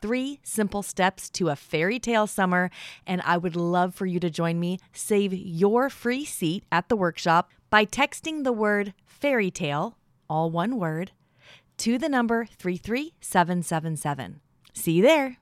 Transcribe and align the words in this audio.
three 0.00 0.40
simple 0.42 0.82
steps 0.82 1.28
to 1.30 1.48
a 1.48 1.56
fairy 1.56 1.98
tale 1.98 2.26
summer, 2.26 2.70
and 3.06 3.20
I 3.24 3.36
would 3.36 3.56
love 3.56 3.94
for 3.94 4.06
you 4.06 4.20
to 4.20 4.30
join 4.30 4.58
me. 4.60 4.78
Save 4.92 5.32
your 5.32 5.90
free 5.90 6.24
seat 6.24 6.64
at 6.70 6.88
the 6.88 6.96
workshop 6.96 7.50
by 7.70 7.84
texting 7.84 8.44
the 8.44 8.52
word 8.52 8.94
fairy 9.04 9.50
tale, 9.50 9.96
all 10.28 10.50
one 10.50 10.78
word, 10.78 11.12
to 11.78 11.98
the 11.98 12.08
number 12.08 12.46
33777. 12.46 14.40
See 14.72 14.92
you 14.92 15.02
there. 15.02 15.36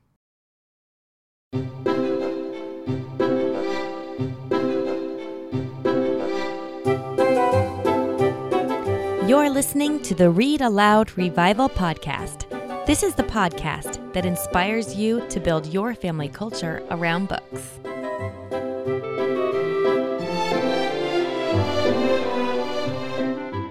You're 9.28 9.50
listening 9.50 10.00
to 10.05 10.14
the 10.14 10.30
Read 10.30 10.62
Aloud 10.62 11.12
Revival 11.19 11.69
Podcast. 11.69 12.48
This 12.88 13.02
is 13.02 13.15
the 13.15 13.23
podcast 13.23 14.15
that 14.15 14.24
inspires 14.24 14.95
you 14.95 15.20
to 15.28 15.41
build 15.41 15.66
your 15.66 15.95
family 15.95 16.30
culture 16.30 16.83
around 16.91 17.28
books. 17.28 17.78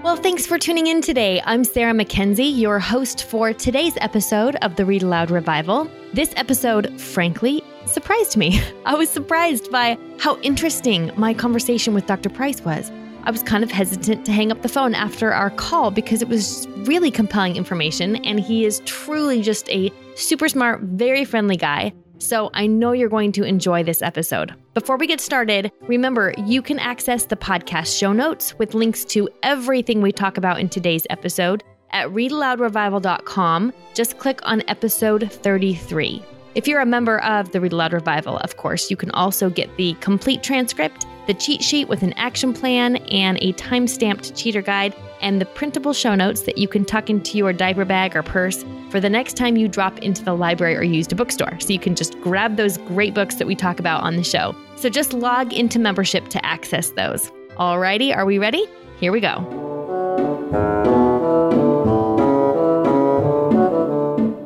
Well, 0.04 0.18
thanks 0.18 0.46
for 0.46 0.60
tuning 0.60 0.86
in 0.86 1.02
today. 1.02 1.42
I'm 1.46 1.64
Sarah 1.64 1.94
McKenzie, 1.94 2.56
your 2.56 2.78
host 2.78 3.24
for 3.24 3.54
today's 3.54 3.98
episode 4.02 4.56
of 4.58 4.76
the 4.76 4.86
Read 4.86 5.02
Aloud 5.02 5.32
Revival. 5.32 5.90
This 6.14 6.32
episode, 6.36 7.02
frankly, 7.02 7.64
surprised 7.88 8.38
me. 8.38 8.62
I 8.86 8.94
was 8.94 9.10
surprised 9.10 9.72
by 9.72 9.98
how 10.20 10.38
interesting 10.42 11.10
my 11.18 11.34
conversation 11.34 11.96
with 11.96 12.06
Dr. 12.06 12.30
Price 12.30 12.62
was. 12.62 12.92
I 13.28 13.30
was 13.30 13.44
kind 13.44 13.62
of 13.62 13.70
hesitant 13.70 14.26
to 14.28 14.32
hang 14.32 14.54
up 14.54 14.62
the 14.62 14.70
phone 14.70 14.96
after 14.96 15.34
our 15.34 15.50
call 15.50 15.92
because 15.92 16.22
it 16.22 16.30
was 16.30 16.66
really 16.86 17.12
compelling 17.12 17.58
information, 17.58 18.16
and 18.26 18.40
he 18.40 18.64
is 18.64 18.82
truly 18.86 19.42
just 19.42 19.70
a 19.70 19.92
super 20.16 20.48
smart, 20.48 20.80
very 20.80 21.26
friendly 21.26 21.58
guy. 21.58 21.92
So 22.20 22.50
I 22.54 22.68
know 22.68 22.94
you're 22.94 23.10
going 23.10 23.34
to 23.34 23.44
enjoy 23.44 23.84
this 23.84 24.02
episode. 24.02 24.56
Before 24.74 24.96
we 24.96 25.08
get 25.08 25.20
started, 25.20 25.74
remember 25.82 26.36
you 26.46 26.62
can 26.62 26.80
access 26.80 27.26
the 27.26 27.36
podcast 27.36 28.00
show 28.00 28.14
notes 28.14 28.58
with 28.60 28.74
links 28.74 29.04
to 29.06 29.28
everything 29.44 30.02
we 30.02 30.14
talk 30.14 30.38
about 30.38 30.62
in 30.62 30.70
today's 30.70 31.06
episode 31.10 31.66
at 31.92 32.08
readaloudrevival.com. 32.08 33.74
Just 33.94 34.20
click 34.20 34.40
on 34.44 34.64
episode 34.70 35.30
33. 35.30 36.24
If 36.56 36.66
you're 36.66 36.80
a 36.80 36.86
member 36.86 37.20
of 37.20 37.52
the 37.52 37.60
Read 37.60 37.74
Aloud 37.74 37.92
Revival, 37.92 38.38
of 38.38 38.56
course, 38.56 38.90
you 38.90 38.96
can 38.96 39.12
also 39.12 39.50
get 39.50 39.76
the 39.76 39.96
complete 39.96 40.44
transcript 40.44 41.06
the 41.28 41.34
cheat 41.34 41.62
sheet 41.62 41.90
with 41.90 42.04
an 42.04 42.14
action 42.14 42.54
plan 42.54 42.96
and 42.96 43.38
a 43.42 43.52
time 43.54 43.86
stamped 43.86 44.34
cheater 44.36 44.62
guide, 44.62 44.96
and 45.22 45.42
the 45.42 45.46
printable 45.46 45.94
show 45.94 46.16
notes 46.16 46.44
that 46.44 46.58
you 46.58 46.68
can 46.68 46.86
tuck 46.86 47.10
into 47.10 47.38
your 47.38 47.52
diaper 47.52 47.86
bag 47.86 48.16
or 48.16 48.24
purse 48.24 48.64
for 48.90 49.00
the 49.00 49.10
next 49.10 49.36
time 49.36 49.58
you 49.58 49.68
drop 49.68 50.00
into 50.00 50.24
the 50.24 50.34
library 50.34 50.76
or 50.76 50.84
used 50.84 51.12
a 51.12 51.16
bookstore. 51.16 51.60
So 51.60 51.74
you 51.74 51.80
can 51.80 51.96
just 51.96 52.20
grab 52.22 52.56
those 52.56 52.78
great 52.78 53.14
books 53.14 53.36
that 53.36 53.48
we 53.48 53.56
talk 53.56 53.80
about 53.80 54.04
on 54.04 54.16
the 54.16 54.24
show. 54.24 54.56
So 54.78 54.90
just 54.90 55.14
log 55.14 55.54
into 55.54 55.80
membership 55.80 56.30
to 56.30 56.46
access 56.46 56.92
those. 56.92 57.30
Alrighty, 57.58 58.16
are 58.16 58.26
we 58.26 58.38
ready? 58.38 58.66
Here 59.00 59.12
we 59.12 59.20
go. 59.20 59.44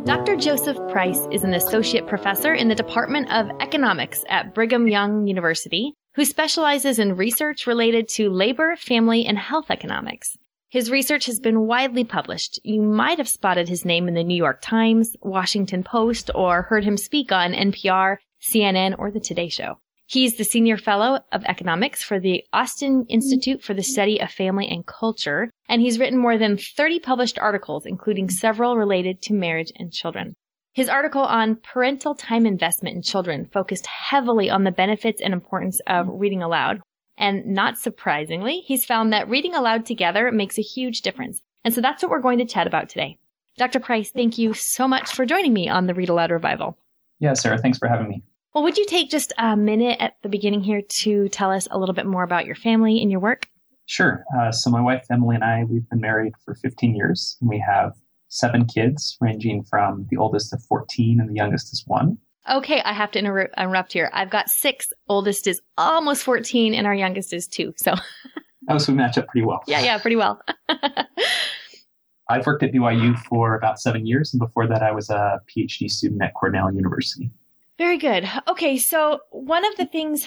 Dr. 0.06 0.36
Joseph 0.36 0.78
Price 0.90 1.28
is 1.32 1.44
an 1.44 1.54
associate 1.54 2.08
professor 2.08 2.54
in 2.54 2.70
the 2.70 2.76
Department 2.76 3.32
of 3.32 3.50
Economics 3.60 4.24
at 4.30 4.56
Brigham 4.56 4.88
Young 4.88 5.28
University 5.28 5.94
who 6.16 6.26
specializes 6.26 7.00
in 7.00 7.16
research 7.16 7.66
related 7.66 8.08
to 8.10 8.30
labor, 8.30 8.76
family, 8.76 9.26
and 9.26 9.38
health 9.38 9.70
economics. 9.70 10.38
His 10.70 10.92
research 10.92 11.26
has 11.26 11.40
been 11.40 11.68
widely 11.68 12.04
published. 12.04 12.60
You 12.64 12.82
might 12.82 13.18
have 13.18 13.28
spotted 13.28 13.68
his 13.68 13.84
name 13.84 14.08
in 14.08 14.14
the 14.14 14.24
New 14.24 14.36
York 14.36 14.62
Times, 14.62 15.16
Washington 15.22 15.84
Post, 15.84 16.32
or 16.34 16.64
heard 16.64 16.84
him 16.84 16.96
speak 16.98 17.32
on 17.32 17.54
NPR, 17.54 18.18
CNN, 18.42 18.96
or 18.98 19.12
The 19.12 19.20
Today 19.20 19.50
Show. 19.50 19.80
He's 20.06 20.38
the 20.38 20.44
Senior 20.44 20.78
Fellow 20.78 21.22
of 21.32 21.46
Economics 21.46 22.04
for 22.04 22.20
the 22.20 22.44
Austin 22.52 23.06
Institute 23.08 23.64
for 23.64 23.74
the 23.74 23.84
Study 23.84 24.20
of 24.20 24.30
Family 24.30 24.68
and 24.68 24.86
Culture, 24.86 25.52
and 25.70 25.82
he's 25.82 26.00
written 26.00 26.20
more 26.20 26.38
than 26.38 26.58
30 26.58 27.00
published 27.00 27.40
articles, 27.40 27.86
including 27.86 28.30
several 28.30 28.76
related 28.76 29.22
to 29.22 29.34
marriage 29.34 29.72
and 29.78 29.94
children. 29.94 30.36
His 30.74 30.88
article 30.88 31.22
on 31.22 31.58
parental 31.58 32.16
time 32.16 32.46
investment 32.46 32.96
in 32.96 33.02
children 33.02 33.50
focused 33.52 33.86
heavily 33.88 34.50
on 34.50 34.64
the 34.64 34.72
benefits 34.72 35.22
and 35.22 35.34
importance 35.34 35.82
of 35.86 36.08
reading 36.10 36.42
aloud. 36.42 36.80
And 37.18 37.46
not 37.48 37.78
surprisingly, 37.78 38.62
he's 38.62 38.86
found 38.86 39.12
that 39.12 39.28
reading 39.28 39.54
aloud 39.54 39.86
together 39.86 40.32
makes 40.32 40.58
a 40.58 40.62
huge 40.62 41.02
difference. 41.02 41.42
And 41.66 41.74
so 41.74 41.82
that's 41.82 42.02
what 42.02 42.10
we're 42.10 42.22
going 42.22 42.40
to 42.40 42.46
chat 42.46 42.68
about 42.68 42.88
today. 42.88 43.18
Dr. 43.58 43.82
Price, 43.82 44.12
thank 44.12 44.38
you 44.38 44.54
so 44.54 44.88
much 44.88 45.12
for 45.12 45.26
joining 45.26 45.52
me 45.52 45.68
on 45.68 45.88
the 45.88 45.94
Read 45.94 46.08
Aloud 46.08 46.32
Revival. 46.32 46.78
Yeah, 47.20 47.34
Sarah, 47.34 47.58
thanks 47.58 47.78
for 47.78 47.90
having 47.90 48.08
me. 48.08 48.24
Well, 48.54 48.64
would 48.64 48.78
you 48.78 48.86
take 48.86 49.10
just 49.10 49.34
a 49.38 49.58
minute 49.58 49.98
at 50.00 50.16
the 50.24 50.30
beginning 50.30 50.62
here 50.62 50.82
to 50.82 51.28
tell 51.30 51.52
us 51.52 51.68
a 51.70 51.78
little 51.78 51.94
bit 51.94 52.06
more 52.06 52.24
about 52.24 52.46
your 52.46 52.56
family 52.56 53.02
and 53.02 53.12
your 53.12 53.20
work? 53.20 53.48
Sure. 53.88 54.24
Uh, 54.40 54.52
so, 54.54 54.70
my 54.70 54.82
wife 54.82 55.06
Emily 55.12 55.36
and 55.36 55.44
I, 55.44 55.66
we've 55.66 55.88
been 55.90 56.00
married 56.00 56.34
for 56.46 56.56
15 56.56 56.96
years, 56.96 57.38
and 57.42 57.50
we 57.50 57.60
have 57.60 57.94
seven 58.32 58.66
kids, 58.66 59.18
ranging 59.22 59.64
from 59.64 60.08
the 60.10 60.18
oldest 60.18 60.54
of 60.54 60.64
14 60.64 61.20
and 61.20 61.30
the 61.30 61.36
youngest 61.36 61.72
is 61.74 61.84
one. 61.86 62.18
Okay, 62.50 62.82
I 62.82 62.94
have 62.94 63.12
to 63.12 63.20
inter- 63.20 63.52
interrupt 63.58 63.94
here. 63.94 64.10
I've 64.14 64.32
got 64.32 64.50
six. 64.50 64.92
Oldest 65.08 65.46
is 65.46 65.62
almost 65.78 66.24
14, 66.24 66.74
and 66.74 66.88
our 66.88 66.96
youngest 66.96 67.34
is 67.34 67.48
two. 67.48 67.72
So, 67.78 67.94
oh, 68.70 68.80
so 68.80 68.94
we 68.94 68.98
match 68.98 69.18
up 69.20 69.28
pretty 69.28 69.46
well. 69.46 69.62
Yeah, 69.68 69.82
yeah, 69.82 70.00
pretty 70.00 70.16
well. 70.16 70.42
I've 72.30 72.46
worked 72.46 72.64
at 72.64 72.72
BYU 72.72 73.20
for 73.26 73.56
about 73.56 73.80
seven 73.80 74.08
years, 74.08 74.34
and 74.34 74.40
before 74.40 74.66
that, 74.68 74.82
I 74.82 74.92
was 74.92 75.10
a 75.10 75.40
PhD 75.48 75.92
student 75.92 76.24
at 76.24 76.34
Cornell 76.34 76.74
University. 76.74 77.30
Very 77.78 77.98
good. 77.98 78.28
Okay, 78.48 78.78
so 78.78 79.20
one 79.30 79.66
of 79.66 79.76
the 79.78 79.86
things 79.86 80.26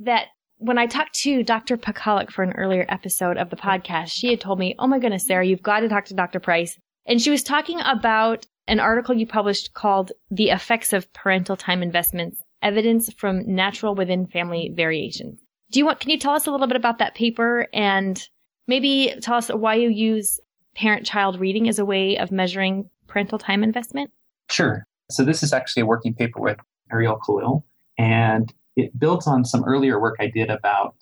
that 0.00 0.26
when 0.58 0.78
I 0.78 0.86
talked 0.86 1.14
to 1.20 1.42
Dr. 1.42 1.76
Pakaluk 1.76 2.30
for 2.30 2.42
an 2.42 2.52
earlier 2.52 2.84
episode 2.88 3.36
of 3.36 3.50
the 3.50 3.56
podcast, 3.56 4.08
she 4.08 4.28
had 4.28 4.40
told 4.40 4.58
me, 4.58 4.74
Oh 4.78 4.86
my 4.86 4.98
goodness, 4.98 5.26
Sarah, 5.26 5.46
you've 5.46 5.62
got 5.62 5.80
to 5.80 5.88
talk 5.88 6.06
to 6.06 6.14
Dr. 6.14 6.40
Price. 6.40 6.78
And 7.06 7.20
she 7.20 7.30
was 7.30 7.42
talking 7.42 7.80
about 7.80 8.46
an 8.66 8.80
article 8.80 9.14
you 9.14 9.26
published 9.26 9.74
called 9.74 10.12
The 10.30 10.50
Effects 10.50 10.92
of 10.92 11.12
Parental 11.12 11.56
Time 11.56 11.82
Investments 11.82 12.42
Evidence 12.62 13.12
from 13.12 13.42
Natural 13.46 13.94
Within 13.94 14.26
Family 14.26 14.72
Variation. 14.74 15.38
Do 15.70 15.78
you 15.78 15.84
want, 15.84 16.00
can 16.00 16.10
you 16.10 16.18
tell 16.18 16.32
us 16.32 16.46
a 16.46 16.50
little 16.50 16.66
bit 16.66 16.76
about 16.76 16.98
that 16.98 17.14
paper 17.14 17.68
and 17.74 18.26
maybe 18.66 19.14
tell 19.20 19.34
us 19.34 19.48
why 19.48 19.74
you 19.74 19.90
use 19.90 20.40
parent 20.74 21.04
child 21.04 21.38
reading 21.38 21.68
as 21.68 21.78
a 21.78 21.84
way 21.84 22.16
of 22.16 22.32
measuring 22.32 22.88
parental 23.06 23.38
time 23.38 23.62
investment? 23.62 24.10
Sure. 24.50 24.86
So 25.10 25.24
this 25.24 25.42
is 25.42 25.52
actually 25.52 25.82
a 25.82 25.86
working 25.86 26.14
paper 26.14 26.40
with 26.40 26.58
Ariel 26.90 27.16
Kalil, 27.16 27.64
and 27.98 28.52
it 28.76 28.98
builds 28.98 29.26
on 29.26 29.44
some 29.44 29.64
earlier 29.64 30.00
work 30.00 30.16
I 30.20 30.28
did 30.28 30.50
about 30.50 30.96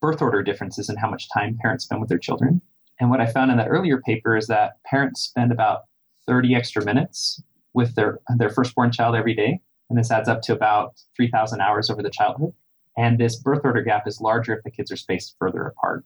birth 0.00 0.22
order 0.22 0.42
differences 0.42 0.88
and 0.88 0.98
how 0.98 1.10
much 1.10 1.28
time 1.30 1.58
parents 1.60 1.84
spend 1.84 2.00
with 2.00 2.08
their 2.08 2.18
children. 2.18 2.60
And 3.00 3.10
what 3.10 3.20
I 3.20 3.26
found 3.26 3.50
in 3.50 3.56
that 3.58 3.68
earlier 3.68 4.00
paper 4.00 4.36
is 4.36 4.46
that 4.48 4.82
parents 4.84 5.22
spend 5.22 5.52
about 5.52 5.82
30 6.26 6.54
extra 6.54 6.84
minutes 6.84 7.42
with 7.74 7.94
their, 7.94 8.18
their 8.36 8.50
firstborn 8.50 8.90
child 8.90 9.14
every 9.14 9.34
day. 9.34 9.60
And 9.88 9.98
this 9.98 10.10
adds 10.10 10.28
up 10.28 10.42
to 10.42 10.52
about 10.52 10.94
3,000 11.16 11.60
hours 11.60 11.90
over 11.90 12.02
the 12.02 12.10
childhood. 12.10 12.52
And 12.96 13.18
this 13.18 13.36
birth 13.36 13.60
order 13.64 13.82
gap 13.82 14.06
is 14.06 14.20
larger 14.20 14.56
if 14.56 14.64
the 14.64 14.70
kids 14.70 14.90
are 14.90 14.96
spaced 14.96 15.36
further 15.38 15.62
apart. 15.62 16.04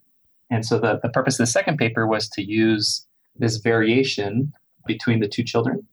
And 0.50 0.66
so 0.66 0.78
the, 0.78 1.00
the 1.02 1.08
purpose 1.08 1.34
of 1.34 1.46
the 1.46 1.46
second 1.46 1.78
paper 1.78 2.06
was 2.06 2.28
to 2.30 2.42
use 2.42 3.06
this 3.36 3.56
variation 3.56 4.52
between 4.86 5.20
the 5.20 5.28
two 5.28 5.42
children 5.42 5.86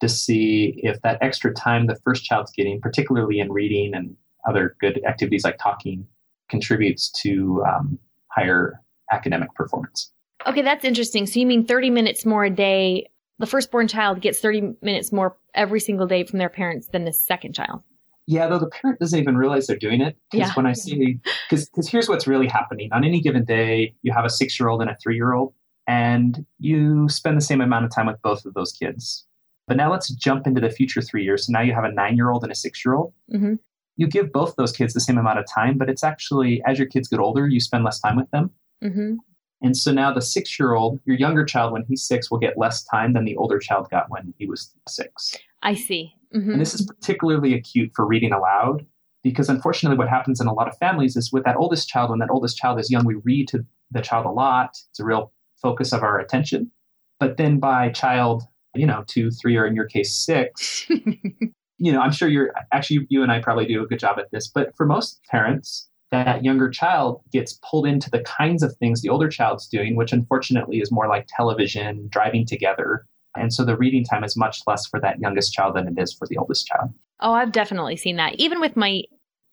to 0.00 0.08
see 0.08 0.80
if 0.82 1.00
that 1.02 1.18
extra 1.20 1.52
time 1.52 1.86
the 1.86 1.96
first 1.96 2.24
child's 2.24 2.52
getting, 2.52 2.80
particularly 2.80 3.40
in 3.40 3.52
reading 3.52 3.94
and 3.94 4.16
other 4.48 4.76
good 4.80 5.00
activities 5.06 5.44
like 5.44 5.58
talking, 5.58 6.06
contributes 6.48 7.10
to 7.10 7.62
um, 7.66 7.98
higher 8.28 8.80
academic 9.12 9.54
performance. 9.54 10.12
Okay, 10.46 10.62
that's 10.62 10.84
interesting. 10.84 11.26
So 11.26 11.40
you 11.40 11.46
mean 11.46 11.66
30 11.66 11.90
minutes 11.90 12.24
more 12.24 12.44
a 12.44 12.50
day? 12.50 13.08
The 13.38 13.46
firstborn 13.46 13.88
child 13.88 14.20
gets 14.20 14.38
30 14.40 14.76
minutes 14.80 15.12
more 15.12 15.36
every 15.54 15.80
single 15.80 16.06
day 16.06 16.24
from 16.24 16.38
their 16.38 16.48
parents 16.48 16.88
than 16.88 17.04
the 17.04 17.12
second 17.12 17.54
child. 17.54 17.82
Yeah, 18.26 18.48
though 18.48 18.58
the 18.58 18.68
parent 18.68 18.98
doesn't 18.98 19.18
even 19.18 19.36
realize 19.36 19.66
they're 19.66 19.76
doing 19.76 20.00
it. 20.00 20.16
Because 20.30 20.48
yeah. 20.48 20.54
when 20.54 20.66
I 20.66 20.72
see, 20.72 21.20
because 21.48 21.88
here's 21.88 22.08
what's 22.08 22.26
really 22.26 22.48
happening. 22.48 22.90
On 22.92 23.04
any 23.04 23.20
given 23.20 23.44
day, 23.44 23.94
you 24.02 24.12
have 24.12 24.24
a 24.24 24.30
six 24.30 24.58
year 24.58 24.68
old 24.68 24.80
and 24.80 24.90
a 24.90 24.96
three 25.02 25.14
year 25.14 25.32
old, 25.32 25.52
and 25.86 26.44
you 26.58 27.08
spend 27.08 27.36
the 27.36 27.44
same 27.44 27.60
amount 27.60 27.84
of 27.84 27.94
time 27.94 28.06
with 28.06 28.20
both 28.22 28.44
of 28.44 28.54
those 28.54 28.72
kids. 28.72 29.26
But 29.68 29.76
now 29.76 29.90
let's 29.90 30.10
jump 30.10 30.46
into 30.46 30.60
the 30.60 30.70
future 30.70 31.02
three 31.02 31.24
years. 31.24 31.46
So 31.46 31.52
now 31.52 31.60
you 31.60 31.72
have 31.74 31.84
a 31.84 31.92
nine 31.92 32.16
year 32.16 32.30
old 32.30 32.42
and 32.42 32.52
a 32.52 32.56
six 32.56 32.84
year 32.84 32.94
old. 32.94 33.12
Mm-hmm. 33.32 33.54
you 33.96 34.06
give 34.06 34.32
both 34.32 34.54
those 34.56 34.72
kids 34.72 34.92
the 34.94 35.00
same 35.00 35.18
amount 35.18 35.38
of 35.38 35.46
time, 35.52 35.78
but 35.78 35.88
it's 35.88 36.04
actually 36.04 36.62
as 36.66 36.78
your 36.78 36.88
kids 36.88 37.08
get 37.08 37.20
older, 37.20 37.48
you 37.48 37.60
spend 37.60 37.84
less 37.84 38.00
time 38.00 38.16
with 38.16 38.30
them. 38.30 38.50
Mm-hmm. 38.82 39.14
And 39.62 39.76
so 39.76 39.92
now 39.92 40.12
the 40.12 40.20
six 40.20 40.58
year 40.58 40.74
old, 40.74 41.00
your 41.06 41.16
younger 41.16 41.44
child, 41.44 41.72
when 41.72 41.84
he's 41.88 42.02
six, 42.02 42.30
will 42.30 42.38
get 42.38 42.58
less 42.58 42.84
time 42.84 43.14
than 43.14 43.24
the 43.24 43.36
older 43.36 43.58
child 43.58 43.88
got 43.90 44.10
when 44.10 44.34
he 44.38 44.46
was 44.46 44.74
six. 44.88 45.36
I 45.62 45.74
see. 45.74 46.14
Mm-hmm. 46.34 46.52
And 46.52 46.60
this 46.60 46.74
is 46.74 46.84
particularly 46.84 47.54
acute 47.54 47.92
for 47.94 48.06
reading 48.06 48.32
aloud 48.32 48.84
because 49.22 49.48
unfortunately, 49.48 49.98
what 49.98 50.08
happens 50.08 50.40
in 50.40 50.46
a 50.46 50.52
lot 50.52 50.68
of 50.68 50.76
families 50.78 51.16
is 51.16 51.32
with 51.32 51.44
that 51.44 51.56
oldest 51.56 51.88
child, 51.88 52.10
when 52.10 52.20
that 52.20 52.30
oldest 52.30 52.56
child 52.56 52.78
is 52.78 52.90
young, 52.90 53.04
we 53.04 53.16
read 53.24 53.48
to 53.48 53.64
the 53.90 54.00
child 54.00 54.26
a 54.26 54.30
lot. 54.30 54.70
It's 54.90 55.00
a 55.00 55.04
real 55.04 55.32
focus 55.60 55.92
of 55.92 56.02
our 56.02 56.20
attention. 56.20 56.70
But 57.18 57.36
then 57.36 57.58
by 57.58 57.88
child, 57.88 58.44
you 58.74 58.86
know, 58.86 59.04
two, 59.06 59.30
three, 59.30 59.56
or 59.56 59.66
in 59.66 59.74
your 59.74 59.86
case, 59.86 60.14
six, 60.14 60.86
you 61.78 61.92
know, 61.92 62.00
I'm 62.00 62.12
sure 62.12 62.28
you're 62.28 62.52
actually, 62.72 63.06
you 63.08 63.22
and 63.22 63.32
I 63.32 63.40
probably 63.40 63.66
do 63.66 63.82
a 63.82 63.86
good 63.86 63.98
job 63.98 64.18
at 64.18 64.30
this. 64.30 64.48
But 64.48 64.76
for 64.76 64.86
most 64.86 65.20
parents, 65.30 65.88
that 66.10 66.44
younger 66.44 66.70
child 66.70 67.20
gets 67.32 67.58
pulled 67.68 67.86
into 67.86 68.10
the 68.10 68.20
kinds 68.20 68.62
of 68.62 68.74
things 68.76 69.02
the 69.02 69.08
older 69.08 69.28
child's 69.28 69.66
doing, 69.66 69.96
which 69.96 70.12
unfortunately 70.12 70.78
is 70.78 70.92
more 70.92 71.08
like 71.08 71.26
television, 71.28 72.08
driving 72.10 72.46
together. 72.46 73.04
And 73.36 73.52
so 73.52 73.64
the 73.64 73.76
reading 73.76 74.04
time 74.04 74.24
is 74.24 74.36
much 74.36 74.60
less 74.66 74.86
for 74.86 75.00
that 75.00 75.18
youngest 75.20 75.52
child 75.52 75.76
than 75.76 75.88
it 75.88 76.00
is 76.00 76.14
for 76.14 76.26
the 76.26 76.38
oldest 76.38 76.66
child. 76.66 76.90
Oh, 77.20 77.32
I've 77.32 77.52
definitely 77.52 77.96
seen 77.96 78.16
that. 78.16 78.36
Even 78.36 78.60
with 78.60 78.76
my 78.76 79.02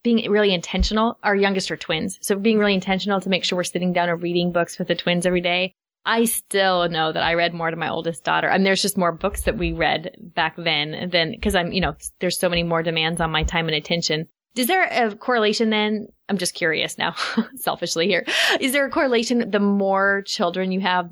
being 0.04 0.30
really 0.30 0.54
intentional, 0.54 1.18
our 1.24 1.36
youngest 1.36 1.72
are 1.72 1.78
twins. 1.78 2.20
So 2.22 2.36
being 2.36 2.60
really 2.60 2.74
intentional 2.74 3.22
to 3.22 3.30
make 3.30 3.44
sure 3.44 3.56
we're 3.56 3.64
sitting 3.64 3.94
down 3.94 4.10
and 4.10 4.22
reading 4.22 4.52
books 4.52 4.78
with 4.78 4.90
the 4.90 4.96
twins 4.96 5.26
every 5.26 5.42
day. 5.42 5.74
I 6.06 6.26
still 6.26 6.90
know 6.90 7.14
that 7.14 7.24
I 7.24 7.36
read 7.36 7.54
more 7.54 7.72
to 7.72 7.78
my 7.78 7.90
oldest 7.90 8.26
daughter. 8.26 8.50
I 8.50 8.58
mean, 8.58 8.66
there's 8.66 8.82
just 8.82 8.98
more 8.98 9.14
books 9.14 9.44
that 9.44 9.58
we 9.58 9.72
read 9.72 10.16
back 10.20 10.56
then 10.58 11.10
than, 11.10 11.32
because 11.32 11.56
I'm, 11.56 11.72
you 11.72 11.80
know, 11.80 11.96
there's 12.20 12.38
so 12.38 12.50
many 12.50 12.64
more 12.64 12.84
demands 12.84 13.22
on 13.22 13.32
my 13.32 13.44
time 13.44 13.68
and 13.68 13.76
attention. 13.76 14.28
Is 14.56 14.68
there 14.68 14.84
a 14.84 15.16
correlation 15.16 15.70
then? 15.70 16.08
I'm 16.30 16.38
just 16.38 16.54
curious 16.54 16.98
now, 16.98 17.16
selfishly 17.56 18.08
here. 18.08 18.26
Is 18.60 18.72
there 18.72 18.86
a 18.86 18.90
correlation? 18.90 19.50
The 19.50 19.60
more 19.60 20.22
children 20.26 20.72
you 20.72 20.80
have, 20.82 21.10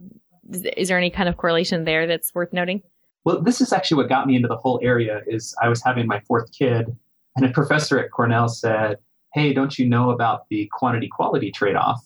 is 0.52 0.88
there 0.88 0.98
any 0.98 1.10
kind 1.10 1.28
of 1.28 1.38
correlation 1.38 1.84
there 1.86 2.08
that's 2.08 2.34
worth 2.36 2.54
noting? 2.54 2.82
Well, 3.24 3.42
this 3.42 3.62
is 3.62 3.72
actually 3.74 3.98
what 3.98 4.10
got 4.10 4.28
me 4.28 4.36
into 4.36 4.48
the 4.48 4.58
whole 4.58 4.80
area. 4.82 5.22
Is 5.28 5.56
I 5.62 5.70
was 5.70 5.84
having 5.84 6.08
my 6.08 6.20
fourth 6.22 6.52
kid, 6.52 6.96
and 7.36 7.46
a 7.46 7.50
professor 7.50 8.00
at 8.00 8.12
Cornell 8.12 8.48
said, 8.48 8.98
"Hey, 9.34 9.54
don't 9.54 9.78
you 9.78 9.88
know 9.88 10.12
about 10.12 10.48
the 10.50 10.70
quantity 10.72 11.08
quality 11.08 11.52
trade 11.52 11.76
off?" 11.76 12.02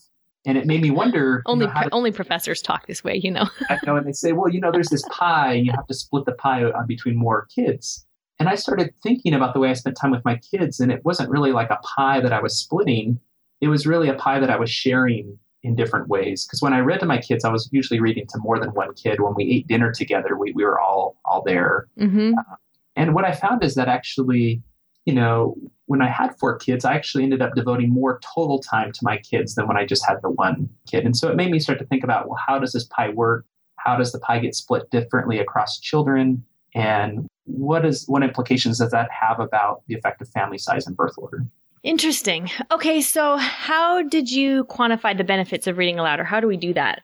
And 0.46 0.58
it 0.58 0.68
made 0.68 0.82
me 0.82 0.92
wonder. 0.92 1.42
Only 1.46 1.66
you 1.66 1.74
know, 1.74 1.90
only 1.92 2.12
professors 2.12 2.62
talk 2.62 2.88
this 2.88 3.04
way, 3.04 3.16
you 3.16 3.32
know. 3.32 3.48
I 3.70 3.80
know, 3.86 3.96
and 3.96 4.06
they 4.06 4.12
say, 4.12 4.34
"Well, 4.34 4.50
you 4.50 4.60
know, 4.60 4.72
there's 4.72 4.90
this 4.90 5.04
pie, 5.10 5.54
and 5.54 5.66
you 5.66 5.72
have 5.72 5.88
to 5.88 5.94
split 5.94 6.26
the 6.26 6.34
pie 6.34 6.64
uh, 6.64 6.84
between 6.86 7.16
more 7.16 7.48
kids." 7.54 8.05
And 8.40 8.50
I 8.50 8.56
started 8.56 8.94
thinking 9.02 9.34
about 9.34 9.54
the 9.54 9.60
way 9.60 9.70
I 9.70 9.74
spent 9.74 9.96
time 9.96 10.12
with 10.12 10.26
my 10.26 10.38
kids, 10.38 10.80
and 10.80 10.92
it 10.92 11.06
wasn't 11.06 11.30
really 11.30 11.52
like 11.52 11.70
a 11.70 11.78
pie 11.78 12.20
that 12.20 12.34
I 12.34 12.42
was 12.42 12.58
splitting. 12.58 13.20
It 13.62 13.70
was 13.70 13.88
really 13.88 14.10
a 14.10 14.14
pie 14.16 14.40
that 14.40 14.50
I 14.50 14.58
was 14.58 14.70
sharing 14.70 15.38
in 15.64 15.76
different 15.76 16.08
ways. 16.10 16.46
Because 16.46 16.62
when 16.62 16.74
I 16.74 16.80
read 16.80 17.00
to 17.00 17.06
my 17.06 17.18
kids, 17.18 17.44
I 17.44 17.52
was 17.52 17.68
usually 17.72 18.00
reading 18.00 18.28
to 18.28 18.38
more 18.40 18.60
than 18.60 18.70
one 18.70 18.94
kid. 18.94 19.22
When 19.22 19.34
we 19.36 19.46
ate 19.46 19.68
dinner 19.68 19.92
together, 19.92 20.38
we, 20.38 20.52
we 20.52 20.64
were 20.64 20.80
all 20.80 21.18
all 21.26 21.44
there. 21.44 21.88
Mm-hmm. 22.00 22.38
Uh, 22.38 22.56
and 22.96 23.16
what 23.16 23.26
I 23.26 23.32
found 23.34 23.64
is 23.64 23.76
that 23.76 23.88
actually, 23.88 24.62
you 25.06 25.14
know, 25.14 25.56
when 25.88 26.02
I 26.02 26.10
had 26.10 26.38
four 26.38 26.58
kids, 26.58 26.86
I 26.86 26.94
actually 26.94 27.24
ended 27.24 27.42
up 27.42 27.56
devoting 27.56 27.90
more 27.90 28.20
total 28.36 28.60
time 28.60 28.92
to 28.92 29.00
my 29.04 29.18
kids 29.18 29.56
than 29.56 29.68
when 29.68 29.78
I 29.78 29.86
just 29.86 30.06
had 30.06 30.18
the 30.22 30.30
one 30.30 30.70
kid. 30.88 31.06
And 31.06 31.16
so 31.16 31.30
it 31.30 31.36
made 31.36 31.52
me 31.52 31.60
start 31.60 31.80
to 31.80 31.86
think 31.86 32.04
about, 32.04 32.28
well, 32.28 32.40
how 32.46 32.60
does 32.60 32.74
this 32.74 32.86
pie 32.86 33.10
work? 33.10 33.46
How 33.78 33.98
does 33.98 34.12
the 34.12 34.20
pie 34.20 34.40
get 34.40 34.56
split 34.56 34.90
differently 34.90 35.40
across 35.40 35.80
children? 35.80 36.44
And 36.76 37.28
what 37.46 37.86
is 37.86 38.06
what 38.08 38.22
implications 38.22 38.80
does 38.80 38.92
that 38.92 39.10
have 39.10 39.40
about 39.40 39.82
the 39.88 39.96
effect 39.96 40.22
of 40.22 40.30
family 40.30 40.58
size 40.58 40.86
and 40.86 40.96
birth 40.96 41.14
order? 41.18 41.46
Interesting. 41.84 42.50
Okay, 42.72 43.00
so 43.00 43.38
how 43.38 44.02
did 44.02 44.30
you 44.30 44.66
quantify 44.66 45.16
the 45.18 45.24
benefits 45.24 45.68
of 45.68 45.78
reading 45.78 46.00
aloud, 46.00 46.20
or 46.20 46.24
how 46.24 46.40
do 46.40 46.48
we 46.48 46.58
do 46.58 46.74
that? 46.74 47.04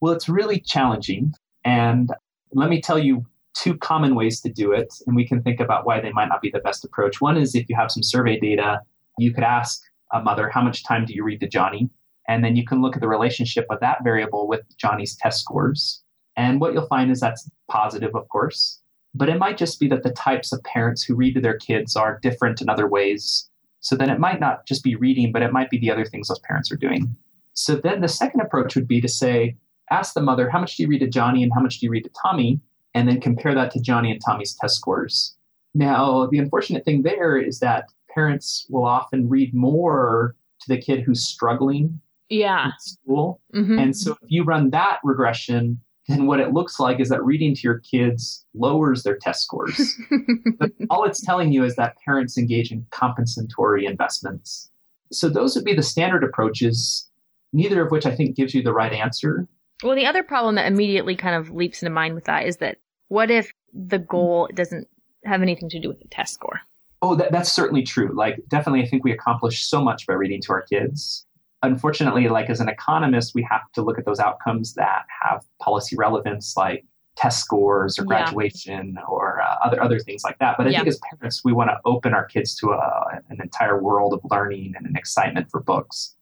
Well, 0.00 0.12
it's 0.12 0.28
really 0.28 0.60
challenging. 0.60 1.34
And 1.64 2.10
let 2.52 2.70
me 2.70 2.80
tell 2.80 2.98
you 2.98 3.26
two 3.54 3.76
common 3.78 4.14
ways 4.14 4.40
to 4.40 4.48
do 4.48 4.72
it, 4.72 4.94
and 5.06 5.14
we 5.14 5.26
can 5.26 5.42
think 5.42 5.60
about 5.60 5.86
why 5.86 6.00
they 6.00 6.12
might 6.12 6.28
not 6.28 6.40
be 6.40 6.50
the 6.50 6.60
best 6.60 6.84
approach. 6.84 7.20
One 7.20 7.36
is 7.36 7.54
if 7.54 7.68
you 7.68 7.76
have 7.76 7.90
some 7.90 8.02
survey 8.02 8.38
data, 8.38 8.80
you 9.18 9.34
could 9.34 9.44
ask 9.44 9.82
a 10.12 10.22
mother, 10.22 10.48
How 10.48 10.62
much 10.62 10.84
time 10.84 11.04
do 11.04 11.14
you 11.14 11.24
read 11.24 11.40
to 11.40 11.48
Johnny? 11.48 11.90
And 12.28 12.44
then 12.44 12.56
you 12.56 12.64
can 12.64 12.80
look 12.80 12.94
at 12.94 13.00
the 13.00 13.08
relationship 13.08 13.66
of 13.70 13.80
that 13.80 14.04
variable 14.04 14.46
with 14.46 14.62
Johnny's 14.78 15.16
test 15.16 15.40
scores. 15.40 16.02
And 16.36 16.60
what 16.60 16.72
you'll 16.72 16.86
find 16.86 17.10
is 17.10 17.20
that's 17.20 17.50
positive, 17.68 18.14
of 18.14 18.28
course. 18.28 18.80
But 19.14 19.28
it 19.28 19.38
might 19.38 19.58
just 19.58 19.78
be 19.78 19.88
that 19.88 20.02
the 20.02 20.12
types 20.12 20.52
of 20.52 20.62
parents 20.64 21.02
who 21.02 21.14
read 21.14 21.34
to 21.34 21.40
their 21.40 21.58
kids 21.58 21.96
are 21.96 22.18
different 22.22 22.62
in 22.62 22.68
other 22.68 22.88
ways 22.88 23.50
so 23.82 23.96
then 23.96 24.10
it 24.10 24.20
might 24.20 24.40
not 24.40 24.64
just 24.64 24.84
be 24.84 24.94
reading, 24.94 25.32
but 25.32 25.42
it 25.42 25.52
might 25.52 25.68
be 25.68 25.78
the 25.78 25.90
other 25.90 26.04
things 26.04 26.28
those 26.28 26.38
parents 26.38 26.70
are 26.70 26.76
doing. 26.76 27.16
So 27.52 27.74
then 27.74 28.00
the 28.00 28.08
second 28.08 28.40
approach 28.40 28.76
would 28.76 28.86
be 28.86 29.00
to 29.00 29.08
say, 29.08 29.56
ask 29.90 30.14
the 30.14 30.22
mother, 30.22 30.48
how 30.48 30.60
much 30.60 30.76
do 30.76 30.84
you 30.84 30.88
read 30.88 31.00
to 31.00 31.08
Johnny 31.08 31.42
and 31.42 31.52
how 31.52 31.60
much 31.60 31.80
do 31.80 31.86
you 31.86 31.90
read 31.90 32.04
to 32.04 32.10
Tommy? 32.22 32.60
And 32.94 33.08
then 33.08 33.20
compare 33.20 33.54
that 33.54 33.72
to 33.72 33.80
Johnny 33.80 34.12
and 34.12 34.20
Tommy's 34.24 34.54
test 34.54 34.76
scores. 34.76 35.34
Now, 35.74 36.28
the 36.30 36.38
unfortunate 36.38 36.84
thing 36.84 37.02
there 37.02 37.36
is 37.36 37.58
that 37.58 37.86
parents 38.14 38.66
will 38.70 38.84
often 38.84 39.28
read 39.28 39.52
more 39.52 40.36
to 40.60 40.68
the 40.68 40.80
kid 40.80 41.00
who's 41.00 41.26
struggling 41.26 42.00
yeah. 42.28 42.66
in 42.66 42.72
school. 42.78 43.40
Mm-hmm. 43.52 43.78
And 43.80 43.96
so 43.96 44.12
if 44.12 44.30
you 44.30 44.44
run 44.44 44.70
that 44.70 45.00
regression, 45.02 45.80
then 46.12 46.26
what 46.26 46.40
it 46.40 46.52
looks 46.52 46.78
like 46.78 47.00
is 47.00 47.08
that 47.08 47.24
reading 47.24 47.54
to 47.54 47.60
your 47.62 47.78
kids 47.80 48.44
lowers 48.54 49.02
their 49.02 49.16
test 49.16 49.42
scores. 49.42 49.96
but 50.58 50.70
all 50.90 51.04
it's 51.04 51.24
telling 51.24 51.52
you 51.52 51.64
is 51.64 51.76
that 51.76 51.96
parents 52.04 52.38
engage 52.38 52.70
in 52.70 52.86
compensatory 52.90 53.86
investments. 53.86 54.70
So 55.10 55.28
those 55.28 55.54
would 55.54 55.64
be 55.64 55.74
the 55.74 55.82
standard 55.82 56.24
approaches, 56.24 57.08
neither 57.52 57.84
of 57.84 57.90
which 57.90 58.06
I 58.06 58.14
think 58.14 58.36
gives 58.36 58.54
you 58.54 58.62
the 58.62 58.72
right 58.72 58.92
answer. 58.92 59.46
Well, 59.82 59.96
the 59.96 60.06
other 60.06 60.22
problem 60.22 60.54
that 60.54 60.70
immediately 60.70 61.16
kind 61.16 61.34
of 61.34 61.50
leaps 61.50 61.82
into 61.82 61.90
mind 61.90 62.14
with 62.14 62.24
that 62.24 62.46
is 62.46 62.58
that 62.58 62.78
what 63.08 63.30
if 63.30 63.52
the 63.74 63.98
goal 63.98 64.48
doesn't 64.54 64.88
have 65.24 65.42
anything 65.42 65.68
to 65.70 65.80
do 65.80 65.88
with 65.88 66.00
the 66.00 66.08
test 66.08 66.34
score? 66.34 66.60
Oh, 67.02 67.16
that, 67.16 67.32
that's 67.32 67.52
certainly 67.52 67.82
true. 67.82 68.12
Like, 68.14 68.40
definitely, 68.48 68.82
I 68.82 68.86
think 68.86 69.04
we 69.04 69.12
accomplish 69.12 69.64
so 69.64 69.82
much 69.82 70.06
by 70.06 70.14
reading 70.14 70.40
to 70.42 70.52
our 70.52 70.62
kids 70.62 71.26
unfortunately, 71.62 72.28
like 72.28 72.50
as 72.50 72.60
an 72.60 72.68
economist, 72.68 73.34
we 73.34 73.46
have 73.50 73.70
to 73.74 73.82
look 73.82 73.98
at 73.98 74.04
those 74.04 74.20
outcomes 74.20 74.74
that 74.74 75.04
have 75.22 75.44
policy 75.60 75.96
relevance, 75.96 76.56
like 76.56 76.84
test 77.16 77.40
scores 77.40 77.98
or 77.98 78.04
graduation 78.04 78.94
yeah. 78.96 79.04
or 79.04 79.40
uh, 79.42 79.56
other 79.64 79.82
other 79.82 79.98
things 79.98 80.24
like 80.24 80.38
that. 80.38 80.56
But 80.56 80.66
I 80.66 80.70
yeah. 80.70 80.78
think 80.78 80.88
as 80.88 81.00
parents, 81.10 81.44
we 81.44 81.52
want 81.52 81.70
to 81.70 81.78
open 81.84 82.14
our 82.14 82.24
kids 82.24 82.54
to 82.56 82.70
a, 82.70 83.20
an 83.28 83.40
entire 83.40 83.80
world 83.80 84.12
of 84.12 84.20
learning 84.30 84.74
and 84.76 84.86
an 84.86 84.96
excitement 84.96 85.50
for 85.50 85.60
books, 85.60 86.14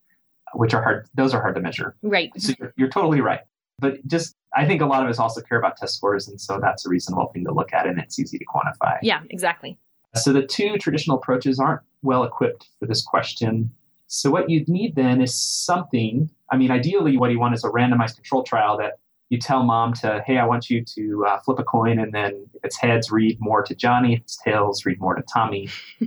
which 0.54 0.74
are 0.74 0.82
hard. 0.82 1.08
Those 1.14 1.34
are 1.34 1.40
hard 1.40 1.54
to 1.54 1.60
measure. 1.60 1.96
Right. 2.02 2.30
So 2.36 2.54
you're, 2.58 2.74
you're 2.76 2.88
totally 2.88 3.20
right. 3.20 3.40
But 3.78 4.06
just 4.06 4.34
I 4.54 4.66
think 4.66 4.82
a 4.82 4.86
lot 4.86 5.02
of 5.02 5.08
us 5.08 5.18
also 5.18 5.40
care 5.40 5.58
about 5.58 5.76
test 5.76 5.94
scores, 5.94 6.28
and 6.28 6.40
so 6.40 6.58
that's 6.60 6.84
a 6.84 6.88
reasonable 6.88 7.30
thing 7.32 7.44
to 7.44 7.52
look 7.52 7.72
at, 7.72 7.86
and 7.86 7.98
it's 7.98 8.18
easy 8.18 8.38
to 8.38 8.44
quantify. 8.44 8.98
Yeah, 9.00 9.22
exactly. 9.30 9.78
So 10.16 10.32
the 10.32 10.42
two 10.42 10.76
traditional 10.76 11.18
approaches 11.18 11.60
aren't 11.60 11.82
well 12.02 12.24
equipped 12.24 12.68
for 12.80 12.86
this 12.86 13.02
question. 13.02 13.70
So 14.12 14.28
what 14.28 14.50
you'd 14.50 14.68
need 14.68 14.96
then 14.96 15.22
is 15.22 15.32
something. 15.40 16.28
I 16.50 16.56
mean, 16.56 16.72
ideally, 16.72 17.16
what 17.16 17.30
you 17.30 17.38
want 17.38 17.54
is 17.54 17.62
a 17.62 17.68
randomized 17.68 18.16
control 18.16 18.42
trial 18.42 18.76
that 18.78 18.98
you 19.28 19.38
tell 19.38 19.62
mom 19.62 19.92
to, 19.94 20.20
hey, 20.26 20.38
I 20.38 20.46
want 20.46 20.68
you 20.68 20.84
to 20.84 21.24
uh, 21.28 21.38
flip 21.38 21.60
a 21.60 21.62
coin, 21.62 22.00
and 22.00 22.12
then 22.12 22.48
if 22.54 22.64
it's 22.64 22.76
heads, 22.76 23.12
read 23.12 23.38
more 23.40 23.62
to 23.62 23.72
Johnny. 23.72 24.14
If 24.14 24.22
it's 24.22 24.36
tails, 24.44 24.84
read 24.84 25.00
more 25.00 25.14
to 25.14 25.22
Tommy. 25.32 25.68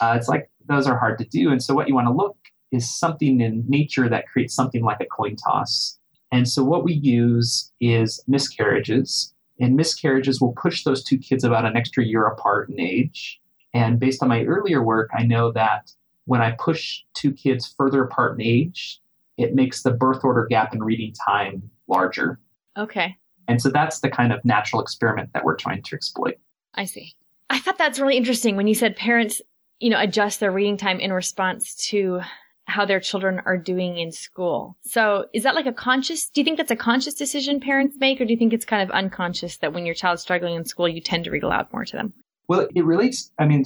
uh, 0.00 0.14
it's 0.16 0.26
like 0.26 0.50
those 0.68 0.88
are 0.88 0.98
hard 0.98 1.18
to 1.18 1.24
do, 1.24 1.52
and 1.52 1.62
so 1.62 1.72
what 1.72 1.86
you 1.86 1.94
want 1.94 2.08
to 2.08 2.12
look 2.12 2.36
is 2.72 2.92
something 2.92 3.40
in 3.40 3.64
nature 3.68 4.08
that 4.08 4.26
creates 4.26 4.52
something 4.52 4.82
like 4.82 5.00
a 5.00 5.06
coin 5.06 5.36
toss. 5.36 6.00
And 6.32 6.48
so 6.48 6.64
what 6.64 6.82
we 6.82 6.94
use 6.94 7.72
is 7.80 8.20
miscarriages, 8.26 9.32
and 9.60 9.76
miscarriages 9.76 10.40
will 10.40 10.52
push 10.54 10.82
those 10.82 11.04
two 11.04 11.16
kids 11.16 11.44
about 11.44 11.64
an 11.64 11.76
extra 11.76 12.04
year 12.04 12.26
apart 12.26 12.70
in 12.70 12.80
age. 12.80 13.40
And 13.72 14.00
based 14.00 14.20
on 14.20 14.30
my 14.30 14.42
earlier 14.42 14.82
work, 14.82 15.10
I 15.16 15.22
know 15.22 15.52
that 15.52 15.92
when 16.26 16.42
I 16.42 16.52
push 16.58 17.00
two 17.14 17.32
kids 17.32 17.74
further 17.76 18.04
apart 18.04 18.38
in 18.38 18.46
age, 18.46 19.00
it 19.38 19.54
makes 19.54 19.82
the 19.82 19.90
birth 19.90 20.22
order 20.22 20.46
gap 20.48 20.74
in 20.74 20.82
reading 20.82 21.14
time 21.26 21.62
larger. 21.88 22.38
Okay. 22.76 23.16
And 23.48 23.62
so 23.62 23.70
that's 23.70 24.00
the 24.00 24.10
kind 24.10 24.32
of 24.32 24.44
natural 24.44 24.82
experiment 24.82 25.30
that 25.32 25.44
we're 25.44 25.56
trying 25.56 25.82
to 25.82 25.94
exploit. 25.94 26.34
I 26.74 26.84
see. 26.84 27.14
I 27.48 27.60
thought 27.60 27.78
that's 27.78 28.00
really 28.00 28.16
interesting 28.16 28.56
when 28.56 28.66
you 28.66 28.74
said 28.74 28.96
parents, 28.96 29.40
you 29.78 29.88
know, 29.88 30.00
adjust 30.00 30.40
their 30.40 30.50
reading 30.50 30.76
time 30.76 30.98
in 30.98 31.12
response 31.12 31.74
to 31.88 32.20
how 32.64 32.84
their 32.84 32.98
children 32.98 33.40
are 33.46 33.56
doing 33.56 33.98
in 33.98 34.10
school. 34.10 34.76
So 34.82 35.26
is 35.32 35.44
that 35.44 35.54
like 35.54 35.66
a 35.66 35.72
conscious, 35.72 36.28
do 36.28 36.40
you 36.40 36.44
think 36.44 36.58
that's 36.58 36.72
a 36.72 36.76
conscious 36.76 37.14
decision 37.14 37.60
parents 37.60 37.96
make, 38.00 38.20
or 38.20 38.24
do 38.24 38.32
you 38.32 38.36
think 38.36 38.52
it's 38.52 38.64
kind 38.64 38.82
of 38.82 38.90
unconscious 38.90 39.58
that 39.58 39.72
when 39.72 39.86
your 39.86 39.94
child's 39.94 40.22
struggling 40.22 40.56
in 40.56 40.64
school, 40.64 40.88
you 40.88 41.00
tend 41.00 41.24
to 41.24 41.30
read 41.30 41.44
aloud 41.44 41.68
more 41.72 41.84
to 41.84 41.96
them? 41.96 42.12
Well, 42.48 42.66
it 42.74 42.84
relates, 42.84 43.30
I 43.38 43.46
mean, 43.46 43.62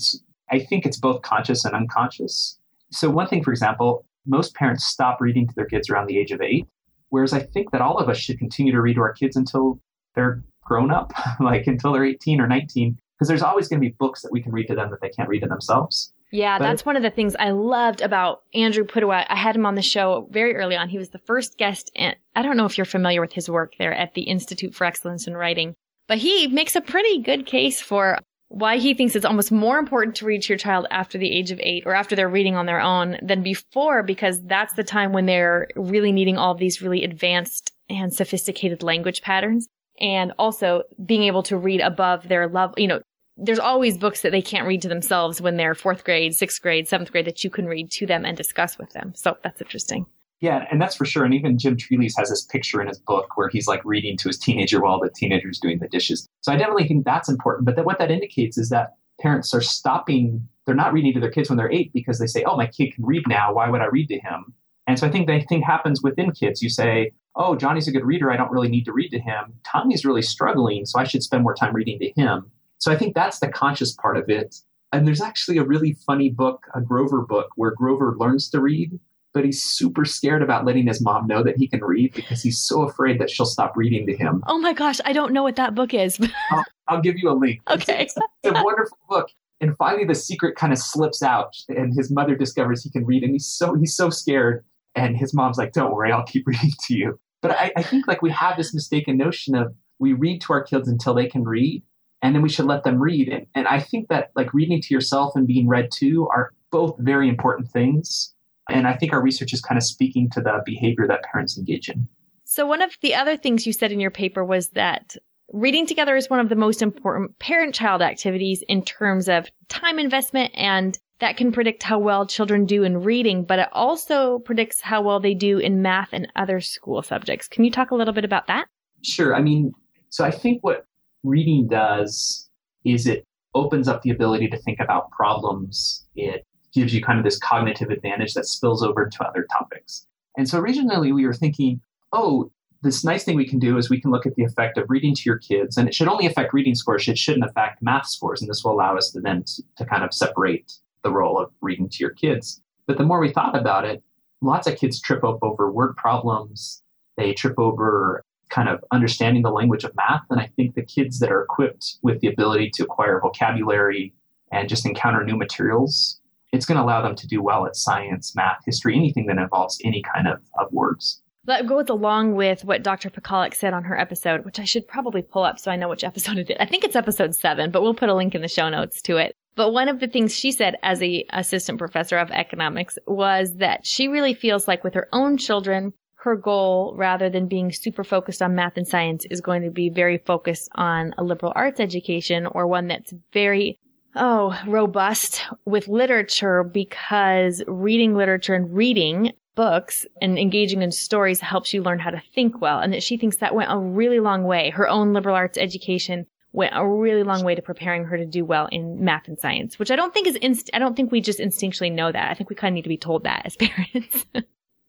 I 0.51 0.59
think 0.59 0.85
it's 0.85 0.99
both 0.99 1.23
conscious 1.23 1.65
and 1.65 1.75
unconscious. 1.75 2.59
So, 2.91 3.09
one 3.09 3.29
thing, 3.29 3.43
for 3.43 3.51
example, 3.51 4.05
most 4.27 4.55
parents 4.55 4.87
stop 4.87 5.21
reading 5.21 5.47
to 5.47 5.55
their 5.55 5.67
kids 5.67 5.89
around 5.89 6.07
the 6.07 6.19
age 6.19 6.33
of 6.33 6.41
eight, 6.41 6.67
whereas 7.11 7.33
I 7.33 7.41
think 7.41 7.71
that 7.71 7.81
all 7.81 7.99
of 7.99 8.09
us 8.09 8.19
should 8.19 8.39
continue 8.39 8.73
to 8.73 8.81
read 8.81 8.95
to 8.95 9.01
our 9.01 9.13
kids 9.13 9.37
until 9.37 9.81
they're 10.15 10.43
grown 10.65 10.91
up, 10.91 11.13
like 11.41 11.67
until 11.67 11.93
they're 11.93 12.05
18 12.05 12.41
or 12.41 12.47
19, 12.47 12.99
because 13.17 13.29
there's 13.29 13.43
always 13.43 13.69
going 13.69 13.81
to 13.81 13.87
be 13.87 13.95
books 13.99 14.23
that 14.23 14.33
we 14.33 14.43
can 14.43 14.53
read 14.53 14.67
to 14.69 14.75
them 14.75 14.91
that 14.91 15.01
they 15.01 15.09
can't 15.11 15.29
read 15.29 15.41
to 15.41 15.49
themselves. 15.49 16.13
Yeah, 16.33 16.59
but, 16.59 16.65
that's 16.65 16.87
one 16.87 16.97
of 16.97 17.03
the 17.03 17.11
things 17.11 17.35
I 17.39 17.51
loved 17.51 18.01
about 18.01 18.43
Andrew 18.55 18.85
Pudewa. 18.85 19.27
I 19.29 19.37
had 19.37 19.57
him 19.57 19.67
on 19.67 19.75
the 19.75 19.83
show 19.83 20.29
very 20.31 20.55
early 20.55 20.77
on. 20.77 20.89
He 20.89 20.99
was 20.99 21.11
the 21.11 21.19
first 21.19 21.59
guest, 21.59 21.91
and 21.97 22.15
I 22.37 22.43
don't 22.43 22.57
know 22.57 22.67
if 22.67 22.79
you're 22.79 22.85
familiar 22.85 23.21
with 23.21 23.33
his 23.33 23.51
work 23.51 23.75
there 23.79 23.93
at 23.93 24.15
the 24.15 24.23
Institute 24.23 24.75
for 24.75 24.85
Excellence 24.85 25.27
in 25.27 25.37
Writing, 25.37 25.75
but 26.07 26.19
he 26.19 26.47
makes 26.47 26.77
a 26.77 26.81
pretty 26.81 27.21
good 27.21 27.47
case 27.47 27.81
for 27.81 28.19
why 28.51 28.79
he 28.79 28.95
thinks 28.95 29.15
it's 29.15 29.25
almost 29.25 29.53
more 29.53 29.79
important 29.79 30.17
to 30.17 30.27
read 30.27 30.43
to 30.43 30.49
your 30.49 30.59
child 30.59 30.85
after 30.91 31.17
the 31.17 31.31
age 31.31 31.53
of 31.53 31.61
eight 31.63 31.85
or 31.87 31.95
after 31.95 32.17
they're 32.17 32.29
reading 32.29 32.57
on 32.57 32.67
their 32.67 32.81
own 32.81 33.17
than 33.23 33.45
before, 33.45 34.03
because 34.03 34.43
that's 34.43 34.75
the 34.75 34.83
time 34.83 35.13
when 35.13 35.27
they're 35.27 35.69
really 35.77 36.11
needing 36.11 36.37
all 36.37 36.57
these 36.57 36.83
really 36.83 37.05
advanced 37.05 37.73
and 37.89 38.13
sophisticated 38.13 38.83
language 38.83 39.23
patterns. 39.23 39.69
And 40.01 40.33
also 40.37 40.83
being 41.07 41.23
able 41.23 41.45
to 41.45 41.57
read 41.57 41.81
above 41.81 42.27
their 42.27 42.49
level, 42.49 42.75
you 42.77 42.89
know, 42.89 43.01
there's 43.37 43.61
always 43.61 43.97
books 43.97 44.23
that 44.23 44.33
they 44.33 44.43
can't 44.43 44.67
read 44.67 44.83
to 44.83 44.89
themselves 44.89 45.41
when 45.41 45.57
they're 45.57 45.77
fourth 45.77 46.03
grade, 46.03 46.35
sixth 46.35 46.61
grade, 46.61 46.89
seventh 46.89 47.13
grade 47.13 47.27
that 47.27 47.45
you 47.45 47.51
can 47.51 47.67
read 47.67 47.93
to 47.93 48.07
them 48.07 48.25
and 48.25 48.37
discuss 48.37 48.79
with 48.79 48.91
them. 48.91 49.13
So 49.15 49.37
that's 49.45 49.61
interesting. 49.61 50.07
Yeah, 50.41 50.65
and 50.71 50.81
that's 50.81 50.97
for 50.97 51.05
sure. 51.05 51.25
And 51.25 51.35
even 51.35 51.59
Jim 51.59 51.77
Trelease 51.77 52.15
has 52.17 52.31
this 52.31 52.45
picture 52.45 52.81
in 52.81 52.89
his 52.89 52.99
book 52.99 53.37
where 53.37 53.49
he's 53.49 53.69
like 53.69 53.85
reading 53.85 54.17
to 54.19 54.29
his 54.29 54.39
teenager 54.39 54.81
while 54.81 54.99
the 54.99 55.11
teenager's 55.11 55.61
doing 55.61 55.79
the 55.79 55.89
dishes. 55.89 56.27
So 56.41 56.53
I 56.53 56.57
definitely 56.57 56.89
think 56.89 57.05
that's 57.05 57.29
important. 57.29 57.67
But 57.67 57.77
that 57.77 57.85
what 57.85 57.99
that 57.99 58.11
indicates 58.11 58.57
is 58.57 58.71
that 58.71 58.97
parents 59.21 59.53
are 59.53 59.61
stopping, 59.61 60.49
they're 60.65 60.75
not 60.75 60.95
reading 60.95 61.13
to 61.13 61.21
their 61.21 61.31
kids 61.31 61.51
when 61.51 61.59
they're 61.59 61.71
eight 61.71 61.93
because 61.93 62.19
they 62.19 62.27
say, 62.27 62.43
oh, 62.45 62.57
my 62.57 62.67
kid 62.67 62.95
can 62.95 63.05
read 63.05 63.25
now. 63.29 63.53
Why 63.53 63.69
would 63.69 63.83
I 63.83 63.87
read 63.87 64.09
to 64.09 64.19
him? 64.19 64.55
And 64.87 64.99
so 64.99 65.07
I 65.07 65.11
think 65.11 65.27
that 65.27 65.47
thing 65.47 65.61
happens 65.61 66.03
within 66.03 66.33
kids. 66.33 66.63
You 66.63 66.71
say, 66.71 67.13
oh, 67.37 67.55
Johnny's 67.55 67.87
a 67.87 67.93
good 67.93 68.07
reader. 68.07 68.31
I 68.31 68.37
don't 68.39 68.51
really 68.51 68.71
need 68.71 68.85
to 68.87 68.93
read 68.93 69.11
to 69.11 69.21
him. 69.21 69.53
Tommy's 69.71 70.07
really 70.07 70.23
struggling, 70.23 70.87
so 70.87 70.99
I 70.99 71.05
should 71.05 71.23
spend 71.23 71.43
more 71.43 71.55
time 71.55 71.75
reading 71.75 71.99
to 71.99 72.11
him. 72.17 72.51
So 72.79 72.91
I 72.91 72.97
think 72.97 73.15
that's 73.15 73.41
the 73.41 73.49
conscious 73.49 73.93
part 73.93 74.17
of 74.17 74.31
it. 74.31 74.57
And 74.91 75.07
there's 75.07 75.21
actually 75.21 75.59
a 75.59 75.65
really 75.65 75.93
funny 76.07 76.31
book, 76.31 76.67
a 76.75 76.81
Grover 76.81 77.21
book, 77.21 77.51
where 77.57 77.73
Grover 77.73 78.17
learns 78.19 78.49
to 78.51 78.61
read 78.61 78.99
but 79.33 79.45
he's 79.45 79.63
super 79.63 80.05
scared 80.05 80.43
about 80.43 80.65
letting 80.65 80.87
his 80.87 81.01
mom 81.01 81.27
know 81.27 81.43
that 81.43 81.57
he 81.57 81.69
can 81.69 81.81
read 81.81 82.13
because 82.15 82.43
he's 82.43 82.59
so 82.59 82.83
afraid 82.83 83.21
that 83.21 83.31
she'll 83.31 83.47
stop 83.47 83.77
reading 83.77 84.07
to 84.07 84.17
him. 84.17 84.43
Oh 84.47 84.59
my 84.59 84.73
gosh, 84.73 85.01
I 85.05 85.13
don't 85.13 85.33
know 85.33 85.43
what 85.43 85.57
that 85.57 85.75
book 85.75 85.95
is. 85.95 86.19
I'll, 86.51 86.65
I'll, 86.89 87.01
give 87.01 87.17
you 87.17 87.31
a 87.31 87.35
link. 87.35 87.61
Okay. 87.71 88.03
It's, 88.03 88.17
it's 88.43 88.59
a 88.59 88.63
wonderful 88.65 88.99
book. 89.09 89.29
And 89.61 89.77
finally 89.77 90.05
the 90.05 90.15
secret 90.15 90.57
kind 90.57 90.73
of 90.73 90.79
slips 90.79 91.23
out 91.23 91.55
and 91.69 91.95
his 91.95 92.11
mother 92.11 92.35
discovers 92.35 92.83
he 92.83 92.91
can 92.91 93.05
read 93.05 93.23
and 93.23 93.33
he's 93.33 93.47
so 93.47 93.75
he's 93.75 93.95
so 93.95 94.11
scared. 94.11 94.65
And 94.97 95.17
his 95.17 95.33
mom's 95.33 95.59
like, 95.59 95.73
Don't 95.73 95.95
worry, 95.95 96.11
I'll 96.11 96.25
keep 96.25 96.47
reading 96.47 96.71
to 96.87 96.95
you. 96.95 97.21
But 97.43 97.53
I, 97.53 97.73
I 97.77 97.83
think 97.83 98.07
like 98.07 98.23
we 98.23 98.31
have 98.31 98.57
this 98.57 98.75
mistaken 98.75 99.17
notion 99.17 99.55
of 99.55 99.75
we 99.99 100.13
read 100.13 100.41
to 100.43 100.53
our 100.55 100.63
kids 100.63 100.89
until 100.89 101.15
they 101.15 101.27
can 101.27 101.45
read 101.45 101.83
and 102.23 102.35
then 102.35 102.43
we 102.43 102.49
should 102.49 102.67
let 102.67 102.85
them 102.85 103.01
read. 103.01 103.29
And, 103.29 103.47
and 103.55 103.69
I 103.69 103.81
think 103.81 104.09
that 104.09 104.31
like 104.35 104.53
reading 104.53 104.81
to 104.81 104.95
yourself 104.95 105.37
and 105.37 105.47
being 105.47 105.69
read 105.69 105.91
to 105.93 106.29
are 106.29 106.53
both 106.71 106.97
very 106.99 107.29
important 107.29 107.69
things 107.71 108.35
and 108.71 108.87
I 108.87 108.95
think 108.95 109.13
our 109.13 109.23
research 109.23 109.53
is 109.53 109.61
kind 109.61 109.79
of 109.79 109.85
speaking 109.85 110.31
to 110.31 110.41
the 110.41 110.61
behavior 110.65 111.07
that 111.09 111.23
parents 111.23 111.59
engage 111.59 111.89
in. 111.89 112.09
So, 112.45 112.67
one 112.67 112.83
of 112.83 112.93
the 113.03 113.15
other 113.15 113.37
things 113.37 113.67
you 113.67 113.73
said 113.73 113.93
in 113.93 114.01
your 114.01 114.11
paper 114.11 114.45
was 114.45 114.69
that 114.71 115.17
reading 115.53 115.87
together 115.87 116.17
is 116.17 116.31
one 116.31 116.41
of 116.41 116.49
the 116.49 116.57
most 116.57 116.83
important 116.83 117.39
parent 117.39 117.75
child 117.75 118.03
activities 118.03 118.63
in 118.69 118.83
terms 118.83 119.29
of 119.29 119.49
time 119.69 119.99
investment 119.99 120.53
and 120.55 120.99
that 121.21 121.37
can 121.37 121.53
predict 121.53 121.83
how 121.83 121.99
well 121.99 122.27
children 122.27 122.65
do 122.65 122.83
in 122.83 123.03
reading, 123.03 123.45
but 123.45 123.59
it 123.59 123.69
also 123.73 124.39
predicts 124.41 124.81
how 124.81 125.03
well 125.03 125.21
they 125.21 125.35
do 125.35 125.59
in 125.59 125.83
math 125.83 126.09
and 126.13 126.27
other 126.35 126.61
school 126.61 127.03
subjects. 127.03 127.47
Can 127.47 127.63
you 127.63 127.71
talk 127.71 127.91
a 127.91 127.95
little 127.95 128.15
bit 128.15 128.25
about 128.25 128.47
that? 128.47 128.67
Sure. 129.03 129.35
I 129.35 129.43
mean, 129.43 129.73
so 130.09 130.25
I 130.25 130.31
think 130.31 130.65
what 130.65 130.87
reading 131.23 131.69
does 131.69 132.49
is 132.85 133.07
it 133.07 133.25
opens 133.55 133.87
up 133.87 134.03
the 134.03 134.11
ability 134.11 134.49
to 134.49 134.57
think 134.59 134.81
about 134.81 135.11
problems. 135.11 136.07
It 136.15 136.47
gives 136.73 136.95
you 136.95 137.03
kind 137.03 137.19
of 137.19 137.25
this 137.25 137.39
cognitive 137.39 137.91
advantage 137.91 138.35
that 138.35 138.47
spills 138.47 138.83
over 138.83 139.09
to 139.09 139.25
other 139.25 139.47
topics. 139.53 140.07
And 140.37 140.49
so 140.49 140.59
originally 140.59 141.13
we 141.13 141.27
were 141.27 141.35
thinking, 141.35 141.81
oh, 142.13 142.51
this 142.83 143.05
nice 143.05 143.25
thing 143.25 143.37
we 143.37 143.49
can 143.49 143.59
do 143.59 143.77
is 143.77 143.91
we 143.91 144.01
can 144.01 144.11
look 144.11 144.27
at 144.27 144.37
the 144.37 144.45
effect 144.45 144.79
of 144.79 144.89
reading 144.89 145.15
to 145.15 145.23
your 145.27 145.37
kids, 145.39 145.77
and 145.77 145.87
it 145.87 145.95
should 145.95 146.09
only 146.09 146.27
affect 146.27 146.55
reading 146.55 146.75
scores. 146.75 147.07
It 147.09 147.19
shouldn't 147.19 147.45
affect 147.45 147.83
math 147.83 148.07
scores. 148.07 148.41
And 148.41 148.49
this 148.49 148.65
will 148.65 148.73
allow 148.73 148.97
us 148.97 149.11
to 149.11 149.21
then 149.21 149.45
to, 149.77 149.85
kind 149.85 150.03
of 150.03 150.15
separate 150.15 150.73
the 151.03 151.11
role 151.11 151.39
of 151.39 151.51
reading 151.61 151.89
to 151.91 151.99
your 151.99 152.11
kids. 152.11 152.63
But 152.87 152.97
the 152.97 153.05
more 153.05 153.21
we 153.21 153.33
thought 153.33 153.57
about 153.57 153.85
it, 153.85 154.03
lots 154.41 154.67
of 154.67 154.79
kids 154.79 155.01
trip 155.01 155.25
up 155.25 155.39
over 155.43 155.71
word 155.71 155.97
problems. 155.97 156.83
They 157.17 157.35
trip 157.35 157.59
over 157.59 158.25
kind 158.49 158.69
of 158.69 158.83
understanding 158.91 159.43
the 159.43 159.51
language 159.51 159.85
of 159.85 159.95
math. 159.95 160.23
And 160.31 160.41
I 160.41 160.51
think 160.57 160.75
the 160.75 160.83
kids 160.83 161.21
that 161.21 161.31
are 161.31 161.43
equipped 161.43 161.99
with 162.03 162.21
the 162.21 162.29
ability 162.29 162.71
to 162.75 162.85
acquire 162.85 163.21
vocabulary 163.21 164.15
and 164.53 164.69
just 164.69 164.87
encounter 164.87 165.25
new 165.25 165.37
materials 165.37 166.20
it's 166.53 166.67
going 166.67 166.77
to 166.77 166.85
allow 166.85 167.03
them 167.03 167.15
to 167.17 167.27
do 167.27 167.43
well 167.43 167.67
at 167.67 167.77
science, 167.77 168.35
math, 168.35 168.65
history, 168.65 168.97
anything 168.97 169.27
that 169.27 169.39
involves 169.39 169.79
any 169.85 170.03
kind 170.03 170.27
of, 170.27 170.41
of 170.59 170.73
words. 170.73 171.23
That 171.45 171.67
goes 171.67 171.89
along 171.89 172.35
with 172.35 172.65
what 172.65 172.83
Dr. 172.83 173.09
Pakaluk 173.09 173.55
said 173.55 173.73
on 173.73 173.85
her 173.85 173.99
episode, 173.99 174.45
which 174.45 174.61
I 174.61 174.65
should 174.65 174.87
probably 174.87 175.23
pull 175.23 175.43
up 175.43 175.59
so 175.59 175.71
I 175.71 175.77
know 175.77 175.89
which 175.89 176.05
episode 176.05 176.39
it 176.39 176.51
is. 176.51 176.57
I 176.61 176.67
think 176.67 176.85
it's 176.85 176.97
episode 176.97 177.35
seven, 177.35 177.71
but 177.71 177.83
we'll 177.83 177.95
put 177.95 178.09
a 178.09 178.15
link 178.15 178.35
in 178.35 178.43
the 178.43 178.49
show 178.49 178.69
notes 178.69 179.01
to 179.03 179.17
it. 179.17 179.35
But 179.57 179.73
one 179.73 179.89
of 179.89 180.01
the 180.01 180.07
things 180.07 180.35
she 180.35 180.53
said 180.53 180.77
as 180.83 181.03
a 181.03 181.25
assistant 181.31 181.79
professor 181.79 182.19
of 182.19 182.31
economics 182.31 182.99
was 183.07 183.55
that 183.57 183.87
she 183.87 184.09
really 184.09 184.35
feels 184.35 184.69
like 184.69 184.85
with 184.85 184.95
her 184.95 185.09
own 185.13 185.39
children, 185.39 185.93
her 186.17 186.37
goal, 186.37 186.95
rather 186.97 187.31
than 187.31 187.49
being 187.49 187.73
super 187.73 188.05
focused 188.05 188.43
on 188.43 188.55
math 188.55 188.77
and 188.77 188.87
science, 188.87 189.25
is 189.31 189.41
going 189.41 189.63
to 189.63 189.71
be 189.71 189.89
very 189.89 190.19
focused 190.19 190.69
on 190.75 191.15
a 191.19 191.25
liberal 191.25 191.53
arts 191.57 191.81
education 191.81 192.47
or 192.47 192.67
one 192.67 192.87
that's 192.89 193.15
very 193.33 193.79
oh, 194.17 194.59
robust 194.67 195.45
with 195.65 195.89
literature 195.89 196.65
because 196.65 197.63
reading 197.67 198.15
literature 198.15 198.55
and 198.55 198.75
reading 198.75 199.33
books 199.55 200.07
and 200.23 200.39
engaging 200.39 200.83
in 200.83 200.93
stories 200.93 201.41
helps 201.41 201.75
you 201.75 201.83
learn 201.83 201.99
how 201.99 202.11
to 202.11 202.23
think 202.35 202.61
well. 202.61 202.81
And 202.81 202.93
that 202.93 203.03
she 203.03 203.17
thinks 203.17 203.39
that 203.39 203.55
went 203.55 203.71
a 203.71 203.79
really 203.79 204.21
long 204.21 204.45
way. 204.45 204.71
Her 204.71 204.89
own 204.89 205.13
liberal 205.13 205.37
arts 205.37 205.59
education 205.59 206.27
went 206.53 206.73
a 206.75 206.87
really 206.87 207.23
long 207.23 207.45
way 207.45 207.55
to 207.55 207.63
preparing 207.63 208.05
her 208.05 208.17
to 208.17 208.27
do 208.27 208.45
well 208.45 208.69
in 208.73 209.05
math 209.05 209.29
and 209.29 209.39
science, 209.39 209.79
which 209.79 209.91
I 209.91 209.97
don't 209.97 210.13
think 210.13 210.27
is 210.27 210.37
inst- 210.37 210.71
I 210.75 210.79
don't 210.79 210.97
think 210.97 211.13
we 211.13 211.21
just 211.21 211.39
instinctually 211.39 211.93
know 211.93 212.11
that. 212.11 212.31
I 212.31 212.35
think 212.35 212.51
we 212.51 212.57
kind 212.57 212.73
of 212.73 212.77
need 212.77 212.83
to 212.83 212.89
be 212.89 212.97
told 212.97 213.25
that 213.25 213.43
as 213.45 213.57
parents. 213.61 214.27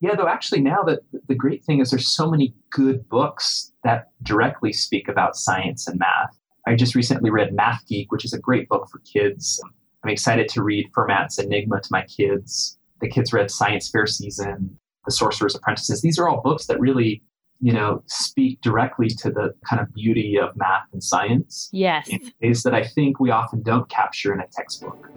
yeah, 0.00 0.14
though 0.16 0.28
actually 0.28 0.60
now 0.60 0.82
that 0.84 1.00
the 1.28 1.34
great 1.34 1.64
thing 1.64 1.80
is 1.80 1.90
there's 1.90 2.08
so 2.08 2.30
many 2.30 2.54
good 2.70 3.08
books 3.08 3.72
that 3.84 4.10
directly 4.22 4.72
speak 4.72 5.08
about 5.08 5.36
science 5.36 5.86
and 5.86 5.98
math. 5.98 6.36
I 6.66 6.74
just 6.76 6.94
recently 6.94 7.30
read 7.30 7.54
Math 7.54 7.86
Geek, 7.86 8.12
which 8.12 8.24
is 8.24 8.32
a 8.32 8.38
great 8.38 8.68
book 8.68 8.88
for 8.90 9.00
kids. 9.00 9.60
I'm 10.04 10.10
excited 10.10 10.48
to 10.50 10.62
read 10.62 10.90
Fermat's 10.96 11.38
Enigma 11.38 11.80
to 11.80 11.88
my 11.90 12.02
kids. 12.02 12.78
The 13.00 13.08
kids 13.08 13.32
read 13.32 13.50
Science 13.50 13.90
Fair 13.90 14.06
Season, 14.06 14.78
The 15.04 15.12
Sorcerer's 15.12 15.54
Apprentices. 15.56 16.02
These 16.02 16.18
are 16.18 16.28
all 16.28 16.40
books 16.40 16.66
that 16.66 16.78
really, 16.78 17.22
you 17.60 17.72
know, 17.72 18.02
speak 18.06 18.60
directly 18.60 19.08
to 19.08 19.30
the 19.30 19.54
kind 19.68 19.82
of 19.82 19.92
beauty 19.92 20.38
of 20.38 20.56
math 20.56 20.86
and 20.92 21.02
science. 21.02 21.68
Yes. 21.72 22.08
In 22.08 22.32
ways 22.40 22.62
that 22.62 22.74
I 22.74 22.84
think 22.84 23.18
we 23.18 23.30
often 23.30 23.62
don't 23.62 23.88
capture 23.88 24.32
in 24.32 24.40
a 24.40 24.46
textbook. 24.52 25.08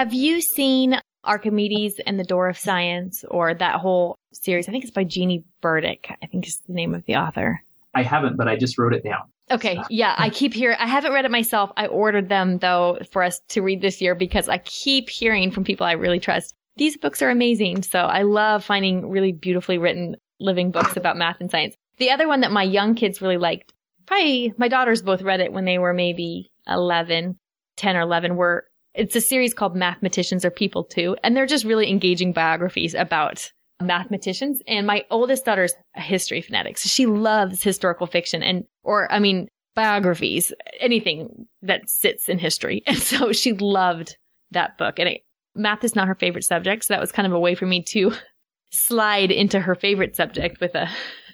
Have 0.00 0.14
you 0.14 0.40
seen 0.40 0.98
Archimedes 1.24 2.00
and 2.06 2.18
the 2.18 2.24
Door 2.24 2.48
of 2.48 2.56
Science 2.56 3.22
or 3.30 3.52
that 3.52 3.80
whole 3.80 4.16
series? 4.32 4.66
I 4.66 4.72
think 4.72 4.82
it's 4.82 4.94
by 4.94 5.04
Jeannie 5.04 5.44
Bendick. 5.62 6.10
I 6.22 6.26
think 6.26 6.46
is 6.46 6.62
the 6.66 6.72
name 6.72 6.94
of 6.94 7.04
the 7.04 7.16
author. 7.16 7.60
I 7.94 8.02
haven't, 8.02 8.38
but 8.38 8.48
I 8.48 8.56
just 8.56 8.78
wrote 8.78 8.94
it 8.94 9.04
down. 9.04 9.30
Okay. 9.50 9.78
Yeah. 9.90 10.14
I 10.16 10.30
keep 10.30 10.54
hearing, 10.54 10.78
I 10.80 10.86
haven't 10.86 11.12
read 11.12 11.26
it 11.26 11.30
myself. 11.30 11.70
I 11.76 11.86
ordered 11.86 12.30
them 12.30 12.56
though 12.60 12.98
for 13.12 13.22
us 13.22 13.42
to 13.48 13.60
read 13.60 13.82
this 13.82 14.00
year 14.00 14.14
because 14.14 14.48
I 14.48 14.56
keep 14.64 15.10
hearing 15.10 15.50
from 15.50 15.64
people 15.64 15.84
I 15.86 15.92
really 15.92 16.18
trust. 16.18 16.54
These 16.76 16.96
books 16.96 17.20
are 17.20 17.28
amazing. 17.28 17.82
So 17.82 17.98
I 17.98 18.22
love 18.22 18.64
finding 18.64 19.10
really 19.10 19.32
beautifully 19.32 19.76
written 19.76 20.16
living 20.38 20.70
books 20.70 20.96
about 20.96 21.18
math 21.18 21.36
and 21.40 21.50
science. 21.50 21.74
The 21.98 22.10
other 22.10 22.26
one 22.26 22.40
that 22.40 22.52
my 22.52 22.62
young 22.62 22.94
kids 22.94 23.20
really 23.20 23.36
liked, 23.36 23.74
probably 24.06 24.54
my 24.56 24.68
daughters 24.68 25.02
both 25.02 25.20
read 25.20 25.40
it 25.40 25.52
when 25.52 25.66
they 25.66 25.76
were 25.76 25.92
maybe 25.92 26.50
11, 26.66 27.38
10 27.76 27.96
or 27.96 28.00
11 28.00 28.36
were 28.36 28.64
it's 28.94 29.16
a 29.16 29.20
series 29.20 29.54
called 29.54 29.76
Mathematicians 29.76 30.44
Are 30.44 30.50
People 30.50 30.84
Too, 30.84 31.16
and 31.22 31.36
they're 31.36 31.46
just 31.46 31.64
really 31.64 31.90
engaging 31.90 32.32
biographies 32.32 32.94
about 32.94 33.50
mathematicians. 33.80 34.60
And 34.66 34.86
my 34.86 35.04
oldest 35.10 35.44
daughter's 35.44 35.74
a 35.96 36.00
history 36.00 36.40
fanatic, 36.40 36.78
so 36.78 36.88
she 36.88 37.06
loves 37.06 37.62
historical 37.62 38.06
fiction 38.06 38.42
and, 38.42 38.64
or, 38.82 39.10
I 39.12 39.18
mean, 39.18 39.48
biographies, 39.74 40.52
anything 40.80 41.46
that 41.62 41.88
sits 41.88 42.28
in 42.28 42.38
history. 42.38 42.82
And 42.86 42.98
so 42.98 43.32
she 43.32 43.52
loved 43.52 44.16
that 44.50 44.76
book. 44.76 44.98
And 44.98 45.08
it, 45.08 45.22
math 45.54 45.84
is 45.84 45.94
not 45.94 46.08
her 46.08 46.14
favorite 46.14 46.44
subject, 46.44 46.84
so 46.84 46.94
that 46.94 47.00
was 47.00 47.12
kind 47.12 47.26
of 47.26 47.32
a 47.32 47.40
way 47.40 47.54
for 47.54 47.66
me 47.66 47.82
to 47.84 48.12
slide 48.72 49.30
into 49.30 49.60
her 49.60 49.74
favorite 49.74 50.16
subject 50.16 50.60
with 50.60 50.74
a 50.74 50.88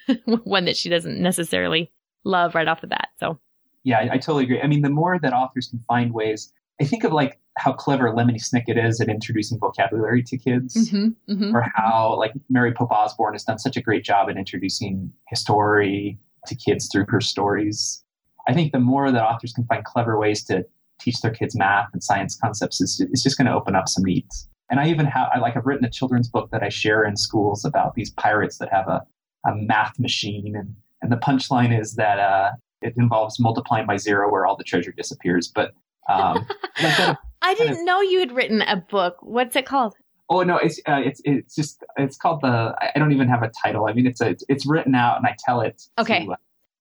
one 0.45 0.67
that 0.67 0.77
she 0.77 0.89
doesn't 0.89 1.21
necessarily 1.21 1.91
love 2.25 2.55
right 2.55 2.69
off 2.69 2.81
the 2.81 2.87
bat. 2.87 3.09
So 3.19 3.39
yeah, 3.85 3.99
I, 3.99 4.15
I, 4.15 4.19
totally 4.19 4.45
agree. 4.45 4.61
I 4.61 4.67
mean, 4.67 4.83
the 4.83 4.91
more 4.91 5.19
that 5.19 5.33
authors 5.33 5.69
can 5.69 5.79
find 5.87 6.13
ways, 6.13 6.53
I 6.81 6.85
think 6.85 7.05
of 7.05 7.13
like 7.13 7.39
how 7.57 7.73
clever 7.73 8.11
Lemony 8.11 8.37
Snicket 8.41 8.83
is 8.83 9.01
at 9.01 9.09
introducing 9.09 9.59
vocabulary 9.59 10.23
to 10.25 10.37
kids, 10.37 10.75
Mm-hmm, 10.91 11.33
mm-hmm. 11.33 11.57
or 11.57 11.67
how 11.75 12.17
like 12.19 12.33
Mary 12.51 12.73
Pope 12.73 12.91
Osborne 12.91 13.35
has 13.35 13.45
done 13.45 13.59
such 13.59 13.77
a 13.77 13.83
great 13.83 14.05
job 14.05 14.29
at 14.29 14.37
introducing 14.37 15.11
history 15.29 16.19
to 16.47 16.55
kids 16.55 16.89
through 16.91 17.07
her 17.09 17.21
stories. 17.21 18.03
I 18.49 18.53
think 18.55 18.73
the 18.73 18.79
more 18.79 19.11
that 19.11 19.23
authors 19.23 19.53
can 19.53 19.65
find 19.65 19.85
clever 19.85 20.19
ways 20.19 20.45
to 20.45 20.65
teach 21.01 21.21
their 21.21 21.31
kids 21.33 21.57
math 21.57 21.89
and 21.93 22.03
science 22.03 22.37
concepts, 22.41 22.81
is 22.81 23.01
it's 23.01 23.23
just 23.23 23.37
going 23.37 23.47
to 23.47 23.55
open 23.55 23.75
up 23.75 23.89
some 23.89 24.05
needs. 24.05 24.49
And 24.71 24.81
I 24.81 24.89
even 24.89 25.07
have, 25.07 25.29
I 25.35 25.39
like, 25.39 25.57
I've 25.57 25.67
written 25.67 25.85
a 25.85 25.91
children's 25.91 26.29
book 26.29 26.51
that 26.51 26.63
I 26.63 26.69
share 26.69 27.05
in 27.05 27.17
schools 27.17 27.65
about 27.65 27.95
these 27.95 28.11
pirates 28.11 28.59
that 28.59 28.71
have 28.73 28.89
a, 28.89 29.03
a 29.47 29.55
math 29.55 29.99
machine, 29.99 30.55
and 30.57 30.75
and 31.03 31.13
the 31.13 31.17
punchline 31.17 31.79
is 31.79 31.95
that 31.95 32.19
uh, 32.19 32.51
it 32.83 32.95
involves 32.97 33.39
multiplying 33.39 33.87
by 33.87 33.97
zero 33.97 34.31
where 34.31 34.45
all 34.47 34.57
the 34.57 34.65
treasure 34.65 34.93
disappears. 34.93 35.51
But 35.55 35.73
um, 36.09 36.47
like 36.83 36.97
that- 36.97 37.19
I 37.43 37.55
didn't 37.55 37.85
know 37.85 38.01
you 38.01 38.21
had 38.21 38.33
written 38.33 38.63
a 38.63 38.77
book. 38.77 39.19
What's 39.21 39.57
it 39.57 39.67
called? 39.67 39.95
Oh 40.29 40.43
no, 40.43 40.57
it's 40.57 40.81
uh, 40.89 41.01
it's 41.05 41.21
it's 41.25 41.55
just 41.55 41.85
it's 41.97 42.17
called 42.17 42.41
the. 42.41 42.75
I 42.81 42.99
don't 42.99 43.13
even 43.13 43.29
have 43.29 43.43
a 43.43 43.51
title. 43.63 43.87
I 43.87 43.93
mean, 43.93 44.07
it's 44.07 44.21
a 44.21 44.37
it's 44.49 44.67
written 44.67 44.95
out, 44.95 45.19
and 45.19 45.27
I 45.27 45.37
tell 45.39 45.61
it. 45.61 45.79
to, 45.97 46.03
Okay. 46.03 46.27
uh, 46.31 46.35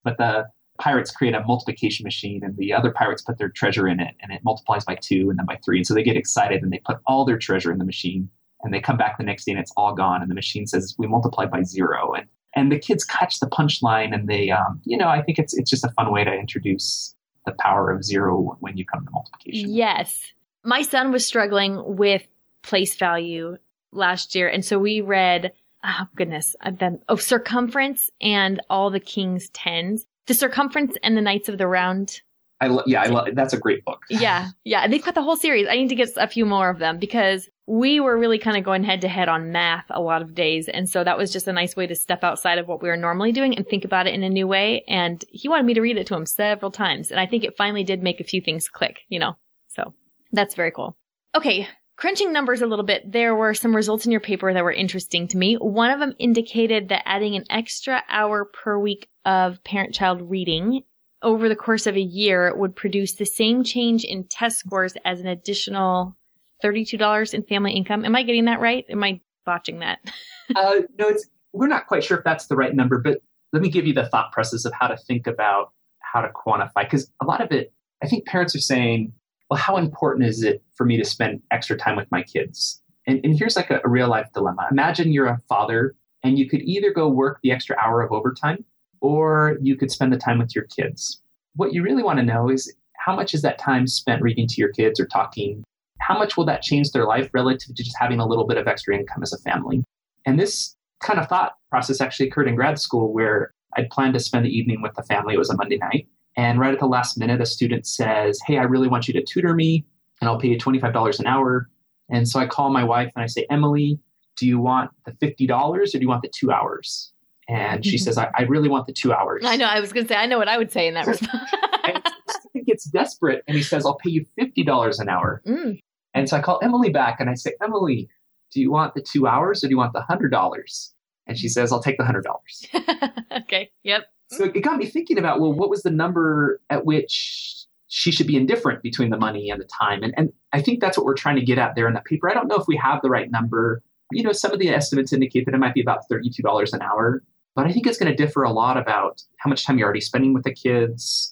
but 0.03 0.17
the 0.17 0.47
pirates 0.79 1.11
create 1.11 1.35
a 1.35 1.41
multiplication 1.43 2.03
machine, 2.03 2.43
and 2.43 2.57
the 2.57 2.73
other 2.73 2.91
pirates 2.91 3.21
put 3.21 3.37
their 3.37 3.49
treasure 3.49 3.87
in 3.87 3.99
it, 3.99 4.15
and 4.21 4.31
it 4.31 4.41
multiplies 4.43 4.83
by 4.83 4.95
two, 4.95 5.29
and 5.29 5.37
then 5.37 5.45
by 5.45 5.57
three, 5.63 5.77
and 5.77 5.87
so 5.87 5.93
they 5.93 6.03
get 6.03 6.17
excited, 6.17 6.63
and 6.63 6.71
they 6.73 6.81
put 6.85 6.97
all 7.05 7.23
their 7.25 7.37
treasure 7.37 7.71
in 7.71 7.77
the 7.77 7.85
machine, 7.85 8.29
and 8.63 8.73
they 8.73 8.79
come 8.79 8.97
back 8.97 9.17
the 9.17 9.23
next 9.23 9.45
day, 9.45 9.51
and 9.51 9.61
it's 9.61 9.71
all 9.77 9.93
gone, 9.93 10.21
and 10.21 10.31
the 10.31 10.35
machine 10.35 10.65
says 10.65 10.95
we 10.97 11.05
multiply 11.07 11.45
by 11.45 11.61
zero, 11.63 12.13
and 12.13 12.25
and 12.55 12.71
the 12.71 12.79
kids 12.79 13.03
catch 13.05 13.39
the 13.39 13.47
punchline, 13.47 14.13
and 14.13 14.27
they, 14.27 14.49
um, 14.49 14.81
you 14.85 14.97
know, 14.97 15.07
I 15.07 15.21
think 15.21 15.37
it's 15.37 15.53
it's 15.53 15.69
just 15.69 15.83
a 15.85 15.89
fun 15.91 16.11
way 16.11 16.23
to 16.23 16.33
introduce 16.33 17.13
the 17.45 17.51
power 17.59 17.91
of 17.91 18.03
zero 18.03 18.57
when 18.59 18.75
you 18.75 18.85
come 18.85 19.05
to 19.05 19.11
multiplication. 19.11 19.71
Yes. 19.71 20.31
My 20.65 20.81
son 20.81 21.11
was 21.11 21.25
struggling 21.25 21.95
with 21.95 22.27
place 22.63 22.95
value 22.95 23.57
last 23.91 24.35
year. 24.35 24.47
And 24.49 24.65
so 24.65 24.77
we 24.79 25.01
read, 25.01 25.51
oh 25.83 26.07
goodness, 26.15 26.55
uh, 26.59 26.67
I've 26.67 26.79
been, 26.79 26.99
oh, 27.07 27.15
Sir 27.15 27.39
Cumference 27.39 28.09
and 28.21 28.61
all 28.69 28.89
the 28.89 28.99
king's 28.99 29.49
tens. 29.49 30.05
The 30.27 30.33
Sir 30.33 30.49
Cumference 30.49 30.97
and 31.03 31.15
the 31.15 31.21
knights 31.21 31.49
of 31.49 31.57
the 31.57 31.67
round. 31.67 32.21
I 32.61 32.67
lo- 32.67 32.83
yeah, 32.85 33.01
I 33.01 33.07
love 33.07 33.27
that's 33.33 33.53
a 33.53 33.59
great 33.59 33.83
book. 33.85 34.03
Yeah. 34.09 34.49
Yeah. 34.63 34.87
They've 34.87 35.03
got 35.03 35.13
the 35.13 35.21
whole 35.21 35.35
series. 35.35 35.67
I 35.69 35.75
need 35.75 35.89
to 35.89 35.95
get 35.95 36.09
a 36.15 36.27
few 36.27 36.45
more 36.45 36.69
of 36.69 36.79
them 36.79 36.99
because 36.99 37.49
we 37.67 37.99
were 37.99 38.17
really 38.17 38.39
kind 38.39 38.57
of 38.57 38.63
going 38.63 38.83
head 38.83 39.01
to 39.01 39.07
head 39.07 39.27
on 39.27 39.51
math 39.51 39.85
a 39.89 40.01
lot 40.01 40.21
of 40.21 40.33
days. 40.33 40.69
And 40.69 40.89
so 40.89 41.03
that 41.03 41.17
was 41.17 41.33
just 41.33 41.47
a 41.47 41.53
nice 41.53 41.75
way 41.75 41.85
to 41.85 41.95
step 41.95 42.23
outside 42.23 42.57
of 42.57 42.67
what 42.67 42.81
we 42.81 42.89
were 42.89 42.97
normally 42.97 43.33
doing 43.33 43.55
and 43.55 43.67
think 43.67 43.85
about 43.85 44.07
it 44.07 44.13
in 44.13 44.23
a 44.23 44.29
new 44.29 44.47
way. 44.47 44.83
And 44.87 45.23
he 45.29 45.49
wanted 45.49 45.65
me 45.65 45.73
to 45.73 45.81
read 45.81 45.97
it 45.97 46.07
to 46.07 46.15
him 46.15 46.25
several 46.25 46.71
times. 46.71 47.11
And 47.11 47.19
I 47.19 47.25
think 47.25 47.43
it 47.43 47.57
finally 47.57 47.83
did 47.83 48.01
make 48.01 48.19
a 48.19 48.25
few 48.25 48.41
things 48.41 48.69
click, 48.69 49.01
you 49.09 49.19
know? 49.19 49.35
So 49.67 49.93
that's 50.35 50.55
very 50.55 50.71
cool. 50.71 50.97
Okay. 51.35 51.67
Crunching 51.97 52.33
numbers 52.33 52.61
a 52.61 52.67
little 52.67 52.83
bit, 52.83 53.09
there 53.09 53.35
were 53.35 53.53
some 53.53 53.75
results 53.75 54.05
in 54.05 54.11
your 54.11 54.19
paper 54.19 54.53
that 54.53 54.63
were 54.63 54.71
interesting 54.71 55.29
to 55.29 55.37
me. 55.37 55.55
One 55.55 55.91
of 55.91 55.99
them 55.99 56.13
indicated 56.19 56.89
that 56.89 57.03
adding 57.05 57.35
an 57.35 57.45
extra 57.49 58.03
hour 58.09 58.45
per 58.45 58.77
week 58.77 59.07
of 59.23 59.63
parent 59.63 59.93
child 59.93 60.29
reading 60.29 60.83
over 61.21 61.47
the 61.47 61.55
course 61.55 61.87
of 61.87 61.95
a 61.95 62.01
year 62.01 62.53
would 62.55 62.75
produce 62.75 63.13
the 63.13 63.25
same 63.25 63.63
change 63.63 64.03
in 64.03 64.25
test 64.25 64.59
scores 64.59 64.93
as 65.05 65.21
an 65.21 65.27
additional 65.27 66.17
$32 66.63 67.33
in 67.33 67.43
family 67.43 67.73
income. 67.73 68.03
Am 68.05 68.15
I 68.15 68.23
getting 68.23 68.45
that 68.45 68.59
right? 68.59 68.85
Am 68.89 69.03
I 69.03 69.21
botching 69.45 69.79
that? 69.79 69.99
uh, 70.55 70.81
no, 70.99 71.07
it's 71.07 71.27
we're 71.53 71.67
not 71.67 71.87
quite 71.87 72.03
sure 72.03 72.17
if 72.17 72.23
that's 72.23 72.47
the 72.47 72.55
right 72.55 72.75
number, 72.75 72.99
but 72.99 73.19
let 73.53 73.61
me 73.61 73.69
give 73.69 73.87
you 73.87 73.93
the 73.93 74.07
thought 74.07 74.31
process 74.33 74.65
of 74.65 74.73
how 74.73 74.87
to 74.87 74.97
think 74.97 75.27
about 75.27 75.71
how 75.99 76.21
to 76.21 76.29
quantify. 76.29 76.83
Because 76.83 77.09
a 77.21 77.25
lot 77.25 77.41
of 77.41 77.51
it, 77.51 77.73
I 78.03 78.07
think 78.07 78.25
parents 78.25 78.55
are 78.55 78.59
saying, 78.59 79.13
well, 79.49 79.59
how 79.59 79.77
important 79.77 80.27
is 80.27 80.43
it 80.43 80.63
for 80.75 80.85
me 80.85 80.97
to 80.97 81.05
spend 81.05 81.41
extra 81.51 81.77
time 81.77 81.95
with 81.95 82.09
my 82.11 82.23
kids? 82.23 82.81
And, 83.07 83.19
and 83.23 83.37
here's 83.37 83.55
like 83.55 83.69
a, 83.69 83.79
a 83.83 83.89
real 83.89 84.09
life 84.09 84.27
dilemma. 84.33 84.67
Imagine 84.71 85.11
you're 85.11 85.27
a 85.27 85.39
father 85.47 85.95
and 86.23 86.39
you 86.39 86.49
could 86.49 86.61
either 86.63 86.91
go 86.91 87.07
work 87.07 87.39
the 87.43 87.51
extra 87.51 87.77
hour 87.77 88.01
of 88.01 88.11
overtime 88.11 88.65
or 89.01 89.57
you 89.61 89.75
could 89.75 89.91
spend 89.91 90.11
the 90.11 90.17
time 90.17 90.39
with 90.39 90.55
your 90.55 90.65
kids. 90.65 91.21
What 91.55 91.73
you 91.73 91.83
really 91.83 92.03
want 92.03 92.17
to 92.19 92.25
know 92.25 92.49
is 92.49 92.73
how 92.97 93.15
much 93.15 93.33
is 93.33 93.43
that 93.43 93.59
time 93.59 93.85
spent 93.85 94.23
reading 94.23 94.47
to 94.47 94.55
your 94.57 94.71
kids 94.71 94.99
or 94.99 95.05
talking? 95.05 95.63
How 95.99 96.17
much 96.17 96.35
will 96.35 96.45
that 96.45 96.63
change 96.63 96.91
their 96.91 97.05
life 97.05 97.29
relative 97.33 97.75
to 97.75 97.83
just 97.83 97.95
having 97.99 98.19
a 98.19 98.25
little 98.25 98.47
bit 98.47 98.57
of 98.57 98.67
extra 98.67 98.97
income 98.97 99.21
as 99.21 99.31
a 99.31 99.37
family? 99.39 99.83
And 100.25 100.39
this 100.39 100.75
kind 101.01 101.19
of 101.19 101.27
thought 101.27 101.53
process 101.69 102.01
actually 102.01 102.29
occurred 102.29 102.47
in 102.47 102.55
grad 102.55 102.79
school 102.79 103.13
where 103.13 103.53
I'd 103.77 103.89
planned 103.89 104.15
to 104.15 104.19
spend 104.19 104.45
the 104.45 104.49
evening 104.49 104.81
with 104.81 104.95
the 104.95 105.03
family. 105.03 105.35
It 105.35 105.37
was 105.37 105.49
a 105.49 105.55
Monday 105.55 105.77
night. 105.77 106.07
And 106.37 106.59
right 106.59 106.73
at 106.73 106.79
the 106.79 106.87
last 106.87 107.17
minute, 107.17 107.41
a 107.41 107.45
student 107.45 107.87
says, 107.87 108.39
Hey, 108.45 108.57
I 108.57 108.63
really 108.63 108.87
want 108.87 109.07
you 109.07 109.13
to 109.13 109.23
tutor 109.23 109.53
me 109.53 109.85
and 110.21 110.29
I'll 110.29 110.39
pay 110.39 110.49
you 110.49 110.57
$25 110.57 111.19
an 111.19 111.27
hour. 111.27 111.69
And 112.09 112.27
so 112.27 112.39
I 112.39 112.45
call 112.45 112.69
my 112.71 112.83
wife 112.83 113.11
and 113.15 113.23
I 113.23 113.27
say, 113.27 113.45
Emily, 113.49 113.99
do 114.37 114.45
you 114.45 114.59
want 114.59 114.91
the 115.05 115.11
$50 115.13 115.49
or 115.49 115.85
do 115.85 115.99
you 115.99 116.07
want 116.07 116.21
the 116.21 116.29
two 116.29 116.51
hours? 116.51 117.11
And 117.47 117.85
she 117.85 117.97
says, 117.97 118.17
I, 118.17 118.31
I 118.35 118.43
really 118.43 118.69
want 118.69 118.87
the 118.87 118.93
two 118.93 119.13
hours. 119.13 119.43
I 119.45 119.55
know. 119.55 119.65
I 119.65 119.79
was 119.79 119.93
going 119.93 120.05
to 120.05 120.11
say, 120.11 120.17
I 120.17 120.25
know 120.25 120.39
what 120.39 120.47
I 120.47 120.57
would 120.57 120.71
say 120.71 120.87
in 120.87 120.95
that 120.95 121.05
response. 121.05 121.51
Student 122.29 122.65
gets 122.65 122.85
desperate 122.85 123.43
and 123.47 123.55
he 123.55 123.61
says, 123.61 123.85
I'll 123.85 123.97
pay 123.97 124.09
you 124.09 124.25
$50 124.39 124.99
an 124.99 125.09
hour. 125.09 125.43
Mm. 125.45 125.79
And 126.15 126.27
so 126.27 126.37
I 126.37 126.41
call 126.41 126.59
Emily 126.63 126.89
back 126.89 127.19
and 127.19 127.29
I 127.29 127.35
say, 127.35 127.53
Emily, 127.61 128.09
do 128.51 128.61
you 128.61 128.71
want 128.71 128.95
the 128.95 129.01
two 129.01 129.27
hours 129.27 129.63
or 129.63 129.67
do 129.67 129.71
you 129.71 129.77
want 129.77 129.93
the 129.93 130.03
$100? 130.09 130.89
And 131.27 131.37
she 131.37 131.47
says, 131.47 131.71
I'll 131.71 131.81
take 131.81 131.97
the 131.97 132.03
$100. 132.03 133.31
okay. 133.43 133.69
Yep. 133.83 134.05
So 134.27 134.45
it 134.45 134.61
got 134.61 134.77
me 134.77 134.85
thinking 134.85 135.17
about, 135.17 135.39
well, 135.39 135.53
what 135.53 135.69
was 135.69 135.83
the 135.83 135.91
number 135.91 136.59
at 136.69 136.85
which 136.85 137.65
she 137.87 138.11
should 138.11 138.27
be 138.27 138.35
indifferent 138.35 138.81
between 138.81 139.09
the 139.09 139.17
money 139.17 139.49
and 139.49 139.61
the 139.61 139.67
time? 139.79 140.03
And, 140.03 140.13
and 140.17 140.33
I 140.51 140.61
think 140.61 140.81
that's 140.81 140.97
what 140.97 141.05
we're 141.05 141.15
trying 141.15 141.35
to 141.35 141.45
get 141.45 141.57
at 141.57 141.75
there 141.75 141.87
in 141.87 141.93
that 141.93 142.05
paper. 142.05 142.29
I 142.29 142.33
don't 142.33 142.47
know 142.47 142.55
if 142.55 142.67
we 142.67 142.75
have 142.77 143.01
the 143.01 143.09
right 143.09 143.29
number. 143.29 143.81
You 144.11 144.23
know, 144.23 144.31
some 144.31 144.51
of 144.51 144.59
the 144.59 144.69
estimates 144.69 145.13
indicate 145.13 145.45
that 145.45 145.53
it 145.53 145.59
might 145.59 145.73
be 145.73 145.81
about 145.81 146.01
$32 146.11 146.73
an 146.73 146.81
hour, 146.81 147.23
but 147.55 147.65
I 147.67 147.71
think 147.71 147.87
it's 147.87 147.97
going 147.97 148.11
to 148.11 148.15
differ 148.15 148.43
a 148.43 148.51
lot 148.51 148.77
about 148.77 149.21
how 149.37 149.49
much 149.49 149.65
time 149.65 149.77
you're 149.77 149.85
already 149.85 150.01
spending 150.01 150.33
with 150.33 150.43
the 150.43 150.53
kids 150.53 151.29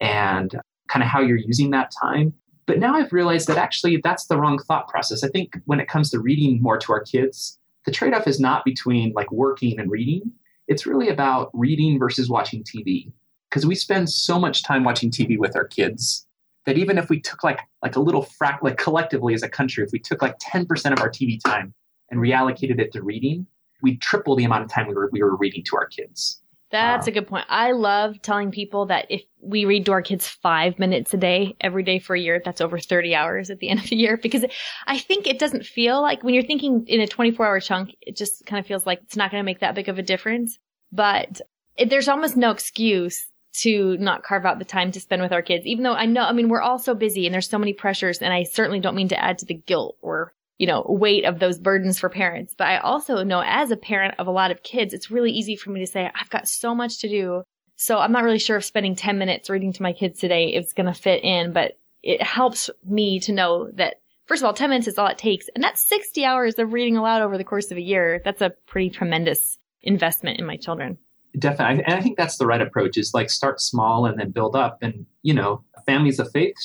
and 0.00 0.58
kind 0.88 1.02
of 1.02 1.08
how 1.08 1.20
you're 1.20 1.36
using 1.36 1.70
that 1.70 1.92
time. 2.00 2.32
But 2.66 2.78
now 2.78 2.94
I've 2.94 3.12
realized 3.12 3.48
that 3.48 3.58
actually 3.58 4.00
that's 4.02 4.26
the 4.26 4.38
wrong 4.38 4.58
thought 4.58 4.88
process. 4.88 5.22
I 5.22 5.28
think 5.28 5.56
when 5.66 5.80
it 5.80 5.88
comes 5.88 6.10
to 6.10 6.20
reading 6.20 6.60
more 6.60 6.78
to 6.78 6.92
our 6.92 7.00
kids, 7.00 7.58
the 7.84 7.92
trade 7.92 8.12
off 8.12 8.26
is 8.26 8.40
not 8.40 8.64
between 8.64 9.12
like 9.14 9.30
working 9.30 9.78
and 9.78 9.90
reading. 9.90 10.32
It's 10.68 10.86
really 10.86 11.08
about 11.08 11.50
reading 11.52 11.98
versus 11.98 12.28
watching 12.28 12.62
TV. 12.62 13.12
Because 13.48 13.64
we 13.64 13.74
spend 13.74 14.10
so 14.10 14.38
much 14.38 14.64
time 14.64 14.84
watching 14.84 15.10
TV 15.10 15.38
with 15.38 15.56
our 15.56 15.66
kids 15.66 16.26
that 16.66 16.76
even 16.76 16.98
if 16.98 17.08
we 17.08 17.20
took 17.20 17.44
like 17.44 17.60
like 17.82 17.96
a 17.96 18.00
little 18.00 18.24
frac 18.24 18.58
like 18.62 18.76
collectively 18.76 19.34
as 19.34 19.42
a 19.42 19.48
country, 19.48 19.84
if 19.84 19.90
we 19.92 20.00
took 20.00 20.20
like 20.20 20.38
10% 20.40 20.92
of 20.92 21.00
our 21.00 21.08
TV 21.08 21.40
time 21.42 21.72
and 22.10 22.20
reallocated 22.20 22.80
it 22.80 22.92
to 22.92 23.02
reading, 23.02 23.46
we'd 23.82 24.00
triple 24.00 24.34
the 24.34 24.44
amount 24.44 24.64
of 24.64 24.70
time 24.70 24.88
we 24.88 24.94
were 24.94 25.08
we 25.12 25.22
were 25.22 25.36
reading 25.36 25.62
to 25.64 25.76
our 25.76 25.86
kids. 25.86 26.42
That's 26.76 27.08
Uh, 27.08 27.10
a 27.10 27.14
good 27.14 27.26
point. 27.26 27.46
I 27.48 27.72
love 27.72 28.20
telling 28.22 28.50
people 28.50 28.86
that 28.86 29.06
if 29.10 29.22
we 29.40 29.64
read 29.64 29.86
to 29.86 29.92
our 29.92 30.02
kids 30.02 30.26
five 30.28 30.78
minutes 30.78 31.14
a 31.14 31.16
day, 31.16 31.56
every 31.60 31.82
day 31.82 31.98
for 31.98 32.14
a 32.14 32.20
year, 32.20 32.40
that's 32.44 32.60
over 32.60 32.78
30 32.78 33.14
hours 33.14 33.50
at 33.50 33.58
the 33.60 33.68
end 33.70 33.80
of 33.80 33.88
the 33.88 33.96
year. 33.96 34.16
Because 34.16 34.44
I 34.86 34.98
think 34.98 35.26
it 35.26 35.38
doesn't 35.38 35.64
feel 35.64 36.02
like 36.02 36.22
when 36.22 36.34
you're 36.34 36.42
thinking 36.44 36.84
in 36.86 37.00
a 37.00 37.06
24 37.06 37.46
hour 37.46 37.60
chunk, 37.60 37.94
it 38.00 38.16
just 38.16 38.44
kind 38.46 38.60
of 38.60 38.66
feels 38.66 38.86
like 38.86 39.00
it's 39.02 39.16
not 39.16 39.30
going 39.30 39.40
to 39.40 39.46
make 39.46 39.60
that 39.60 39.74
big 39.74 39.88
of 39.88 39.98
a 39.98 40.02
difference. 40.02 40.58
But 40.92 41.40
it, 41.76 41.90
there's 41.90 42.08
almost 42.08 42.36
no 42.36 42.50
excuse 42.50 43.26
to 43.62 43.96
not 43.98 44.22
carve 44.22 44.44
out 44.44 44.58
the 44.58 44.64
time 44.66 44.92
to 44.92 45.00
spend 45.00 45.22
with 45.22 45.32
our 45.32 45.40
kids, 45.40 45.64
even 45.64 45.82
though 45.82 45.94
I 45.94 46.04
know, 46.04 46.22
I 46.22 46.32
mean, 46.32 46.50
we're 46.50 46.60
all 46.60 46.78
so 46.78 46.94
busy 46.94 47.24
and 47.26 47.32
there's 47.32 47.48
so 47.48 47.58
many 47.58 47.72
pressures 47.72 48.18
and 48.18 48.32
I 48.32 48.42
certainly 48.42 48.80
don't 48.80 48.94
mean 48.94 49.08
to 49.08 49.18
add 49.18 49.38
to 49.38 49.46
the 49.46 49.54
guilt 49.54 49.96
or 50.02 50.34
you 50.58 50.66
know, 50.66 50.84
weight 50.88 51.24
of 51.24 51.38
those 51.38 51.58
burdens 51.58 51.98
for 51.98 52.08
parents. 52.08 52.54
But 52.56 52.68
I 52.68 52.78
also 52.78 53.22
know 53.22 53.42
as 53.44 53.70
a 53.70 53.76
parent 53.76 54.14
of 54.18 54.26
a 54.26 54.32
lot 54.32 54.50
of 54.50 54.62
kids, 54.62 54.94
it's 54.94 55.10
really 55.10 55.30
easy 55.30 55.56
for 55.56 55.70
me 55.70 55.80
to 55.80 55.86
say, 55.86 56.10
I've 56.14 56.30
got 56.30 56.48
so 56.48 56.74
much 56.74 56.98
to 57.00 57.08
do. 57.08 57.42
So 57.76 57.98
I'm 57.98 58.12
not 58.12 58.24
really 58.24 58.38
sure 58.38 58.56
if 58.56 58.64
spending 58.64 58.96
10 58.96 59.18
minutes 59.18 59.50
reading 59.50 59.72
to 59.74 59.82
my 59.82 59.92
kids 59.92 60.18
today 60.18 60.46
is 60.46 60.72
going 60.72 60.86
to 60.86 60.94
fit 60.94 61.22
in, 61.22 61.52
but 61.52 61.78
it 62.02 62.22
helps 62.22 62.70
me 62.84 63.20
to 63.20 63.32
know 63.32 63.70
that 63.74 63.96
first 64.26 64.42
of 64.42 64.46
all, 64.46 64.54
10 64.54 64.70
minutes 64.70 64.88
is 64.88 64.98
all 64.98 65.06
it 65.08 65.18
takes. 65.18 65.48
And 65.54 65.62
that's 65.62 65.86
60 65.86 66.24
hours 66.24 66.54
of 66.58 66.72
reading 66.72 66.96
aloud 66.96 67.22
over 67.22 67.36
the 67.36 67.44
course 67.44 67.70
of 67.70 67.76
a 67.76 67.82
year. 67.82 68.20
That's 68.24 68.42
a 68.42 68.52
pretty 68.66 68.90
tremendous 68.90 69.58
investment 69.82 70.38
in 70.38 70.46
my 70.46 70.56
children. 70.56 70.98
Definitely. 71.38 71.84
And 71.84 71.94
I 71.94 72.00
think 72.00 72.16
that's 72.16 72.38
the 72.38 72.46
right 72.46 72.62
approach 72.62 72.96
is 72.96 73.12
like 73.12 73.28
start 73.28 73.60
small 73.60 74.06
and 74.06 74.18
then 74.18 74.30
build 74.30 74.56
up. 74.56 74.78
And, 74.80 75.04
you 75.22 75.34
know, 75.34 75.62
families 75.84 76.18
of 76.18 76.30
faith, 76.32 76.56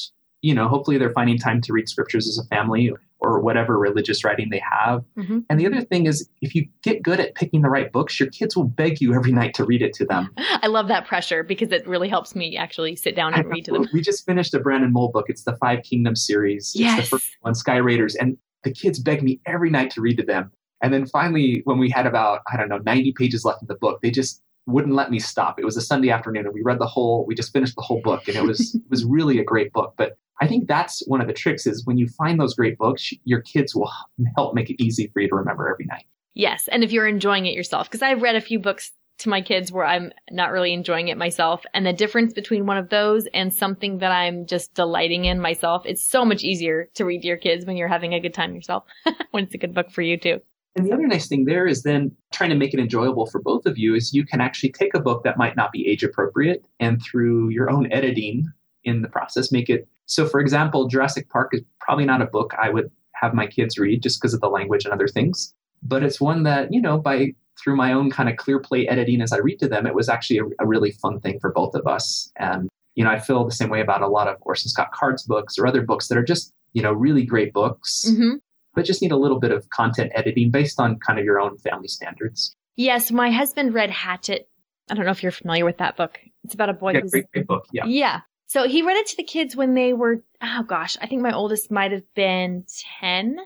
you 0.42 0.54
know, 0.54 0.68
hopefully 0.68 0.98
they're 0.98 1.14
finding 1.14 1.38
time 1.38 1.62
to 1.62 1.74
read 1.74 1.88
scriptures 1.88 2.28
as 2.28 2.38
a 2.38 2.48
family 2.48 2.92
or 3.20 3.40
whatever 3.40 3.78
religious 3.78 4.24
writing 4.24 4.50
they 4.50 4.62
have. 4.68 5.04
Mhm. 5.16 5.46
And 5.50 5.60
the 5.60 5.68
other 5.68 5.82
thing 5.82 6.08
is 6.08 6.28
if 6.42 6.56
you 6.56 6.68
get 6.82 7.04
good 7.04 7.20
at 7.20 7.36
picking 7.36 7.62
the 7.62 7.70
right 7.70 7.92
books, 7.92 8.20
your 8.20 8.30
kids 8.30 8.58
will 8.58 8.64
beg 8.64 9.00
you 9.00 9.14
every 9.14 9.32
night 9.32 9.54
to 9.56 9.64
read 9.64 9.84
it 9.84 9.94
to 9.94 10.06
them. 10.06 10.32
I 10.64 10.68
love 10.68 10.88
that 10.88 11.06
pressure 11.06 11.44
because 11.44 11.72
it 11.72 11.88
really 11.88 12.10
helps 12.10 12.36
me 12.36 12.58
actually 12.58 12.96
sit 12.96 13.16
down 13.16 13.36
and 13.36 13.48
read 13.48 13.66
to 13.66 13.72
them. 13.72 13.88
We 13.94 14.02
just 14.02 14.26
finished 14.26 14.54
a 14.56 14.60
Brandon 14.60 14.92
Mull 14.92 15.10
book. 15.10 15.26
It's 15.30 15.44
the 15.44 15.56
Five 15.58 15.84
Kingdoms 15.84 16.26
series. 16.26 16.74
Yes. 16.76 17.00
It's 17.00 17.10
the 17.10 17.18
first 17.18 17.38
one, 17.42 17.54
Sky 17.54 17.78
Raiders. 17.78 18.16
And 18.16 18.38
the 18.64 18.72
kids 18.72 19.00
beg 19.00 19.22
me 19.22 19.40
every 19.46 19.70
night 19.70 19.92
to 19.92 20.02
read 20.02 20.18
to 20.18 20.26
them. 20.26 20.52
And 20.82 20.92
then 20.92 21.06
finally, 21.06 21.62
when 21.66 21.78
we 21.78 21.92
had 21.92 22.08
about, 22.08 22.42
I 22.52 22.58
don't 22.58 22.70
know, 22.70 22.80
90 22.80 23.14
pages 23.14 23.46
left 23.46 23.62
in 23.62 23.68
the 23.68 23.76
book, 23.76 24.02
they 24.02 24.10
just 24.10 24.42
wouldn't 24.66 24.96
let 24.96 25.12
me 25.12 25.20
stop. 25.20 25.60
It 25.60 25.66
was 25.66 25.78
a 25.78 25.82
Sunday 25.82 26.10
afternoon 26.10 26.46
and 26.46 26.54
we 26.54 26.62
read 26.62 26.80
the 26.80 26.88
whole, 26.88 27.26
we 27.28 27.36
just 27.36 27.54
finished 27.54 27.76
the 27.76 27.82
whole 27.82 28.02
book 28.02 28.28
and 28.28 28.36
it 28.36 28.44
was, 28.44 28.74
it 28.76 28.82
was 28.90 29.06
really 29.06 29.40
a 29.40 29.44
great 29.44 29.72
book. 29.74 29.94
But 29.96 30.18
I 30.42 30.48
think 30.48 30.68
that's 30.68 31.06
one 31.08 31.22
of 31.22 31.28
the 31.28 31.34
tricks 31.34 31.68
is 31.68 31.86
when 31.86 31.98
you 31.98 32.08
find 32.08 32.40
those 32.40 32.56
great 32.56 32.78
books, 32.78 33.14
your 33.26 33.42
kids 33.42 33.76
will 33.76 33.92
help 34.36 34.56
make 34.56 34.72
it 34.72 34.84
easy 34.84 35.08
for 35.14 35.22
you 35.22 35.30
to 35.30 35.36
remember 35.36 35.70
every 35.70 35.86
night. 35.86 36.06
Yes. 36.34 36.68
And 36.70 36.84
if 36.84 36.92
you're 36.92 37.08
enjoying 37.08 37.46
it 37.46 37.54
yourself, 37.54 37.88
because 37.88 38.02
I've 38.02 38.22
read 38.22 38.36
a 38.36 38.42
few 38.42 38.58
books 38.58 38.92
to 39.20 39.30
my 39.30 39.42
kids 39.42 39.72
where 39.72 39.86
I'm 39.86 40.12
not 40.32 40.52
really 40.52 40.74
enjoying 40.74 41.10
it 41.10 41.18
myself. 41.18 41.64
And 41.76 41.86
the 41.86 41.94
difference 41.94 42.34
between 42.34 42.66
one 42.66 42.78
of 42.78 42.90
those 42.90 43.28
and 43.36 43.54
something 43.54 44.00
that 44.00 44.12
I'm 44.12 44.48
just 44.48 44.74
delighting 44.74 45.26
in 45.26 45.40
myself, 45.40 45.86
it's 45.86 46.04
so 46.04 46.26
much 46.26 46.44
easier 46.44 46.90
to 46.96 47.06
read 47.06 47.22
to 47.22 47.28
your 47.28 47.38
kids 47.38 47.66
when 47.66 47.78
you're 47.78 47.88
having 47.88 48.16
a 48.16 48.20
good 48.20 48.34
time 48.34 48.56
yourself, 48.56 48.84
when 49.32 49.44
it's 49.44 49.54
a 49.54 49.60
good 49.60 49.76
book 49.76 49.92
for 49.92 50.02
you 50.02 50.18
too. 50.18 50.42
And 50.76 50.88
the 50.88 50.94
other 50.94 51.06
nice 51.06 51.28
thing 51.28 51.46
there 51.46 51.68
is 51.68 51.84
then 51.84 52.16
trying 52.32 52.50
to 52.50 52.56
make 52.56 52.74
it 52.74 52.80
enjoyable 52.80 53.28
for 53.28 53.42
both 53.42 53.66
of 53.66 53.78
you 53.78 53.94
is 53.94 54.14
you 54.14 54.26
can 54.26 54.42
actually 54.42 54.72
take 54.72 54.96
a 54.96 55.02
book 55.02 55.24
that 55.24 55.38
might 55.38 55.56
not 55.56 55.72
be 55.72 55.88
age 55.88 56.04
appropriate 56.04 56.66
and 56.80 57.02
through 57.02 57.50
your 57.50 57.70
own 57.70 57.92
editing 57.92 58.48
in 58.84 59.02
the 59.02 59.10
process 59.10 59.52
make 59.52 59.70
it 59.70 59.88
so 60.06 60.28
for 60.28 60.40
example 60.40 60.88
Jurassic 60.88 61.30
Park 61.30 61.52
is 61.54 61.62
probably 61.80 62.06
not 62.06 62.22
a 62.22 62.26
book 62.26 62.54
I 62.62 62.70
would 62.70 62.92
have 63.14 63.34
my 63.34 63.48
kids 63.48 63.78
read 63.78 64.02
just 64.02 64.20
because 64.20 64.34
of 64.34 64.42
the 64.42 64.50
language 64.50 64.86
and 64.86 64.94
other 64.94 65.08
things 65.08 65.54
but 65.84 66.04
it's 66.04 66.22
one 66.22 66.44
that 66.44 66.74
you 66.74 66.82
know 66.82 66.98
by 66.98 67.34
through 67.62 67.76
my 67.76 67.94
own 67.94 68.10
kind 68.10 68.30
of 68.30 68.36
ClearPlay 68.36 68.90
editing 68.90 69.22
as 69.22 69.32
I 69.32 69.38
read 69.38 69.60
to 69.60 69.68
them 69.68 69.86
it 69.86 69.96
was 69.96 70.10
actually 70.10 70.40
a, 70.40 70.46
a 70.60 70.68
really 70.68 70.92
fun 70.92 71.20
thing 71.20 71.40
for 71.40 71.52
both 71.52 71.76
of 71.76 71.86
us 71.88 72.32
and 72.38 72.70
you 72.96 73.04
know 73.04 73.12
I 73.12 73.20
feel 73.20 73.46
the 73.46 73.52
same 73.52 73.70
way 73.70 73.82
about 73.82 74.02
a 74.02 74.08
lot 74.08 74.28
of 74.28 74.38
Orson 74.42 74.70
Scott 74.70 74.92
Card's 74.92 75.24
books 75.24 75.58
or 75.58 75.68
other 75.68 75.82
books 75.82 76.08
that 76.08 76.18
are 76.18 76.24
just 76.24 76.52
you 76.74 76.82
know 76.82 76.94
really 76.94 77.24
great 77.24 77.54
books 77.54 78.06
mm-hmm 78.10 78.38
but 78.74 78.86
just 78.86 79.02
need 79.02 79.12
a 79.12 79.18
little 79.18 79.40
bit 79.40 79.52
of 79.52 79.70
content 79.70 80.12
editing 80.16 80.52
based 80.52 80.80
on 80.80 80.98
kind 81.00 81.20
of 81.20 81.26
your 81.26 81.40
own 81.40 81.58
family 81.58 81.88
standards. 81.88 82.56
Yes, 82.76 83.12
my 83.12 83.32
husband 83.32 83.74
read 83.74 83.92
Hatchet. 83.92 84.48
I 84.90 84.94
don't 84.94 85.06
know 85.06 85.12
if 85.12 85.24
you're 85.24 85.32
familiar 85.32 85.66
with 85.66 85.78
that 85.78 85.98
book. 85.98 86.20
It's 86.44 86.54
about 86.54 86.70
a 86.70 86.74
boy. 86.74 86.94
Yeah, 86.94 87.02
great, 87.02 87.32
great 87.32 87.48
book. 87.48 87.68
Yeah. 87.72 87.86
Yeah. 87.86 88.22
So 88.52 88.68
he 88.68 88.82
read 88.82 88.98
it 88.98 89.08
to 89.08 89.16
the 89.16 89.24
kids 89.24 89.56
when 89.56 89.76
they 89.76 89.94
were, 89.94 90.26
oh 90.42 90.64
gosh, 90.64 90.98
I 91.00 91.08
think 91.08 91.22
my 91.22 91.32
oldest 91.32 91.72
might 91.72 91.94
have 91.94 92.04
been 92.16 92.66
10. 93.00 93.38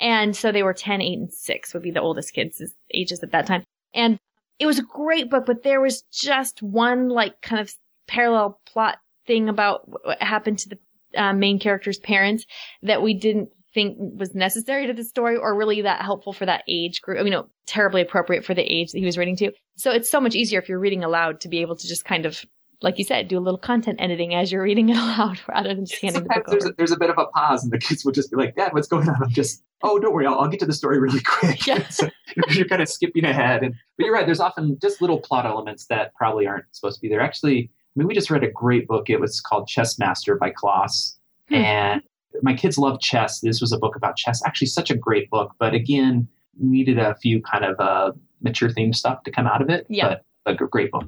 And 0.00 0.34
so 0.34 0.52
they 0.52 0.62
were 0.62 0.72
10, 0.72 1.02
8, 1.02 1.18
and 1.18 1.30
6 1.30 1.74
would 1.74 1.82
be 1.82 1.90
the 1.90 2.00
oldest 2.00 2.32
kids' 2.32 2.62
ages 2.90 3.22
at 3.22 3.32
that 3.32 3.46
time. 3.46 3.62
And 3.92 4.18
it 4.58 4.64
was 4.64 4.78
a 4.78 4.84
great 4.84 5.28
book, 5.28 5.44
but 5.44 5.64
there 5.64 5.82
was 5.82 6.00
just 6.10 6.62
one 6.62 7.10
like 7.10 7.42
kind 7.42 7.60
of 7.60 7.74
parallel 8.08 8.58
plot 8.64 8.96
thing 9.26 9.50
about 9.50 9.82
what 9.86 10.22
happened 10.22 10.60
to 10.60 10.70
the 10.70 10.78
uh, 11.14 11.34
main 11.34 11.58
character's 11.58 11.98
parents 11.98 12.46
that 12.82 13.02
we 13.02 13.12
didn't 13.12 13.50
think 13.74 13.98
was 13.98 14.34
necessary 14.34 14.86
to 14.86 14.94
the 14.94 15.04
story 15.04 15.36
or 15.36 15.54
really 15.54 15.82
that 15.82 16.00
helpful 16.00 16.32
for 16.32 16.46
that 16.46 16.64
age 16.66 17.02
group. 17.02 17.20
I 17.20 17.22
mean, 17.22 17.34
no, 17.34 17.50
terribly 17.66 18.00
appropriate 18.00 18.46
for 18.46 18.54
the 18.54 18.62
age 18.62 18.92
that 18.92 18.98
he 18.98 19.04
was 19.04 19.18
reading 19.18 19.36
to. 19.36 19.52
So 19.76 19.90
it's 19.90 20.08
so 20.08 20.22
much 20.22 20.34
easier 20.34 20.58
if 20.58 20.70
you're 20.70 20.78
reading 20.78 21.04
aloud 21.04 21.42
to 21.42 21.50
be 21.50 21.60
able 21.60 21.76
to 21.76 21.86
just 21.86 22.06
kind 22.06 22.24
of, 22.24 22.42
like 22.82 22.98
you 22.98 23.04
said, 23.04 23.28
do 23.28 23.38
a 23.38 23.40
little 23.40 23.58
content 23.58 24.00
editing 24.00 24.34
as 24.34 24.52
you're 24.52 24.62
reading 24.62 24.88
it 24.88 24.96
aloud 24.96 25.40
rather 25.48 25.74
than 25.74 25.86
just 25.86 26.02
handing 26.02 26.22
the 26.24 26.28
book 26.28 26.44
there's 26.46 26.64
over. 26.64 26.72
A, 26.72 26.76
there's 26.76 26.92
a 26.92 26.98
bit 26.98 27.10
of 27.10 27.18
a 27.18 27.26
pause 27.26 27.64
and 27.64 27.72
the 27.72 27.78
kids 27.78 28.04
will 28.04 28.12
just 28.12 28.30
be 28.30 28.36
like, 28.36 28.54
Dad, 28.56 28.72
what's 28.72 28.88
going 28.88 29.08
on? 29.08 29.22
I'm 29.22 29.30
just, 29.30 29.62
oh, 29.82 29.98
don't 29.98 30.12
worry. 30.12 30.26
I'll, 30.26 30.38
I'll 30.38 30.48
get 30.48 30.60
to 30.60 30.66
the 30.66 30.72
story 30.72 30.98
really 30.98 31.20
quick. 31.24 31.66
Yeah. 31.66 31.86
so 31.88 32.08
you're 32.50 32.68
kind 32.68 32.82
of 32.82 32.88
skipping 32.88 33.24
ahead. 33.24 33.62
And, 33.62 33.74
but 33.96 34.06
you're 34.06 34.14
right. 34.14 34.26
There's 34.26 34.40
often 34.40 34.78
just 34.80 35.00
little 35.00 35.20
plot 35.20 35.46
elements 35.46 35.86
that 35.86 36.14
probably 36.14 36.46
aren't 36.46 36.64
supposed 36.72 36.96
to 36.96 37.02
be 37.02 37.08
there. 37.08 37.20
Actually, 37.20 37.70
I 37.70 37.98
mean, 37.98 38.08
we 38.08 38.14
just 38.14 38.30
read 38.30 38.44
a 38.44 38.50
great 38.50 38.86
book. 38.86 39.08
It 39.08 39.20
was 39.20 39.40
called 39.40 39.68
Chess 39.68 39.98
Master 39.98 40.36
by 40.36 40.50
Klaus. 40.50 41.18
Hmm. 41.48 41.54
And 41.54 42.02
my 42.42 42.54
kids 42.54 42.78
love 42.78 43.00
chess. 43.00 43.40
This 43.40 43.60
was 43.60 43.72
a 43.72 43.78
book 43.78 43.96
about 43.96 44.16
chess. 44.16 44.42
Actually, 44.44 44.66
such 44.68 44.90
a 44.90 44.96
great 44.96 45.30
book, 45.30 45.52
but 45.58 45.74
again, 45.74 46.26
needed 46.58 46.98
a 46.98 47.14
few 47.16 47.40
kind 47.42 47.64
of 47.64 47.78
uh, 47.78 48.12
mature 48.42 48.70
theme 48.70 48.92
stuff 48.92 49.22
to 49.24 49.30
come 49.30 49.46
out 49.46 49.62
of 49.62 49.70
it. 49.70 49.86
Yeah. 49.88 50.16
But 50.44 50.60
a 50.60 50.66
great 50.66 50.90
book. 50.90 51.06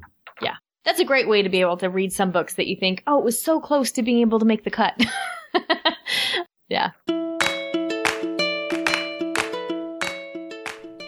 That's 0.87 1.01
a 1.01 1.05
great 1.05 1.27
way 1.27 1.41
to 1.41 1.49
be 1.49 1.59
able 1.59 1.75
to 1.77 1.89
read 1.89 2.13
some 2.13 2.31
books 2.31 2.53
that 2.53 2.67
you 2.67 2.77
think, 2.77 3.03
oh, 3.07 3.19
it 3.19 3.25
was 3.25 3.37
so 3.37 3.59
close 3.59 3.91
to 3.91 4.01
being 4.01 4.19
able 4.19 4.39
to 4.39 4.45
make 4.45 4.63
the 4.63 4.71
cut. 4.71 4.97
yeah. 6.69 6.91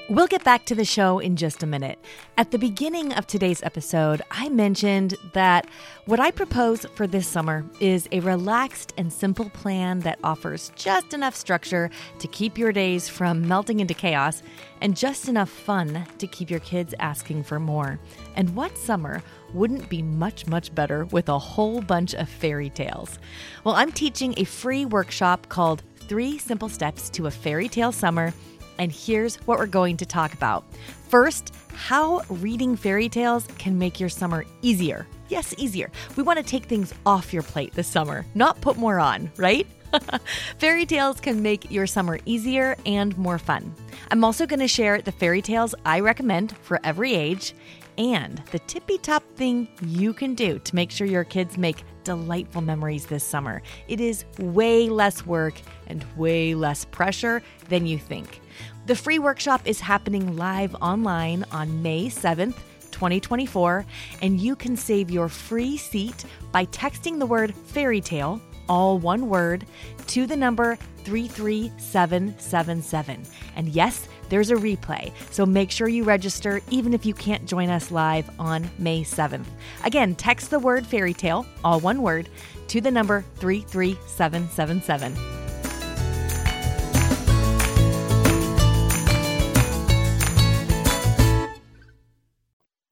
We'll 0.10 0.28
get 0.28 0.44
back 0.44 0.66
to 0.66 0.76
the 0.76 0.84
show 0.84 1.20
in 1.20 1.38
just 1.38 1.64
a 1.64 1.68
minute. 1.68 1.98
At 2.36 2.52
the 2.52 2.58
beginning 2.58 3.14
of 3.14 3.26
today's 3.26 3.64
episode, 3.64 4.22
I 4.32 4.50
mentioned 4.50 5.16
that 5.34 5.66
what 6.08 6.20
I 6.20 6.32
propose 6.32 6.86
for 6.96 7.08
this 7.08 7.28
summer 7.28 7.64
is 7.80 8.10
a 8.12 8.20
relaxed 8.20 8.94
and 8.98 9.14
simple 9.14 9.50
plan 9.52 10.00
that 10.00 10.20
offers 10.24 10.74
just 10.76 11.14
enough 11.14 11.36
structure 11.36 11.90
to 12.18 12.28
keep 12.28 12.58
your 12.58 12.74
days 12.74 13.08
from 13.08 13.48
melting 13.48 13.80
into 13.80 13.94
chaos 13.94 14.42
and 14.82 14.98
just 14.98 15.30
enough 15.30 15.50
fun 15.50 16.06
to 16.18 16.28
keep 16.28 16.50
your 16.50 16.60
kids 16.62 16.94
asking 17.00 17.44
for 17.44 17.60
more. 17.60 18.00
And 18.36 18.56
what 18.56 18.78
summer 18.78 19.24
wouldn't 19.54 19.90
be 19.90 20.02
much, 20.02 20.48
much 20.48 20.74
better 20.74 21.06
with 21.06 21.30
a 21.30 21.40
whole 21.40 21.82
bunch 21.82 22.14
of 22.16 22.30
fairy 22.30 22.70
tales? 22.70 23.20
Well, 23.64 23.76
I'm 23.76 23.92
teaching 23.92 24.34
a 24.38 24.44
free 24.44 24.86
workshop 24.86 25.50
called 25.50 25.84
Three 25.96 26.38
Simple 26.38 26.70
Steps 26.70 27.10
to 27.12 27.28
a 27.28 27.32
Fairy 27.32 27.68
Tale 27.68 27.92
Summer 27.92 28.34
and 28.80 28.92
here's 28.92 29.36
what 29.46 29.60
we're 29.60 29.68
going 29.68 29.98
to 29.98 30.06
talk 30.06 30.34
about. 30.34 30.64
First, 31.10 31.54
how 31.74 32.22
reading 32.30 32.76
fairy 32.76 33.10
tales 33.10 33.46
can 33.60 33.78
make 33.78 34.00
your 34.00 34.10
summer 34.10 34.46
easier. 34.62 35.06
Yes, 35.28 35.54
easier. 35.58 35.92
We 36.16 36.24
want 36.24 36.40
to 36.40 36.46
take 36.46 36.64
things 36.64 36.94
off 37.06 37.34
your 37.34 37.44
plate 37.44 37.74
this 37.74 37.88
summer, 37.88 38.26
not 38.34 38.60
put 38.62 38.78
more 38.78 39.00
on, 39.00 39.30
right? 39.38 39.68
fairy 40.58 40.86
tales 40.86 41.20
can 41.20 41.42
make 41.42 41.70
your 41.70 41.86
summer 41.88 42.20
easier 42.26 42.78
and 42.86 43.18
more 43.18 43.38
fun. 43.38 43.74
I'm 44.12 44.24
also 44.24 44.46
going 44.46 44.60
to 44.60 44.68
share 44.68 45.02
the 45.02 45.12
fairy 45.12 45.42
tales 45.42 45.76
I 45.86 46.00
recommend 46.00 46.56
for 46.58 46.80
every 46.84 47.14
age 47.16 47.54
and 48.00 48.42
the 48.52 48.60
tippy 48.60 48.98
top 48.98 49.24
thing 49.36 49.68
you 49.82 50.14
can 50.14 50.34
do 50.34 50.58
to 50.58 50.76
make 50.76 50.90
sure 50.90 51.06
your 51.06 51.26
kids 51.26 51.58
make 51.58 51.84
delightful 52.06 52.62
memories 52.62 53.06
this 53.06 53.26
summer. 53.26 53.62
It 53.90 54.00
is 54.00 54.24
way 54.40 54.88
less 54.90 55.26
work 55.26 55.56
and 55.88 56.06
way 56.16 56.56
less 56.56 56.86
pressure 56.86 57.44
than 57.68 57.86
you 57.86 58.00
think. 58.00 58.40
The 58.86 58.96
free 58.96 59.20
workshop 59.20 59.64
is 59.66 59.82
happening 59.82 60.38
live 60.38 60.74
online 60.76 61.44
on 61.52 61.84
May 61.84 62.06
7th. 62.08 62.56
2024, 62.92 63.86
and 64.24 64.42
you 64.42 64.56
can 64.58 64.76
save 64.76 65.10
your 65.10 65.30
free 65.30 65.78
seat 65.78 66.26
by 66.52 66.66
texting 66.66 67.18
the 67.18 67.26
word 67.26 67.56
fairy 67.56 68.02
tale, 68.02 68.42
all 68.68 69.00
one 69.00 69.30
word, 69.30 69.66
to 70.08 70.26
the 70.26 70.36
number 70.36 70.78
33777. 71.06 73.24
And 73.56 73.70
yes, 73.70 74.10
there's 74.30 74.52
a 74.52 74.56
replay, 74.56 75.12
so 75.32 75.46
make 75.46 75.72
sure 75.72 75.88
you 75.88 76.04
register 76.04 76.62
even 76.70 76.94
if 76.94 77.06
you 77.06 77.14
can't 77.14 77.46
join 77.46 77.70
us 77.70 77.92
live 77.92 78.30
on 78.40 78.70
May 78.78 79.04
7th. 79.04 79.48
Again, 79.84 80.16
text 80.16 80.50
the 80.52 80.60
word 80.60 80.86
fairy 80.86 81.14
tale, 81.14 81.46
all 81.64 81.80
one 81.80 82.02
word, 82.02 82.30
to 82.70 82.82
the 82.82 82.92
number 82.92 83.26
33777. 83.38 85.16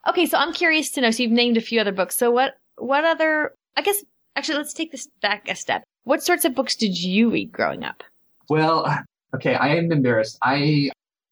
Okay, 0.07 0.25
so 0.25 0.37
I'm 0.37 0.53
curious 0.53 0.89
to 0.91 1.01
know. 1.01 1.11
So 1.11 1.21
you've 1.21 1.31
named 1.31 1.57
a 1.57 1.61
few 1.61 1.79
other 1.79 1.91
books. 1.91 2.15
So 2.15 2.31
what 2.31 2.55
what 2.77 3.05
other? 3.05 3.53
I 3.75 3.81
guess 3.83 4.03
actually, 4.35 4.57
let's 4.57 4.73
take 4.73 4.91
this 4.91 5.07
back 5.21 5.47
a 5.47 5.55
step. 5.55 5.83
What 6.05 6.23
sorts 6.23 6.43
of 6.43 6.55
books 6.55 6.75
did 6.75 6.97
you 6.97 7.29
read 7.29 7.51
growing 7.51 7.83
up? 7.83 8.03
Well, 8.49 8.91
okay, 9.35 9.53
I 9.55 9.75
am 9.75 9.91
embarrassed. 9.91 10.39
I 10.41 10.89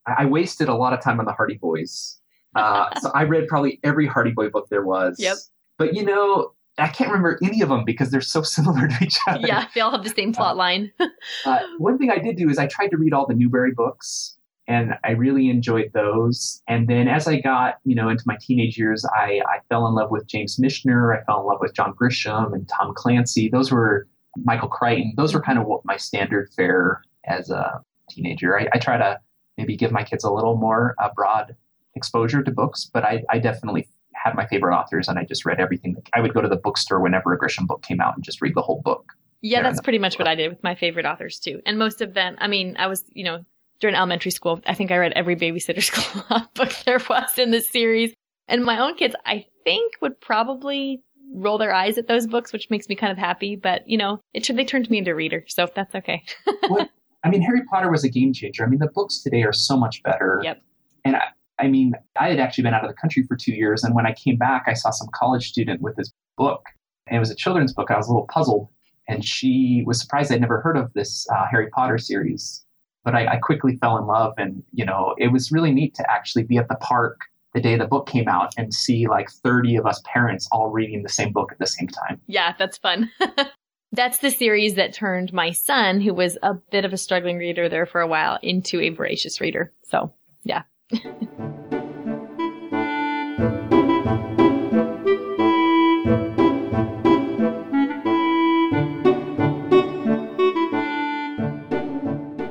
I 0.07 0.25
wasted 0.25 0.69
a 0.69 0.75
lot 0.75 0.93
of 0.93 1.01
time 1.01 1.19
on 1.19 1.25
the 1.25 1.33
Hardy 1.33 1.57
Boys. 1.57 2.19
Uh, 2.55 2.87
so 3.01 3.11
I 3.13 3.23
read 3.23 3.47
probably 3.47 3.79
every 3.83 4.07
Hardy 4.07 4.31
Boy 4.31 4.49
book 4.49 4.67
there 4.69 4.83
was. 4.83 5.17
Yep. 5.19 5.37
But 5.77 5.93
you 5.93 6.03
know, 6.03 6.53
I 6.77 6.87
can't 6.87 7.09
remember 7.09 7.39
any 7.43 7.61
of 7.61 7.69
them 7.69 7.83
because 7.85 8.11
they're 8.11 8.21
so 8.21 8.41
similar 8.43 8.87
to 8.87 9.03
each 9.03 9.17
other. 9.27 9.47
Yeah, 9.47 9.67
they 9.73 9.81
all 9.81 9.91
have 9.91 10.03
the 10.03 10.09
same 10.09 10.33
plot 10.33 10.53
uh, 10.53 10.57
line. 10.57 10.91
uh, 11.45 11.59
one 11.77 11.97
thing 11.97 12.11
I 12.11 12.17
did 12.17 12.37
do 12.37 12.49
is 12.49 12.57
I 12.57 12.67
tried 12.67 12.89
to 12.89 12.97
read 12.97 13.13
all 13.13 13.25
the 13.25 13.33
Newbery 13.33 13.71
books 13.71 14.37
and 14.67 14.95
I 15.03 15.11
really 15.11 15.49
enjoyed 15.49 15.91
those. 15.93 16.61
And 16.67 16.87
then 16.87 17.07
as 17.07 17.27
I 17.27 17.39
got, 17.39 17.75
you 17.83 17.93
know, 17.93 18.09
into 18.09 18.23
my 18.25 18.35
teenage 18.41 18.77
years, 18.77 19.05
I, 19.05 19.41
I 19.47 19.59
fell 19.69 19.87
in 19.87 19.93
love 19.93 20.09
with 20.09 20.25
James 20.27 20.57
Michener. 20.57 21.15
I 21.15 21.23
fell 21.25 21.41
in 21.41 21.45
love 21.45 21.59
with 21.61 21.75
John 21.75 21.93
Grisham 21.93 22.53
and 22.53 22.67
Tom 22.67 22.93
Clancy. 22.95 23.47
Those 23.47 23.71
were 23.71 24.07
Michael 24.43 24.67
Crichton. 24.67 25.13
Those 25.17 25.33
were 25.33 25.41
kind 25.41 25.59
of 25.59 25.65
what 25.65 25.85
my 25.85 25.97
standard 25.97 26.49
fare 26.55 27.03
as 27.25 27.51
a 27.51 27.81
teenager. 28.09 28.59
I, 28.59 28.67
I 28.73 28.79
try 28.79 28.97
to 28.97 29.19
maybe 29.57 29.75
give 29.75 29.91
my 29.91 30.03
kids 30.03 30.23
a 30.23 30.31
little 30.31 30.55
more 30.55 30.95
uh, 31.01 31.09
broad 31.15 31.55
exposure 31.95 32.43
to 32.43 32.51
books, 32.51 32.89
but 32.93 33.03
I, 33.03 33.23
I 33.29 33.39
definitely 33.39 33.87
had 34.13 34.35
my 34.35 34.45
favorite 34.47 34.75
authors 34.75 35.07
and 35.07 35.19
I 35.19 35.23
just 35.23 35.45
read 35.45 35.59
everything. 35.59 35.95
I 36.13 36.21
would 36.21 36.33
go 36.33 36.41
to 36.41 36.47
the 36.47 36.55
bookstore 36.55 36.99
whenever 36.99 37.33
a 37.33 37.39
Grisham 37.39 37.67
book 37.67 37.83
came 37.83 38.01
out 38.01 38.15
and 38.15 38.23
just 38.23 38.41
read 38.41 38.55
the 38.55 38.61
whole 38.61 38.81
book. 38.81 39.13
Yeah, 39.41 39.61
that's 39.61 39.81
pretty 39.81 39.99
much 39.99 40.17
what 40.17 40.27
I 40.27 40.33
did 40.33 40.49
with 40.49 40.63
my 40.63 40.73
favorite 40.73 41.05
authors 41.05 41.39
too. 41.39 41.61
And 41.65 41.77
most 41.77 42.01
of 42.01 42.15
them, 42.15 42.35
I 42.39 42.47
mean, 42.47 42.75
I 42.79 42.87
was, 42.87 43.03
you 43.13 43.23
know, 43.23 43.45
during 43.79 43.95
elementary 43.95 44.31
school, 44.31 44.59
I 44.65 44.73
think 44.73 44.91
I 44.91 44.97
read 44.97 45.13
every 45.13 45.35
Babysitter's 45.35 45.89
Club 45.91 46.47
book 46.55 46.73
there 46.85 46.99
was 47.09 47.37
in 47.37 47.51
the 47.51 47.61
series. 47.61 48.13
And 48.47 48.63
my 48.63 48.79
own 48.79 48.95
kids, 48.95 49.15
I 49.25 49.45
think, 49.63 49.93
would 50.01 50.19
probably 50.19 51.03
roll 51.33 51.57
their 51.57 51.73
eyes 51.73 51.97
at 51.97 52.07
those 52.07 52.25
books, 52.27 52.53
which 52.53 52.69
makes 52.69 52.87
me 52.87 52.95
kind 52.95 53.11
of 53.11 53.17
happy. 53.17 53.55
But 53.55 53.87
you 53.87 53.97
know, 53.97 54.19
it 54.33 54.45
should 54.45 54.57
they 54.57 54.65
turned 54.65 54.89
me 54.89 54.99
into 54.99 55.11
a 55.11 55.15
reader, 55.15 55.43
so 55.47 55.67
that's 55.75 55.93
okay. 55.95 56.23
well, 56.69 56.89
I 57.25 57.29
mean, 57.29 57.41
Harry 57.41 57.63
Potter 57.65 57.91
was 57.91 58.03
a 58.03 58.09
game 58.09 58.31
changer. 58.31 58.63
I 58.63 58.67
mean, 58.67 58.79
the 58.79 58.87
books 58.87 59.21
today 59.21 59.43
are 59.43 59.53
so 59.53 59.75
much 59.75 60.01
better. 60.03 60.39
Yep. 60.43 60.61
And 61.03 61.15
I, 61.17 61.23
I 61.59 61.67
mean, 61.67 61.93
I 62.19 62.29
had 62.29 62.39
actually 62.39 62.63
been 62.63 62.73
out 62.73 62.83
of 62.83 62.89
the 62.89 62.95
country 62.95 63.23
for 63.23 63.35
two 63.35 63.53
years, 63.53 63.83
and 63.83 63.95
when 63.95 64.05
I 64.05 64.13
came 64.13 64.37
back, 64.37 64.65
I 64.67 64.73
saw 64.73 64.91
some 64.91 65.07
college 65.13 65.49
student 65.49 65.81
with 65.81 65.95
this 65.95 66.11
book, 66.37 66.63
and 67.07 67.17
it 67.17 67.19
was 67.19 67.31
a 67.31 67.35
children's 67.35 67.73
book. 67.73 67.91
I 67.91 67.97
was 67.97 68.07
a 68.07 68.11
little 68.11 68.27
puzzled 68.27 68.69
and 69.07 69.23
she 69.23 69.83
was 69.85 69.99
surprised 69.99 70.31
I'd 70.31 70.41
never 70.41 70.61
heard 70.61 70.77
of 70.77 70.91
this 70.93 71.27
uh, 71.29 71.45
Harry 71.49 71.69
Potter 71.69 71.97
series. 71.97 72.63
But 73.03 73.13
I, 73.13 73.33
I 73.33 73.37
quickly 73.37 73.75
fell 73.75 73.97
in 73.97 74.07
love, 74.07 74.33
and 74.37 74.63
you 74.71 74.83
know, 74.83 75.13
it 75.19 75.27
was 75.27 75.51
really 75.51 75.71
neat 75.71 75.93
to 75.95 76.11
actually 76.11 76.43
be 76.43 76.57
at 76.57 76.67
the 76.67 76.75
park 76.75 77.19
the 77.53 77.61
day 77.61 77.77
the 77.77 77.85
book 77.85 78.07
came 78.07 78.27
out 78.27 78.51
and 78.57 78.73
see 78.73 79.07
like 79.07 79.29
30 79.29 79.77
of 79.77 79.85
us 79.85 80.01
parents 80.05 80.49
all 80.51 80.71
reading 80.71 81.03
the 81.03 81.09
same 81.09 81.31
book 81.31 81.51
at 81.51 81.59
the 81.59 81.67
same 81.67 81.87
time. 81.87 82.19
Yeah, 82.27 82.53
that's 82.57 82.77
fun. 82.77 83.11
that's 83.95 84.19
the 84.19 84.29
series 84.29 84.75
that 84.75 84.93
turned 84.93 85.31
my 85.31 85.51
son, 85.51 86.01
who 86.01 86.13
was 86.13 86.37
a 86.43 86.53
bit 86.53 86.85
of 86.85 86.93
a 86.93 86.97
struggling 86.97 87.37
reader 87.37 87.69
there 87.69 87.85
for 87.85 88.01
a 88.01 88.07
while, 88.07 88.37
into 88.41 88.79
a 88.81 88.89
voracious 88.89 89.39
reader. 89.39 89.73
So, 89.83 90.13
yeah. 90.43 90.63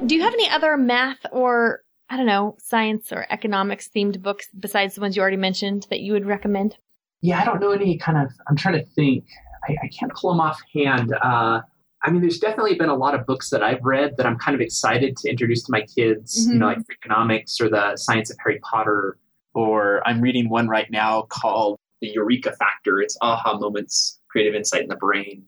Do 0.07 0.14
you 0.14 0.22
have 0.22 0.35
any 0.35 0.48
other 0.50 0.76
math 0.76 1.24
or, 1.33 1.80
I 2.11 2.16
don't 2.16 2.26
know, 2.26 2.57
science 2.61 3.11
or 3.11 3.26
economics 3.30 3.88
themed 3.94 4.20
books 4.20 4.48
besides 4.59 4.94
the 4.94 5.00
ones 5.00 5.16
you 5.16 5.22
already 5.22 5.38
mentioned 5.38 5.87
that 5.90 6.00
you 6.00 6.12
would 6.12 6.26
recommend? 6.26 6.76
Yeah, 7.22 7.40
I 7.40 7.44
don't 7.44 7.61
know 7.61 7.72
any 7.72 7.96
kind 7.96 8.18
of, 8.18 8.30
I'm 8.46 8.54
trying 8.54 8.74
to 8.74 8.85
think. 8.85 9.24
I, 9.68 9.77
I 9.83 9.88
can't 9.88 10.12
pull 10.14 10.31
them 10.31 10.40
offhand. 10.40 11.14
Uh, 11.22 11.61
I 12.05 12.11
mean, 12.11 12.20
there's 12.20 12.38
definitely 12.38 12.74
been 12.74 12.90
a 12.90 12.94
lot 12.94 13.14
of 13.14 13.24
books 13.27 13.48
that 13.50 13.62
I've 13.62 13.83
read 13.83 14.16
that 14.18 14.27
I'm 14.27 14.38
kind 14.38 14.55
of 14.55 14.61
excited 14.61 15.16
to 15.18 15.31
introduce 15.31 15.62
to 15.64 15.72
my 15.72 15.81
kids, 15.83 16.42
mm-hmm. 16.42 16.53
you 16.53 16.59
know, 16.59 16.66
mm-hmm. 16.66 16.81
like 16.81 16.98
economics 17.03 17.61
or 17.61 17.70
the 17.70 17.96
science 17.96 18.31
of 18.31 18.37
Harry 18.44 18.61
Potter. 18.62 19.18
Or 19.55 20.07
I'm 20.07 20.20
reading 20.20 20.48
one 20.48 20.68
right 20.68 20.90
now 20.90 21.22
called 21.31 21.79
The 22.00 22.09
Eureka 22.09 22.53
Factor. 22.57 23.00
It's 23.00 23.16
aha 23.22 23.57
moments, 23.59 24.20
creative 24.29 24.55
insight 24.55 24.83
in 24.83 24.88
the 24.88 24.96
brain. 24.96 25.44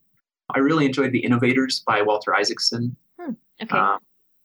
I 0.54 0.60
really 0.60 0.86
enjoyed 0.86 1.12
The 1.12 1.18
Innovators 1.18 1.82
by 1.86 2.02
Walter 2.02 2.34
Isaacson. 2.34 2.96
Hmm. 3.20 3.32
Okay. 3.62 3.76
Um, 3.76 3.98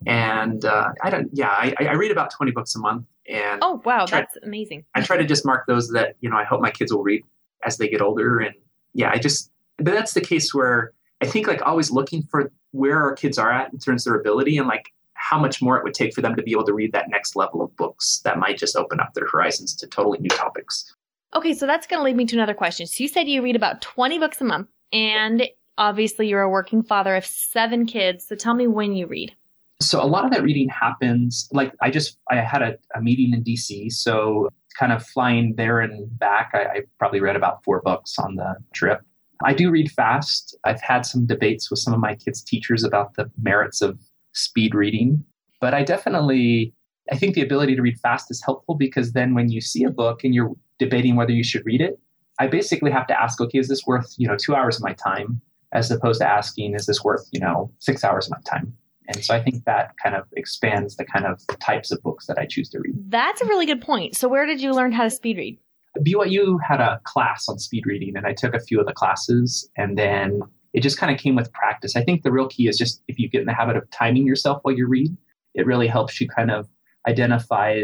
and 0.08 0.66
uh, 0.66 0.90
I 1.04 1.10
don't, 1.12 1.30
yeah, 1.32 1.50
I, 1.50 1.76
I, 1.80 1.94
read 1.94 2.10
about 2.10 2.32
20 2.32 2.52
books 2.54 2.76
a 2.76 2.80
month. 2.80 3.06
And 3.30 3.60
oh, 3.62 3.82
wow, 3.86 4.08
try, 4.08 4.22
that's 4.22 4.36
amazing. 4.42 4.84
I 4.96 5.02
try 5.02 5.18
to 5.18 5.26
just 5.26 5.46
mark 5.46 5.68
those 5.68 5.90
that, 5.92 6.16
you 6.22 6.30
know, 6.30 6.38
I 6.38 6.44
hope 6.44 6.60
my 6.60 6.72
kids 6.72 6.92
will 6.92 7.04
read 7.04 7.24
as 7.64 7.78
they 7.78 7.88
get 7.88 8.02
older. 8.02 8.40
And 8.40 8.56
yeah, 8.94 9.12
I 9.12 9.20
just, 9.20 9.51
but 9.84 9.94
that's 9.94 10.14
the 10.14 10.22
case 10.22 10.54
where 10.54 10.94
I 11.22 11.28
think 11.28 11.48
like 11.48 11.62
always 11.62 11.92
looking 11.92 12.24
for 12.24 12.52
where 12.72 13.02
our 13.02 13.14
kids 13.16 13.38
are 13.38 13.52
at 13.52 13.72
in 13.74 13.80
terms 13.80 14.06
of 14.06 14.12
their 14.12 14.20
ability 14.20 14.58
and 14.58 14.68
like 14.68 14.92
how 15.14 15.40
much 15.40 15.62
more 15.62 15.78
it 15.78 15.84
would 15.84 15.94
take 15.94 16.14
for 16.14 16.22
them 16.22 16.36
to 16.36 16.42
be 16.42 16.52
able 16.52 16.66
to 16.66 16.74
read 16.74 16.94
that 16.94 17.10
next 17.10 17.36
level 17.36 17.62
of 17.62 17.76
books 17.76 18.22
that 18.24 18.40
might 18.40 18.58
just 18.58 18.76
open 18.76 19.00
up 19.00 19.14
their 19.14 19.28
horizons 19.28 19.76
to 19.76 19.88
totally 19.88 20.18
new 20.20 20.30
topics. 20.30 20.94
Okay, 21.36 21.54
so 21.54 21.66
that's 21.66 21.88
going 21.88 22.00
to 22.00 22.04
lead 22.04 22.16
me 22.16 22.26
to 22.26 22.36
another 22.36 22.54
question. 22.54 22.88
So 22.88 23.04
you 23.04 23.08
said 23.08 23.28
you 23.28 23.42
read 23.42 23.56
about 23.56 23.82
20 23.82 24.18
books 24.20 24.42
a 24.42 24.44
month 24.44 24.68
and 24.92 25.48
obviously 25.78 26.28
you're 26.28 26.42
a 26.42 26.50
working 26.50 26.82
father 26.82 27.16
of 27.16 27.26
seven 27.26 27.86
kids. 27.86 28.26
So 28.26 28.36
tell 28.36 28.56
me 28.56 28.68
when 28.68 28.94
you 28.94 29.08
read 29.08 29.36
so 29.82 30.02
a 30.02 30.06
lot 30.06 30.24
of 30.24 30.32
that 30.32 30.44
reading 30.44 30.70
happens 30.70 31.50
like 31.52 31.74
i 31.82 31.90
just 31.90 32.18
i 32.30 32.36
had 32.36 32.62
a, 32.62 32.78
a 32.96 33.02
meeting 33.02 33.34
in 33.34 33.44
dc 33.44 33.92
so 33.92 34.48
kind 34.78 34.94
of 34.94 35.06
flying 35.06 35.56
there 35.56 35.80
and 35.80 36.18
back 36.18 36.52
I, 36.54 36.60
I, 36.60 36.82
probably 36.98 37.20
read 37.20 37.36
about 37.36 37.64
four 37.64 37.82
books 37.82 38.18
on 38.18 38.36
the 38.36 38.56
trip 38.74 39.02
i 39.46 39.54
do 39.54 39.70
read 39.70 39.92
fast 39.92 40.58
i've 40.64 40.82
had 40.82 41.06
some 41.06 41.26
debates 41.26 41.70
with 41.70 41.80
some 41.80 41.94
of 41.94 42.00
my 42.00 42.16
kids 42.16 42.42
teachers 42.42 42.84
about 42.84 43.14
the 43.16 43.30
merits 43.42 43.82
of 43.82 44.00
speed 44.34 44.74
reading 44.74 45.24
but 45.60 45.74
i 45.74 45.84
definitely 45.84 46.74
i 47.12 47.18
think 47.18 47.36
the 47.36 47.42
ability 47.42 47.76
to 47.76 47.82
read 47.82 48.00
fast 48.00 48.30
is 48.30 48.42
helpful 48.44 48.76
because 48.76 49.14
then 49.14 49.34
when 49.34 49.50
you 49.50 49.62
see 49.62 49.84
a 49.84 49.90
book 49.90 50.24
and 50.24 50.34
you're 50.34 50.52
debating 50.80 51.16
whether 51.16 51.32
you 51.32 51.44
should 51.44 51.66
read 51.66 51.82
it 51.82 52.00
i 52.40 52.48
basically 52.48 52.92
have 52.92 53.08
to 53.08 53.20
ask 53.20 53.40
okay 53.42 53.60
is 53.60 53.68
this 53.68 53.86
worth 53.86 54.14
you 54.18 54.28
know 54.28 54.38
two 54.38 54.56
hours 54.56 54.78
of 54.78 54.84
my 54.84 54.94
time 54.94 55.42
as 55.74 55.90
opposed 55.90 56.20
to 56.20 56.28
asking 56.28 56.76
is 56.76 56.86
this 56.86 57.04
worth 57.04 57.28
you 57.32 57.40
know 57.40 57.72
six 57.80 58.04
hours 58.04 58.28
of 58.28 58.32
my 58.32 58.42
time 58.50 58.74
and 59.14 59.24
so 59.26 59.36
I 59.36 59.42
think 59.42 59.66
that 59.66 59.94
kind 60.02 60.16
of 60.16 60.26
expands 60.34 60.96
the 60.96 61.06
kind 61.06 61.26
of 61.26 61.42
types 61.60 61.92
of 61.92 62.02
books 62.02 62.28
that 62.28 62.38
I 62.38 62.46
choose 62.46 62.70
to 62.70 62.80
read. 62.80 62.96
That's 63.10 63.42
a 63.42 63.46
really 63.46 63.66
good 63.66 63.82
point. 63.82 64.16
So 64.16 64.28
where 64.28 64.46
did 64.46 64.62
you 64.62 64.74
learn 64.74 64.92
how 64.92 65.04
to 65.04 65.10
speed 65.10 65.38
read? 65.38 65.60
BYU 66.00 66.58
had 66.66 66.80
a 66.80 67.00
class 67.04 67.48
on 67.50 67.60
speed 67.60 67.86
reading, 67.86 68.16
and 68.16 68.26
I 68.26 68.34
took 68.34 68.54
a 68.54 68.60
few 68.60 68.80
of 68.80 68.86
the 68.86 68.94
classes, 68.94 69.70
and 69.78 69.98
then 69.98 70.42
it 70.74 70.82
just 70.82 70.98
kind 70.98 71.14
of 71.14 71.20
came 71.20 71.36
with 71.36 71.52
practice. 71.54 71.96
I 71.96 72.04
think 72.04 72.24
the 72.24 72.32
real 72.32 72.48
key 72.48 72.68
is 72.68 72.78
just 72.78 73.02
if 73.08 73.20
you 73.20 73.30
get 73.30 73.42
in 73.42 73.48
the 73.48 73.54
habit 73.54 73.76
of 73.76 73.90
timing 73.92 74.26
yourself 74.26 74.60
while 74.64 74.76
you 74.76 74.88
read, 74.88 75.16
it 75.54 75.66
really 75.66 75.88
helps 75.88 76.22
you 76.22 76.30
kind 76.30 76.50
of 76.50 76.70
identify 77.08 77.84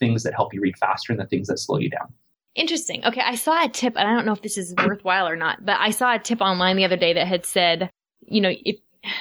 things 0.00 0.22
that 0.22 0.34
help 0.34 0.54
you 0.54 0.60
read 0.60 0.76
faster 0.78 1.12
and 1.12 1.20
the 1.20 1.26
things 1.26 1.48
that 1.48 1.58
slow 1.58 1.78
you 1.78 1.90
down. 1.90 2.12
Interesting. 2.54 3.04
Okay, 3.04 3.20
I 3.20 3.34
saw 3.34 3.64
a 3.64 3.68
tip, 3.68 3.94
and 3.96 4.08
I 4.08 4.14
don't 4.14 4.24
know 4.24 4.32
if 4.32 4.42
this 4.42 4.56
is 4.56 4.74
worthwhile 4.86 5.28
or 5.28 5.36
not, 5.36 5.64
but 5.64 5.76
I 5.80 5.90
saw 5.90 6.14
a 6.14 6.18
tip 6.18 6.40
online 6.40 6.76
the 6.76 6.84
other 6.84 6.96
day 6.96 7.12
that 7.12 7.26
had 7.26 7.44
said, 7.44 7.90
you 8.20 8.40
know, 8.40 8.52
if 8.64 8.76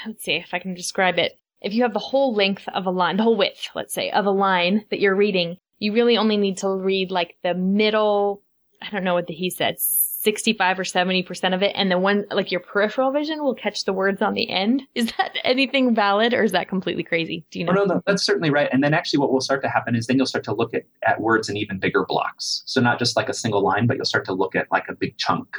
let's 0.05 0.23
see 0.23 0.33
if 0.33 0.53
I 0.53 0.59
can 0.59 0.73
describe 0.73 1.17
it. 1.17 1.33
If 1.61 1.73
you 1.73 1.83
have 1.83 1.93
the 1.93 1.99
whole 1.99 2.33
length 2.33 2.67
of 2.73 2.85
a 2.85 2.91
line, 2.91 3.17
the 3.17 3.23
whole 3.23 3.37
width, 3.37 3.69
let's 3.73 3.93
say, 3.93 4.11
of 4.11 4.25
a 4.25 4.31
line 4.31 4.85
that 4.89 4.99
you're 4.99 5.15
reading, 5.15 5.57
you 5.79 5.93
really 5.93 6.17
only 6.17 6.37
need 6.37 6.57
to 6.59 6.69
read 6.69 7.11
like 7.11 7.35
the 7.43 7.53
middle, 7.53 8.41
I 8.81 8.89
don't 8.89 9.03
know 9.03 9.13
what 9.13 9.27
the, 9.27 9.33
he 9.33 9.49
said, 9.49 9.79
65 9.79 10.79
or 10.79 10.83
70% 10.83 11.53
of 11.53 11.61
it. 11.61 11.73
And 11.75 11.91
the 11.91 11.97
one, 11.99 12.25
like 12.31 12.51
your 12.51 12.61
peripheral 12.61 13.11
vision 13.11 13.43
will 13.43 13.55
catch 13.55 13.83
the 13.83 13.91
words 13.91 14.21
on 14.21 14.33
the 14.33 14.49
end. 14.49 14.83
Is 14.95 15.11
that 15.17 15.37
anything 15.43 15.93
valid 15.93 16.33
or 16.33 16.43
is 16.43 16.53
that 16.53 16.69
completely 16.69 17.03
crazy? 17.03 17.45
Do 17.51 17.59
you 17.59 17.65
know? 17.65 17.73
Oh, 17.73 17.85
no, 17.85 17.95
no, 17.95 18.01
that's 18.07 18.23
certainly 18.23 18.49
right. 18.49 18.69
And 18.71 18.83
then 18.83 18.93
actually 18.93 19.19
what 19.19 19.33
will 19.33 19.41
start 19.41 19.61
to 19.63 19.69
happen 19.69 19.95
is 19.95 20.07
then 20.07 20.17
you'll 20.17 20.25
start 20.25 20.45
to 20.45 20.53
look 20.53 20.73
at, 20.73 20.83
at 21.05 21.19
words 21.19 21.49
in 21.49 21.57
even 21.57 21.77
bigger 21.77 22.05
blocks. 22.07 22.63
So 22.65 22.79
not 22.79 22.99
just 22.99 23.17
like 23.17 23.27
a 23.27 23.33
single 23.33 23.61
line, 23.61 23.85
but 23.85 23.97
you'll 23.97 24.05
start 24.05 24.25
to 24.25 24.33
look 24.33 24.55
at 24.55 24.71
like 24.71 24.85
a 24.87 24.93
big 24.93 25.17
chunk 25.17 25.57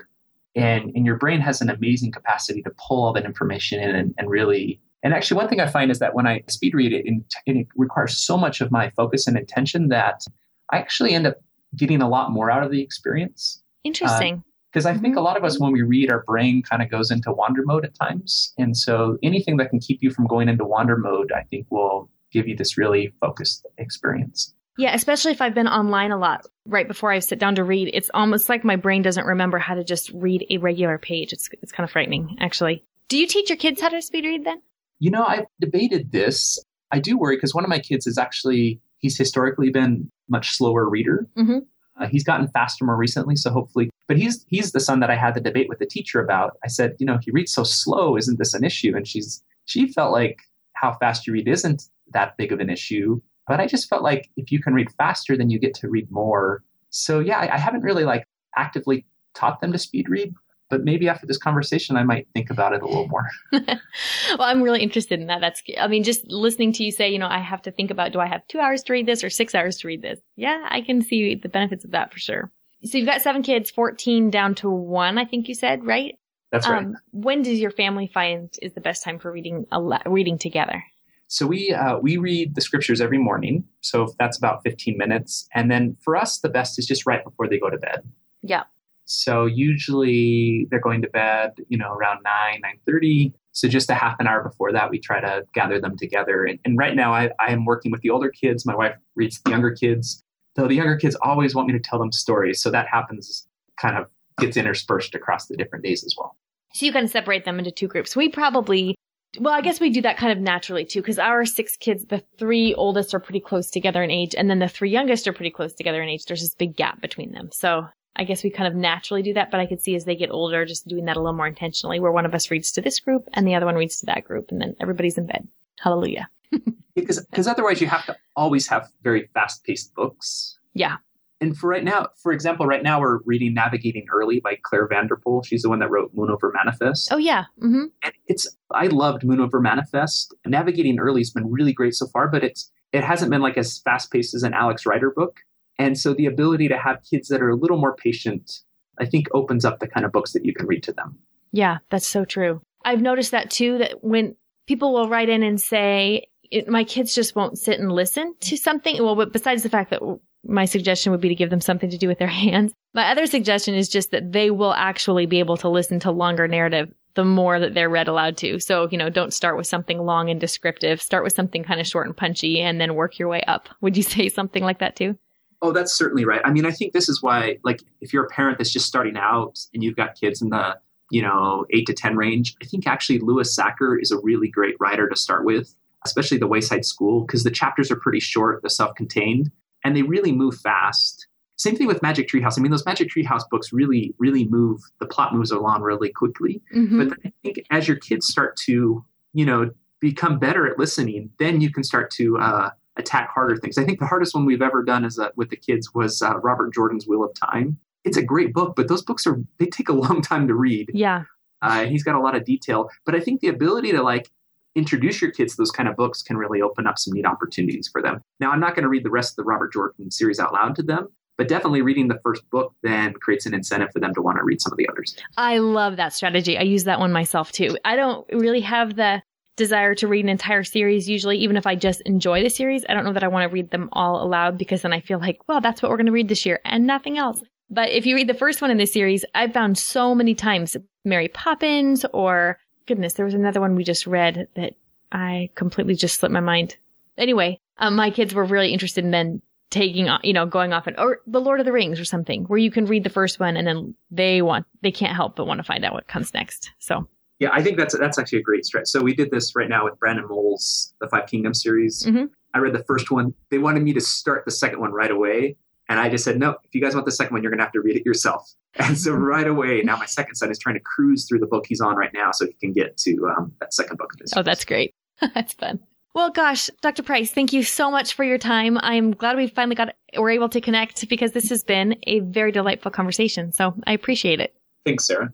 and, 0.55 0.93
and 0.95 1.05
your 1.05 1.17
brain 1.17 1.41
has 1.41 1.61
an 1.61 1.71
amazing 1.71 2.13
capacity 2.13 2.63
to 2.63 2.71
pull 2.71 3.03
all 3.03 3.13
that 3.13 3.25
information 3.25 3.81
in 3.81 3.95
and, 3.95 4.15
and 4.19 4.31
really 4.31 4.81
and 5.05 5.15
actually 5.15 5.37
one 5.37 5.49
thing 5.49 5.61
i 5.61 5.67
find 5.67 5.91
is 5.91 6.01
that 6.01 6.15
when 6.15 6.27
i 6.27 6.43
speed 6.49 6.75
read 6.75 6.93
it, 6.93 7.07
it 7.47 7.67
requires 7.77 8.17
so 8.25 8.37
much 8.37 8.61
of 8.61 8.73
my 8.73 8.91
focus 8.91 9.27
and 9.27 9.37
attention 9.37 9.89
that 9.89 10.25
i 10.73 10.79
actually 10.79 11.15
end 11.15 11.27
up 11.27 11.37
getting 11.77 12.03
a 12.03 12.09
lot 12.09 12.33
more 12.33 12.51
out 12.51 12.65
of 12.65 12.71
the 12.71 12.83
experience 12.83 13.63
interesting 13.85 14.43
because 14.75 14.87
uh, 14.87 14.91
I 14.91 14.95
think 14.95 15.15
mm-hmm. 15.15 15.19
a 15.19 15.23
lot 15.23 15.37
of 15.37 15.45
us, 15.45 15.61
when 15.61 15.71
we 15.71 15.83
read, 15.83 16.11
our 16.11 16.25
brain 16.25 16.61
kind 16.61 16.83
of 16.83 16.91
goes 16.91 17.13
into 17.13 17.31
wander 17.33 17.63
mode 17.65 17.85
at 17.85 17.95
times. 17.95 18.53
And 18.59 18.77
so 18.77 19.19
anything 19.23 19.57
that 19.59 19.71
can 19.71 19.79
keep 19.79 20.03
you 20.03 20.11
from 20.11 20.27
going 20.27 20.49
into 20.49 20.65
wander 20.65 20.97
mode, 20.97 21.31
I 21.31 21.45
think 21.45 21.69
will 21.71 22.11
give 22.33 22.49
you 22.49 22.57
this 22.57 22.77
really 22.77 23.15
focused 23.21 23.65
experience. 23.79 24.53
Yeah, 24.77 24.93
especially 24.93 25.31
if 25.31 25.41
I've 25.41 25.55
been 25.55 25.69
online 25.69 26.11
a 26.11 26.19
lot 26.19 26.47
right 26.67 26.89
before 26.89 27.13
I 27.13 27.21
sit 27.21 27.39
down 27.39 27.55
to 27.55 27.63
read. 27.63 27.91
It's 27.95 28.11
almost 28.13 28.49
like 28.49 28.65
my 28.65 28.75
brain 28.75 29.03
doesn't 29.03 29.25
remember 29.25 29.59
how 29.59 29.75
to 29.75 29.85
just 29.85 30.11
read 30.11 30.45
a 30.51 30.59
regular 30.59 30.99
page. 30.99 31.33
It's 31.33 31.49
it's 31.63 31.71
kind 31.71 31.85
of 31.85 31.93
frightening, 31.93 32.37
actually. 32.41 32.85
Do 33.09 33.17
you 33.17 33.29
teach 33.29 33.51
your 33.51 33.57
kids 33.57 33.81
how 33.81 33.91
to 33.91 34.03
speed 34.03 34.25
read 34.25 34.45
then? 34.45 34.61
You 35.01 35.11
know, 35.11 35.25
I've 35.25 35.47
debated 35.61 36.13
this. 36.13 36.59
I 36.91 36.99
do 36.99 37.19
worry 37.19 37.37
because 37.37 37.55
one 37.55 37.65
of 37.65 37.71
my 37.71 37.79
kids 37.79 38.07
is 38.07 38.19
actually 38.19 38.81
he's 38.99 39.19
historically 39.19 39.71
been 39.71 40.11
much 40.29 40.57
slower 40.57 40.89
reader. 40.89 41.29
Mm-hmm. 41.37 41.59
Uh, 42.01 42.09
he's 42.09 42.25
gotten 42.25 42.49
faster 42.49 42.85
more 42.85 42.97
recently, 42.97 43.37
so 43.37 43.51
hopefully. 43.51 43.91
But 44.09 44.17
he's 44.17 44.45
he's 44.49 44.73
the 44.73 44.81
son 44.81 45.01
that 45.01 45.11
I 45.11 45.17
had 45.17 45.35
the 45.35 45.41
debate 45.41 45.69
with 45.69 45.79
the 45.79 45.87
teacher 45.87 46.21
about. 46.21 46.57
I 46.65 46.69
said, 46.69 46.95
you 46.99 47.07
know, 47.07 47.19
he 47.23 47.31
reads 47.31 47.53
so 47.53 47.65
slow. 47.65 48.17
Isn't 48.17 48.39
this 48.39 48.55
an 48.55 48.65
issue? 48.65 48.95
And 48.97 49.07
she's 49.07 49.43
she 49.67 49.89
felt 49.89 50.13
like 50.13 50.41
how 50.75 50.95
fast 50.95 51.27
you 51.27 51.33
read 51.33 51.49
isn't 51.49 51.85
that 52.13 52.37
big 52.37 52.53
of 52.53 52.61
an 52.61 52.71
issue. 52.71 53.21
But 53.47 53.61
I 53.61 53.67
just 53.67 53.89
felt 53.89 54.03
like 54.03 54.31
if 54.37 54.51
you 54.51 54.61
can 54.61 54.75
read 54.75 54.91
faster, 54.97 55.37
then 55.37 55.51
you 55.51 55.59
get 55.59 55.75
to 55.75 55.89
read 55.89 56.11
more. 56.11 56.63
So 56.91 57.21
yeah, 57.21 57.39
I, 57.39 57.55
I 57.55 57.59
haven't 57.59 57.83
really 57.83 58.05
like 58.05 58.27
actively 58.57 59.07
taught 59.35 59.61
them 59.61 59.73
to 59.73 59.79
speed 59.79 60.09
read, 60.09 60.33
but 60.75 60.83
maybe 60.83 61.09
after 61.09 61.25
this 61.25 61.39
conversation, 61.39 61.97
I 61.97 62.03
might 62.03 62.27
think 62.35 62.51
about 62.51 62.73
it 62.73 62.83
a 62.83 62.87
little 62.87 63.07
more. 63.07 63.29
well, 63.53 64.41
I'm 64.41 64.61
really 64.61 64.83
interested 64.83 65.21
in 65.21 65.29
that. 65.29 65.41
That's, 65.41 65.63
I 65.79 65.87
mean, 65.87 66.03
just 66.03 66.27
listening 66.27 66.73
to 66.73 66.85
you 66.85 66.91
say, 66.91 67.09
you 67.13 67.19
know, 67.21 67.29
I 67.29 67.39
have 67.39 67.63
to 67.63 67.71
think 67.71 67.93
about, 67.93 68.13
do 68.13 68.19
I 68.19 68.27
have 68.27 68.45
two 68.49 68.59
hours 68.59 68.83
to 68.83 68.93
read 68.93 69.07
this 69.07 69.23
or 69.23 69.31
six 69.31 69.55
hours 69.55 69.77
to 69.79 69.87
read 69.87 70.03
this? 70.03 70.19
Yeah, 70.35 70.67
I 70.69 70.81
can 70.81 71.01
see 71.01 71.37
the 71.37 71.49
benefits 71.49 71.85
of 71.85 71.93
that 71.93 72.13
for 72.13 72.19
sure. 72.19 72.51
So 72.83 72.99
you've 72.99 73.07
got 73.07 73.23
seven 73.23 73.45
kids, 73.45 73.71
14 73.71 74.31
down 74.31 74.57
to 74.57 74.69
one, 74.69 75.17
I 75.17 75.27
think 75.27 75.47
you 75.47 75.55
said, 75.55 75.87
right? 75.87 76.17
That's 76.51 76.69
right. 76.69 76.85
Um, 76.85 76.97
when 77.13 77.43
does 77.43 77.61
your 77.61 77.71
family 77.71 78.11
find 78.13 78.53
is 78.61 78.75
the 78.75 78.81
best 78.81 79.05
time 79.05 79.21
for 79.21 79.31
reading, 79.31 79.67
a 79.71 80.11
reading 80.11 80.39
together? 80.39 80.83
So 81.29 81.47
we 81.47 81.73
uh, 81.73 81.99
we 81.99 82.17
read 82.17 82.57
the 82.57 82.61
scriptures 82.61 83.01
every 83.01 83.19
morning. 83.19 83.65
So 83.81 84.13
that's 84.19 84.37
about 84.37 84.63
15 84.63 84.99
minutes, 84.99 85.49
and 85.55 85.71
then 85.71 85.97
for 86.05 86.15
us, 86.15 86.39
the 86.39 86.51
best 86.51 86.79
is 86.79 86.87
just 86.87 87.07
right 87.07 87.25
before 87.25 87.49
they 87.49 87.59
go 87.59 87.71
to 87.71 87.79
bed. 87.79 88.03
Yeah. 88.43 88.65
So 89.07 89.47
usually 89.47 90.67
they're 90.71 90.81
going 90.81 91.03
to 91.03 91.09
bed, 91.09 91.53
you 91.69 91.79
know, 91.79 91.93
around 91.93 92.23
nine 92.25 92.61
nine 92.63 92.79
thirty. 92.87 93.35
So 93.53 93.69
just 93.69 93.91
a 93.91 93.95
half 93.95 94.17
an 94.19 94.27
hour 94.27 94.43
before 94.43 94.73
that, 94.73 94.91
we 94.91 94.99
try 94.99 95.21
to 95.21 95.45
gather 95.55 95.81
them 95.81 95.97
together. 95.97 96.45
And, 96.45 96.59
and 96.65 96.77
right 96.77 96.97
now, 96.97 97.13
I, 97.13 97.31
I 97.39 97.53
am 97.53 97.65
working 97.65 97.93
with 97.93 98.01
the 98.01 98.11
older 98.11 98.31
kids. 98.31 98.67
My 98.67 98.75
wife 98.75 98.97
reads 99.15 99.41
the 99.43 99.51
younger 99.51 99.71
kids. 99.71 100.23
Though 100.57 100.69
the 100.69 100.75
younger 100.75 100.97
kids 100.97 101.17
always 101.23 101.55
want 101.55 101.69
me 101.69 101.75
to 101.75 101.81
tell 101.81 101.99
them 101.99 102.13
stories, 102.13 102.63
so 102.63 102.71
that 102.71 102.87
happens 102.89 103.47
kind 103.81 103.97
of 103.97 104.07
gets 104.39 104.57
interspersed 104.57 105.15
across 105.15 105.47
the 105.47 105.57
different 105.57 105.85
days 105.85 106.05
as 106.05 106.15
well. 106.17 106.37
So 106.73 106.87
you 106.87 106.93
can 106.93 107.07
separate 107.07 107.45
them 107.45 107.59
into 107.59 107.71
two 107.71 107.89
groups. 107.89 108.17
We 108.17 108.29
probably 108.29 108.97
well, 109.41 109.53
I 109.53 109.61
guess 109.61 109.81
we 109.81 109.91
do 109.91 110.03
that 110.03 110.17
kind 110.17 110.33
of 110.33 110.39
naturally 110.39 110.85
too, 110.85 111.01
because 111.01 111.19
our 111.19 111.45
six 111.45 111.77
kids, 111.77 112.05
the 112.07 112.23
three 112.39 112.73
oldest 112.75 113.15
are 113.15 113.21
pretty 113.21 113.41
close 113.41 113.69
together 113.71 114.03
in 114.03 114.11
age, 114.11 114.35
and 114.37 114.49
then 114.49 114.61
the 114.61 114.69
three 114.69 114.91
youngest 114.91 115.27
are 115.27 115.33
pretty 115.33 115.51
close 115.51 115.75
together 115.75 116.03
in 116.03 116.09
age. 116.09 116.25
There's 116.25 116.41
this 116.41 116.55
big 116.55 116.77
gap 116.77 117.01
between 117.01 117.33
them. 117.33 117.51
So 117.53 117.87
I 118.17 118.25
guess 118.25 118.45
we 118.45 118.51
kind 118.51 118.69
of 118.69 118.75
naturally 118.75 119.23
do 119.23 119.35
that, 119.35 119.51
but 119.51 119.61
I 119.61 119.67
could 119.67 119.81
see 119.81 119.95
as 119.95 120.05
they 120.05 120.15
get 120.15 120.31
older, 120.31 120.65
just 120.65 120.87
doing 120.87 121.05
that 121.07 121.17
a 121.17 121.21
little 121.21 121.37
more 121.37 121.47
intentionally, 121.47 122.01
where 122.01 122.13
one 122.13 122.27
of 122.27 122.35
us 122.35 122.51
reads 122.51 122.71
to 122.73 122.81
this 122.81 123.01
group 123.01 123.29
and 123.33 123.47
the 123.47 123.55
other 123.55 123.67
one 123.67 123.75
reads 123.75 123.99
to 124.01 124.07
that 124.07 124.25
group, 124.25 124.51
and 124.51 124.61
then 124.61 124.77
everybody's 124.81 125.19
in 125.19 125.27
bed. 125.27 125.49
Hallelujah. 125.81 126.29
because 126.95 127.25
because 127.27 127.47
otherwise 127.47 127.81
you 127.81 127.89
have 127.89 128.07
to 128.07 128.17
always 128.37 128.67
have 128.69 128.89
very 129.03 129.29
fast 129.35 129.65
paced 129.65 129.95
books. 129.95 130.59
Yeah. 130.75 130.97
And 131.41 131.57
for 131.57 131.69
right 131.69 131.85
now, 131.85 132.09
for 132.23 132.33
example, 132.33 132.67
right 132.67 132.83
now 132.83 133.01
we're 133.01 133.19
reading 133.25 133.53
Navigating 133.55 134.07
Early 134.11 134.41
by 134.41 134.57
Clare 134.63 134.87
Vanderpool. 134.87 135.43
She's 135.43 135.63
the 135.63 135.69
one 135.69 135.81
that 135.81 135.91
wrote 135.91 136.13
Moon 136.15 136.31
Over 136.31 136.53
Manifest. 136.55 137.13
Oh 137.13 137.19
yeah. 137.19 137.45
Mm-hmm. 137.61 137.87
And 138.03 138.15
it's 138.29 138.47
I 138.71 138.87
loved 138.87 139.25
Moon 139.25 139.41
Over 139.41 139.61
Manifest. 139.61 140.35
Navigating 140.47 140.99
Early 140.99 141.21
has 141.21 141.31
been 141.31 141.51
really 141.51 141.73
great 141.73 141.95
so 141.95 142.07
far, 142.07 142.29
but 142.29 142.45
it's 142.45 142.71
it 142.93 143.03
hasn't 143.03 143.31
been 143.31 143.43
like 143.43 143.59
as 143.59 143.79
fast 143.81 144.13
paced 144.13 144.35
as 144.35 144.45
an 144.45 144.55
Alex 144.55 144.87
Rider 144.87 145.11
book. 145.11 145.41
And 145.79 145.99
so 145.99 146.15
the 146.15 146.27
ability 146.27 146.69
to 146.69 146.79
have 146.79 147.03
kids 147.09 147.29
that 147.29 147.43
are 147.43 147.51
a 147.51 147.57
little 147.57 147.79
more 147.79 147.97
patient, 147.97 148.61
I 148.99 149.07
think 149.07 149.27
opens 149.33 149.65
up 149.65 149.81
the 149.81 149.89
kind 149.89 150.07
of 150.07 150.13
books 150.13 150.33
that 150.33 150.45
you 150.45 150.55
can 150.55 150.67
read 150.67 150.83
to 150.85 150.93
them. 150.93 151.19
Yeah, 151.53 151.79
that's 151.91 152.07
so 152.07 152.25
true. 152.25 152.61
I've 152.85 153.03
noticed 153.03 153.31
that 153.31 153.51
too, 153.51 153.79
that 153.79 154.05
when 154.05 154.37
people 154.67 154.93
will 154.93 155.09
write 155.09 155.29
in 155.29 155.43
and 155.43 155.61
say, 155.61 156.27
my 156.69 156.85
kids 156.85 157.15
just 157.15 157.35
won't 157.35 157.59
sit 157.59 157.81
and 157.81 157.91
listen 157.91 158.35
to 158.41 158.57
something. 158.57 159.03
Well, 159.03 159.27
besides 159.27 159.63
the 159.63 159.69
fact 159.69 159.91
that 159.91 160.03
my 160.45 160.67
suggestion 160.67 161.11
would 161.11 161.21
be 161.21 161.29
to 161.29 161.35
give 161.35 161.51
them 161.51 161.61
something 161.61 161.91
to 161.91 161.99
do 161.99 162.09
with 162.09 162.19
their 162.19 162.29
hands, 162.45 162.73
my 162.93 163.11
other 163.11 163.27
suggestion 163.27 163.75
is 163.75 163.89
just 163.89 164.11
that 164.11 164.33
they 164.33 164.51
will 164.51 164.75
actually 164.75 165.27
be 165.27 165.39
able 165.39 165.57
to 165.59 165.69
listen 165.69 166.01
to 166.01 166.11
longer 166.11 166.47
narrative 166.47 166.93
the 167.15 167.25
more 167.25 167.61
that 167.61 167.75
they're 167.75 167.89
read 167.89 168.09
aloud 168.09 168.37
to. 168.39 168.59
So, 168.59 168.89
you 168.91 168.99
know, 168.99 169.09
don't 169.09 169.33
start 169.33 169.57
with 169.57 169.69
something 169.69 169.99
long 169.99 170.31
and 170.31 170.41
descriptive. 170.41 171.01
Start 171.01 171.23
with 171.23 171.33
something 171.33 171.63
kind 171.63 171.81
of 171.81 171.87
short 171.87 172.07
and 172.07 172.17
punchy 172.17 172.61
and 172.61 172.81
then 172.81 172.97
work 172.97 173.19
your 173.19 173.29
way 173.29 173.43
up. 173.47 173.69
Would 173.81 173.97
you 173.97 174.03
say 174.03 174.29
something 174.29 174.63
like 174.63 174.81
that 174.81 174.97
too? 174.97 175.17
Oh, 175.65 175.73
that's 175.73 175.97
certainly 175.97 176.27
right. 176.27 176.43
I 176.45 176.51
mean, 176.51 176.67
I 176.67 176.71
think 176.71 176.93
this 176.93 177.09
is 177.09 177.23
why, 177.23 177.57
like, 177.65 177.83
if 178.03 178.13
you're 178.13 178.27
a 178.27 178.29
parent 178.29 178.59
that's 178.59 178.71
just 178.71 178.85
starting 178.85 179.17
out 179.17 179.59
and 179.73 179.83
you've 179.83 179.97
got 179.97 180.15
kids 180.15 180.43
in 180.43 180.51
the, 180.51 180.79
you 181.11 181.23
know, 181.23 181.65
eight 181.71 181.87
to 181.87 181.95
10 181.95 182.17
range, 182.19 182.55
I 182.63 182.67
think 182.67 182.87
actually 182.87 183.19
Louis 183.21 183.49
Sachar 183.59 183.97
is 183.99 184.11
a 184.11 184.19
really 184.19 184.49
great 184.49 184.75
writer 184.79 185.09
to 185.09 185.17
start 185.17 185.47
with, 185.47 185.75
especially 186.05 186.37
The 186.37 186.47
Wayside 186.47 186.85
School, 186.85 187.23
because 187.23 187.45
the 187.45 187.51
chapters 187.51 187.91
are 187.91 187.97
pretty 187.97 188.21
short, 188.21 188.61
they're 188.61 188.69
self 188.69 188.95
contained, 188.95 189.51
and 189.85 189.97
they 189.97 190.03
really 190.03 190.33
move 190.33 190.55
fast. 190.59 191.29
Same 191.57 191.77
thing 191.77 191.87
with 191.87 192.03
Magic 192.03 192.29
Treehouse. 192.29 192.59
I 192.59 192.61
mean, 192.61 192.71
those 192.71 192.85
Magic 192.85 193.09
Treehouse 193.09 193.49
books 193.51 193.73
really, 193.73 194.15
really 194.19 194.45
move, 194.45 194.83
the 195.01 195.07
plot 195.07 195.35
moves 195.35 195.51
along 195.51 195.81
really 195.81 196.11
quickly. 196.11 196.61
Mm-hmm. 196.77 196.99
But 196.99 197.09
then 197.09 197.19
I 197.25 197.33
think 197.43 197.65
as 197.71 197.89
your 197.89 197.97
kids 197.97 198.27
start 198.27 198.59
to, 198.67 199.03
you 199.33 199.47
know, 199.47 199.71
become 199.99 200.39
better 200.39 200.67
at 200.67 200.79
listening, 200.79 201.31
then 201.39 201.63
you 201.63 201.73
can 201.73 201.85
start 201.85 202.11
to, 202.17 202.37
uh, 202.37 202.71
attack 202.97 203.31
harder 203.33 203.57
things. 203.57 203.79
I 203.79 203.85
think 203.85 203.99
the 203.99 204.07
hardest 204.07 204.35
one 204.35 204.45
we've 204.45 204.63
ever 204.63 204.83
done 204.83 205.05
as 205.05 205.19
a, 205.19 205.33
with 205.37 205.51
the 205.51 205.57
kids 205.57 205.95
was 205.95 206.23
uh, 206.23 206.39
Robert 206.39 206.73
Jordan's 206.73 207.07
Wheel 207.07 207.25
of 207.25 207.35
Time. 207.35 207.79
It's 208.05 208.17
a 208.17 208.23
great 208.23 208.53
book, 208.53 208.75
but 208.77 208.89
those 208.89 209.03
books 209.03 209.27
are 209.27 209.39
they 209.59 209.67
take 209.67 209.89
a 209.89 209.93
long 210.05 210.23
time 210.23 210.47
to 210.49 210.55
read. 210.55 210.91
Yeah. 210.95 211.25
Uh, 211.63 211.87
he's 211.87 212.03
got 212.03 212.15
a 212.15 212.21
lot 212.21 212.37
of 212.37 212.45
detail, 212.45 212.91
but 213.07 213.15
I 213.15 213.21
think 213.21 213.41
the 213.41 213.49
ability 213.49 213.93
to 213.93 214.03
like 214.03 214.31
introduce 214.75 215.23
your 215.23 215.31
kids 215.31 215.55
to 215.55 215.63
those 215.63 215.71
kind 215.71 215.89
of 215.89 215.97
books 215.97 216.23
can 216.23 216.37
really 216.37 216.61
open 216.61 216.87
up 216.87 216.99
some 216.99 217.15
neat 217.15 217.25
opportunities 217.25 217.89
for 217.89 218.03
them. 218.03 218.21
Now, 218.41 218.51
I'm 218.51 218.61
not 218.61 218.75
going 218.75 218.83
to 218.83 218.89
read 218.89 219.05
the 219.05 219.11
rest 219.11 219.33
of 219.33 219.37
the 219.37 219.45
Robert 219.45 219.73
Jordan 219.73 220.11
series 220.11 220.41
out 220.41 220.53
loud 220.53 220.75
to 220.77 220.83
them, 220.83 221.09
but 221.39 221.49
definitely 221.49 221.83
reading 221.83 222.09
the 222.09 222.19
first 222.23 222.49
book 222.51 222.75
then 222.83 223.15
creates 223.15 223.47
an 223.47 223.55
incentive 223.55 223.91
for 223.93 224.01
them 224.01 224.13
to 224.15 224.23
want 224.23 224.39
to 224.39 224.45
read 224.45 224.61
some 224.61 224.73
of 224.73 224.79
the 224.79 224.89
others. 224.89 225.17
I 225.37 225.59
love 225.59 225.97
that 225.97 226.13
strategy. 226.13 226.59
I 226.59 226.63
use 226.63 226.85
that 226.85 226.99
one 226.99 227.13
myself 227.13 227.53
too. 227.53 227.77
I 227.85 227.97
don't 227.97 228.27
really 228.33 228.61
have 228.61 228.97
the 228.97 229.23
desire 229.57 229.95
to 229.95 230.09
read 230.09 230.25
an 230.25 230.29
entire 230.29 230.65
series 230.65 231.09
usually 231.09 231.39
even 231.39 231.57
if 231.57 231.67
i 231.67 231.75
just 231.75 232.01
enjoy 232.03 232.43
the 232.43 232.49
series 232.49 232.85
i 232.89 232.95
don't 232.95 233.05
know 233.05 233.13
that 233.13 233.25
i 233.25 233.29
want 233.29 233.49
to 233.49 233.55
read 233.55 233.71
them 233.71 233.89
all 233.93 234.23
aloud 234.23 234.59
because 234.59 234.83
then 234.83 234.93
i 234.93 235.01
feel 235.01 235.19
like 235.19 235.39
well 235.49 235.61
that's 235.61 235.83
what 235.83 235.91
we're 235.91 235.97
going 235.97 236.07
to 236.07 236.13
read 236.13 236.29
this 236.29 236.47
year 236.47 236.61
and 236.65 236.87
nothing 236.87 237.19
else. 237.19 237.43
But 237.71 237.89
if 237.89 238.05
you 238.05 238.15
read 238.15 238.29
the 238.29 238.35
first 238.35 238.61
one 238.61 238.71
in 238.71 238.79
this 238.79 238.93
series 238.93 239.25
i've 239.35 239.53
found 239.53 239.79
so 239.79 240.15
many 240.15 240.35
times 240.35 240.77
mary 241.05 241.29
poppins 241.29 242.05
or 242.13 242.59
goodness 242.87 243.15
there 243.15 243.25
was 243.25 243.35
another 243.35 243.61
one 243.61 243.75
we 243.75 243.85
just 243.85 244.07
read 244.07 244.49
that 244.55 244.75
i 245.13 245.51
completely 245.55 245.95
just 245.95 246.19
slipped 246.19 246.33
my 246.33 246.41
mind. 246.41 246.77
Anyway 247.17 247.61
um, 247.79 247.97
my 247.97 248.11
kids 248.11 248.35
were 248.35 248.45
really 248.45 248.73
interested 248.73 249.05
in 249.05 249.11
then 249.11 249.41
taking 249.71 250.09
you 250.23 250.33
know 250.33 250.47
going 250.47 250.73
off 250.73 250.87
and 250.87 250.99
or 250.99 251.21
the 251.27 251.41
lord 251.41 251.59
of 251.59 251.67
the 251.67 251.73
rings 251.73 251.99
or 251.99 252.05
something 252.05 252.45
where 252.45 252.59
you 252.59 252.71
can 252.71 252.87
read 252.87 253.03
the 253.03 253.11
first 253.11 253.41
one 253.41 253.57
and 253.57 253.67
then 253.67 253.95
they 254.11 254.41
want 254.41 254.67
they 254.83 254.93
can't 254.93 255.17
help 255.17 255.35
but 255.35 255.47
want 255.47 255.59
to 255.59 255.65
find 255.65 255.85
out 255.85 255.93
what 255.93 256.07
comes 256.07 256.33
next. 256.33 256.71
So 256.79 257.09
yeah, 257.39 257.51
I 257.53 257.63
think 257.63 257.77
that's 257.77 257.97
that's 257.99 258.19
actually 258.19 258.39
a 258.41 258.43
great 258.43 258.65
stretch. 258.65 258.87
So 258.87 259.03
we 259.03 259.15
did 259.15 259.31
this 259.31 259.55
right 259.57 259.69
now 259.69 259.85
with 259.85 259.99
Brandon 259.99 260.27
Mull's 260.29 260.95
The 261.01 261.09
Five 261.09 261.27
Kingdoms 261.27 261.63
series. 261.63 262.05
Mhm. 262.05 262.31
I 262.55 262.59
read 262.59 262.73
the 262.73 262.85
first 262.85 263.11
one. 263.11 263.35
They 263.51 263.59
wanted 263.59 263.83
me 263.83 263.93
to 263.95 264.01
start 264.01 264.45
the 264.45 264.53
second 264.53 264.81
one 264.81 264.93
right 264.93 265.11
away. 265.11 265.57
And 265.89 266.01
I 266.01 266.09
just 266.09 266.25
said, 266.25 266.39
no, 266.39 266.51
if 266.65 266.75
you 266.75 266.81
guys 266.81 266.95
want 266.95 267.05
the 267.05 267.13
second 267.13 267.35
one, 267.35 267.43
you're 267.43 267.51
going 267.51 267.59
to 267.59 267.65
have 267.65 267.73
to 267.73 267.81
read 267.81 267.97
it 267.97 268.07
yourself. 268.07 268.51
And 268.77 268.99
so 268.99 269.13
right 269.13 269.47
away, 269.47 269.83
now 269.83 269.97
my 269.97 270.07
second 270.07 270.35
son 270.35 270.51
is 270.51 270.59
trying 270.59 270.75
to 270.75 270.81
cruise 270.81 271.29
through 271.29 271.39
the 271.39 271.47
book 271.47 271.65
he's 271.69 271.81
on 271.81 271.95
right 271.95 272.13
now 272.13 272.33
so 272.33 272.45
he 272.45 272.55
can 272.55 272.73
get 272.73 272.97
to 272.99 273.29
um, 273.29 273.53
that 273.61 273.73
second 273.73 273.99
book. 273.99 274.13
Of 274.15 274.21
his 274.21 274.33
Oh, 274.37 274.43
that's 274.43 274.65
great. 274.65 274.93
that's 275.35 275.53
fun. 275.53 275.79
Well, 276.13 276.31
gosh, 276.31 276.71
Dr. 276.81 277.05
Price, 277.05 277.31
thank 277.31 277.53
you 277.53 277.63
so 277.63 277.89
much 277.89 278.15
for 278.15 278.25
your 278.25 278.39
time. 278.39 278.79
I'm 278.83 279.13
glad 279.13 279.37
we 279.37 279.47
finally 279.47 279.77
got, 279.77 279.95
we're 280.17 280.31
able 280.31 280.49
to 280.49 280.61
connect 280.61 281.09
because 281.09 281.33
this 281.33 281.49
has 281.51 281.63
been 281.63 281.97
a 282.09 282.19
very 282.21 282.51
delightful 282.51 282.91
conversation. 282.91 283.53
So 283.53 283.75
I 283.87 283.93
appreciate 283.93 284.41
it. 284.41 284.55
Thanks, 284.85 285.07
Sarah. 285.07 285.31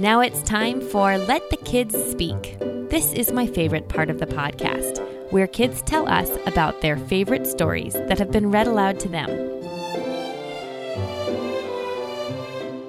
Now 0.00 0.20
it's 0.20 0.42
time 0.42 0.80
for 0.80 1.18
Let 1.18 1.50
the 1.50 1.58
Kids 1.58 1.94
Speak. 2.10 2.56
This 2.88 3.12
is 3.12 3.32
my 3.32 3.46
favorite 3.46 3.86
part 3.86 4.08
of 4.08 4.18
the 4.18 4.24
podcast, 4.24 4.98
where 5.30 5.46
kids 5.46 5.82
tell 5.82 6.08
us 6.08 6.30
about 6.46 6.80
their 6.80 6.96
favorite 6.96 7.46
stories 7.46 7.92
that 7.92 8.18
have 8.18 8.32
been 8.32 8.50
read 8.50 8.66
aloud 8.66 8.98
to 9.00 9.10
them. 9.10 9.28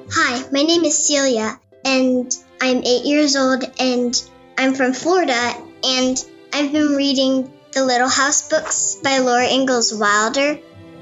Hi, 0.09 0.41
my 0.53 0.63
name 0.63 0.85
is 0.85 1.05
Celia, 1.05 1.59
and 1.83 2.33
I'm 2.61 2.77
eight 2.77 3.03
years 3.03 3.35
old, 3.35 3.65
and 3.77 4.29
I'm 4.57 4.73
from 4.73 4.93
Florida, 4.93 5.53
and 5.83 6.25
I've 6.53 6.71
been 6.71 6.95
reading 6.95 7.51
the 7.73 7.83
Little 7.83 8.07
House 8.07 8.47
books 8.47 9.01
by 9.03 9.17
Laura 9.17 9.49
Ingalls 9.49 9.93
Wilder, 9.93 10.59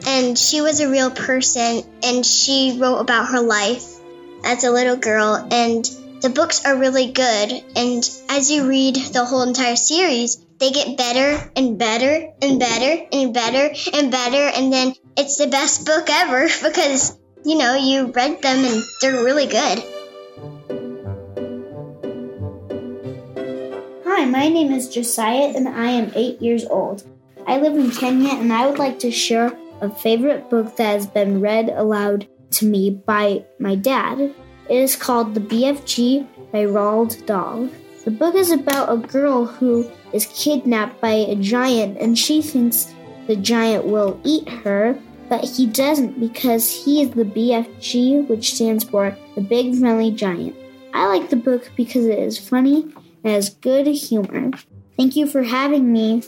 and 0.07 0.35
she 0.39 0.61
was 0.61 0.79
a 0.79 0.89
real 0.89 1.11
person, 1.11 1.83
and 2.01 2.25
she 2.25 2.79
wrote 2.79 2.97
about 2.97 3.27
her 3.27 3.41
life 3.41 3.98
as 4.43 4.63
a 4.63 4.71
little 4.71 4.97
girl, 4.97 5.47
and 5.51 5.85
the 6.21 6.29
books 6.29 6.65
are 6.65 6.77
really 6.77 7.11
good, 7.11 7.63
and 7.75 8.09
as 8.29 8.51
you 8.51 8.67
read 8.67 8.95
the 8.95 9.25
whole 9.25 9.43
entire 9.43 9.75
series, 9.75 10.45
they 10.59 10.71
get 10.71 10.97
better 10.97 11.51
and 11.55 11.77
better 11.77 12.33
and 12.41 12.59
better 12.59 13.07
and 13.11 13.33
better 13.33 13.73
and 13.93 14.11
better, 14.11 14.51
and 14.57 14.73
then 14.73 14.93
it's 15.17 15.37
the 15.37 15.47
best 15.47 15.85
book 15.85 16.07
ever 16.09 16.47
because 16.63 17.17
you 17.45 17.57
know, 17.57 17.75
you 17.75 18.07
read 18.07 18.41
them 18.41 18.65
and 18.65 18.83
they're 19.01 19.23
really 19.23 19.47
good. 19.47 19.83
Hi, 24.05 24.25
my 24.25 24.49
name 24.49 24.71
is 24.73 24.89
Josiah 24.89 25.53
and 25.55 25.67
I 25.67 25.91
am 25.91 26.11
eight 26.15 26.41
years 26.41 26.65
old. 26.65 27.03
I 27.47 27.57
live 27.57 27.75
in 27.75 27.91
Kenya 27.91 28.33
and 28.33 28.51
I 28.51 28.67
would 28.67 28.77
like 28.77 28.99
to 28.99 29.11
share 29.11 29.57
a 29.81 29.89
favorite 29.89 30.49
book 30.49 30.75
that 30.75 30.93
has 30.93 31.07
been 31.07 31.39
read 31.39 31.69
aloud 31.69 32.27
to 32.51 32.65
me 32.65 32.89
by 32.89 33.45
my 33.59 33.75
dad. 33.75 34.19
It 34.19 34.35
is 34.75 34.95
called 34.95 35.33
The 35.33 35.41
BFG 35.41 36.51
by 36.51 36.65
Roald 36.65 37.25
Dahl. 37.25 37.69
The 38.05 38.11
book 38.11 38.35
is 38.35 38.51
about 38.51 38.91
a 38.91 38.97
girl 38.97 39.45
who 39.45 39.89
is 40.13 40.27
kidnapped 40.27 41.01
by 41.01 41.11
a 41.11 41.35
giant 41.35 41.97
and 41.97 42.17
she 42.17 42.41
thinks 42.41 42.93
the 43.27 43.35
giant 43.35 43.85
will 43.85 44.19
eat 44.23 44.49
her, 44.49 44.97
but 45.27 45.43
he 45.43 45.67
doesn't 45.67 46.19
because 46.19 46.83
he 46.83 47.03
is 47.03 47.11
the 47.11 47.23
BFG, 47.23 48.27
which 48.27 48.55
stands 48.55 48.83
for 48.83 49.15
the 49.35 49.41
Big 49.41 49.77
Friendly 49.77 50.11
Giant. 50.11 50.55
I 50.93 51.05
like 51.05 51.29
the 51.29 51.35
book 51.35 51.69
because 51.75 52.05
it 52.05 52.17
is 52.17 52.39
funny 52.39 52.91
and 53.23 53.33
has 53.33 53.49
good 53.49 53.85
humor. 53.85 54.51
Thank 54.97 55.15
you 55.15 55.27
for 55.27 55.43
having 55.43 55.93
me. 55.93 56.23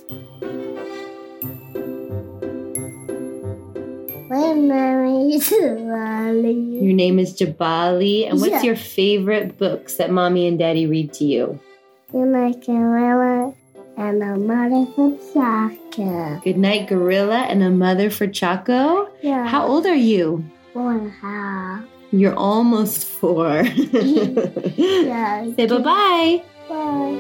My 4.31 4.53
name 4.53 5.29
is 5.29 5.51
Lolly. 5.51 6.53
Your 6.53 6.93
name 6.93 7.19
is 7.19 7.33
Jabali, 7.33 8.29
and 8.29 8.39
what's 8.39 8.63
Yeah. 8.63 8.63
your 8.63 8.77
favorite 8.77 9.57
books 9.57 9.97
that 9.97 10.09
mommy 10.09 10.47
and 10.47 10.57
daddy 10.57 10.87
read 10.87 11.11
to 11.19 11.25
you? 11.25 11.59
You 12.13 12.25
like 12.27 12.63
a 12.69 13.51
and 13.97 14.23
a 14.23 14.37
mother 14.37 14.87
for 14.95 15.11
soccer. 15.33 16.39
Good 16.45 16.57
night, 16.57 16.87
Gorilla, 16.87 17.39
and 17.51 17.61
a 17.61 17.69
mother 17.69 18.09
for 18.09 18.25
Choco. 18.25 19.09
Yeah. 19.21 19.45
How 19.47 19.67
old 19.67 19.85
are 19.85 19.93
you? 19.93 20.45
Four 20.71 20.93
and 20.93 21.07
a 21.07 21.09
half. 21.09 21.83
You're 22.11 22.35
almost 22.35 23.03
four. 23.03 23.63
Yeah. 24.79 25.43
Say 25.57 25.67
bye 25.67 25.77
bye. 25.83 26.43
Bye. 26.69 27.19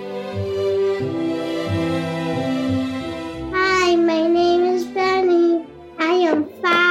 Hi, 3.51 3.95
my 3.97 4.27
name 4.27 4.63
is 4.63 4.85
Benny. 4.85 5.65
I 5.99 6.13
am 6.31 6.45
five 6.63 6.90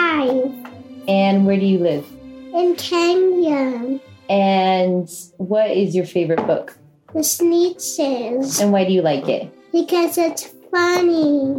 And 1.10 1.44
where 1.44 1.58
do 1.58 1.66
you 1.66 1.78
live? 1.78 2.06
in 2.52 2.74
Kenya. 2.76 4.00
And 4.28 5.08
what 5.36 5.70
is 5.70 5.94
your 5.94 6.06
favorite 6.06 6.46
book? 6.46 6.76
The 7.12 7.20
Sneetches. 7.20 8.60
And 8.60 8.72
why 8.72 8.84
do 8.84 8.92
you 8.92 9.02
like 9.02 9.28
it? 9.28 9.52
Because 9.72 10.18
it's 10.18 10.52
funny. 10.70 11.58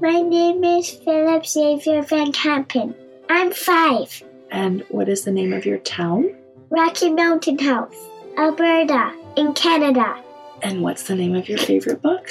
My 0.00 0.20
name 0.20 0.62
is 0.62 0.90
Philip 0.90 1.46
Xavier 1.46 2.02
Van 2.02 2.32
Campen. 2.32 2.94
I'm 3.28 3.50
five. 3.50 4.22
And 4.50 4.84
what 4.88 5.08
is 5.08 5.24
the 5.24 5.32
name 5.32 5.52
of 5.52 5.66
your 5.66 5.78
town? 5.78 6.34
Rocky 6.70 7.10
Mountain 7.10 7.58
House, 7.58 7.96
Alberta, 8.36 9.12
in 9.36 9.54
Canada. 9.54 10.22
And 10.62 10.82
what's 10.82 11.04
the 11.04 11.14
name 11.14 11.34
of 11.34 11.48
your 11.48 11.58
favorite 11.58 12.02
book? 12.02 12.28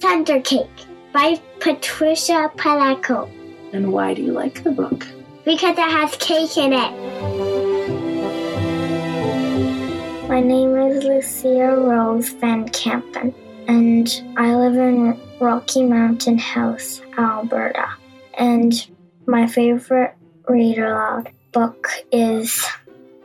Thunder 0.00 0.40
Cake 0.40 0.68
by 1.12 1.40
Patricia 1.60 2.50
Polacco. 2.56 3.30
And 3.72 3.92
why 3.92 4.14
do 4.14 4.22
you 4.22 4.32
like 4.32 4.62
the 4.64 4.70
book? 4.70 5.06
Because 5.44 5.76
it 5.76 5.90
has 5.90 6.16
cake 6.16 6.56
in 6.56 6.72
it. 6.72 6.92
My 10.28 10.40
name 10.40 10.74
is 10.76 11.04
Lucia 11.04 11.76
Rose 11.76 12.30
Van 12.30 12.68
Campen, 12.70 13.34
and 13.68 14.22
I 14.36 14.54
live 14.54 14.76
in 14.76 15.20
Rocky 15.40 15.84
Mountain 15.84 16.38
House, 16.38 17.02
Alberta. 17.18 17.86
And 18.38 18.72
my 19.26 19.46
favorite 19.46 20.14
read 20.48 20.78
aloud 20.78 21.30
book 21.52 21.88
is 22.10 22.66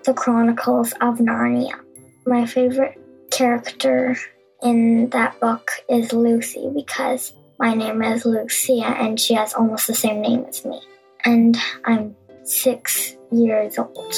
The 0.04 0.14
Chronicles 0.14 0.92
of 1.00 1.20
Narnia. 1.20 1.80
My 2.26 2.46
favorite 2.46 3.00
character 3.32 4.18
in 4.62 5.10
that 5.12 5.40
book 5.40 5.72
is 5.90 6.12
Lucy 6.12 6.70
because 6.76 7.34
my 7.60 7.74
name 7.74 8.02
is 8.04 8.26
Lucia 8.26 8.86
and 8.86 9.20
she 9.20 9.34
has 9.34 9.54
almost 9.54 9.88
the 9.88 9.96
same 9.96 10.22
name 10.22 10.46
as 10.48 10.64
me. 10.64 10.80
And 11.26 11.58
I'm 11.84 12.16
six 12.44 13.16
years 13.32 13.78
old. 13.78 14.14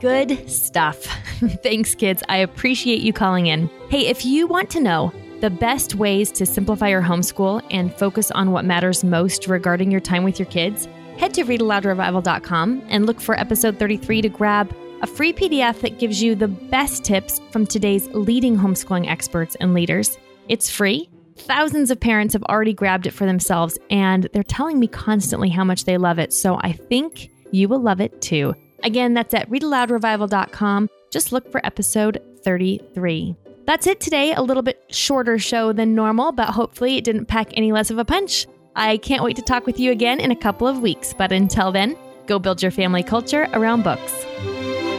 Good 0.00 0.48
stuff. 0.48 1.04
Thanks, 1.62 1.94
kids. 1.94 2.22
I 2.28 2.38
appreciate 2.38 3.00
you 3.00 3.12
calling 3.12 3.46
in. 3.46 3.68
Hey, 3.88 4.06
if 4.06 4.24
you 4.24 4.46
want 4.46 4.70
to 4.70 4.80
know 4.80 5.12
the 5.40 5.50
best 5.50 5.94
ways 5.96 6.30
to 6.32 6.46
simplify 6.46 6.88
your 6.88 7.02
homeschool 7.02 7.62
and 7.70 7.92
focus 7.92 8.30
on 8.30 8.52
what 8.52 8.64
matters 8.64 9.04
most 9.04 9.48
regarding 9.48 9.90
your 9.90 10.00
time 10.00 10.22
with 10.22 10.38
your 10.38 10.46
kids, 10.46 10.88
head 11.18 11.34
to 11.34 11.44
readaloudrevival.com 11.44 12.84
and 12.88 13.06
look 13.06 13.20
for 13.20 13.38
episode 13.38 13.78
33 13.78 14.22
to 14.22 14.28
grab 14.28 14.74
a 15.02 15.06
free 15.06 15.32
PDF 15.32 15.80
that 15.80 15.98
gives 15.98 16.22
you 16.22 16.34
the 16.34 16.48
best 16.48 17.04
tips 17.04 17.40
from 17.50 17.66
today's 17.66 18.08
leading 18.08 18.56
homeschooling 18.56 19.08
experts 19.08 19.56
and 19.60 19.74
leaders. 19.74 20.18
It's 20.48 20.70
free. 20.70 21.08
Thousands 21.36 21.90
of 21.90 22.00
parents 22.00 22.32
have 22.32 22.42
already 22.44 22.72
grabbed 22.72 23.06
it 23.06 23.12
for 23.12 23.26
themselves, 23.26 23.78
and 23.90 24.28
they're 24.32 24.42
telling 24.42 24.80
me 24.80 24.86
constantly 24.86 25.50
how 25.50 25.64
much 25.64 25.84
they 25.84 25.98
love 25.98 26.18
it. 26.18 26.32
So 26.32 26.58
I 26.60 26.72
think 26.72 27.30
you 27.52 27.68
will 27.68 27.80
love 27.80 28.00
it 28.00 28.20
too. 28.22 28.54
Again, 28.82 29.14
that's 29.14 29.34
at 29.34 29.50
readaloudrevival.com. 29.50 30.88
Just 31.10 31.32
look 31.32 31.50
for 31.50 31.64
episode 31.64 32.22
33. 32.42 33.36
That's 33.66 33.86
it 33.86 34.00
today. 34.00 34.32
A 34.32 34.42
little 34.42 34.62
bit 34.62 34.82
shorter 34.88 35.38
show 35.38 35.72
than 35.72 35.94
normal, 35.94 36.32
but 36.32 36.48
hopefully 36.50 36.96
it 36.96 37.04
didn't 37.04 37.26
pack 37.26 37.50
any 37.54 37.72
less 37.72 37.90
of 37.90 37.98
a 37.98 38.04
punch. 38.04 38.46
I 38.74 38.98
can't 38.98 39.24
wait 39.24 39.36
to 39.36 39.42
talk 39.42 39.66
with 39.66 39.80
you 39.80 39.90
again 39.90 40.20
in 40.20 40.30
a 40.30 40.36
couple 40.36 40.66
of 40.68 40.80
weeks. 40.80 41.12
But 41.12 41.32
until 41.32 41.72
then, 41.72 41.96
go 42.26 42.38
build 42.38 42.62
your 42.62 42.70
family 42.70 43.02
culture 43.02 43.48
around 43.52 43.82
books. 43.82 44.24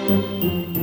Música 0.08 0.77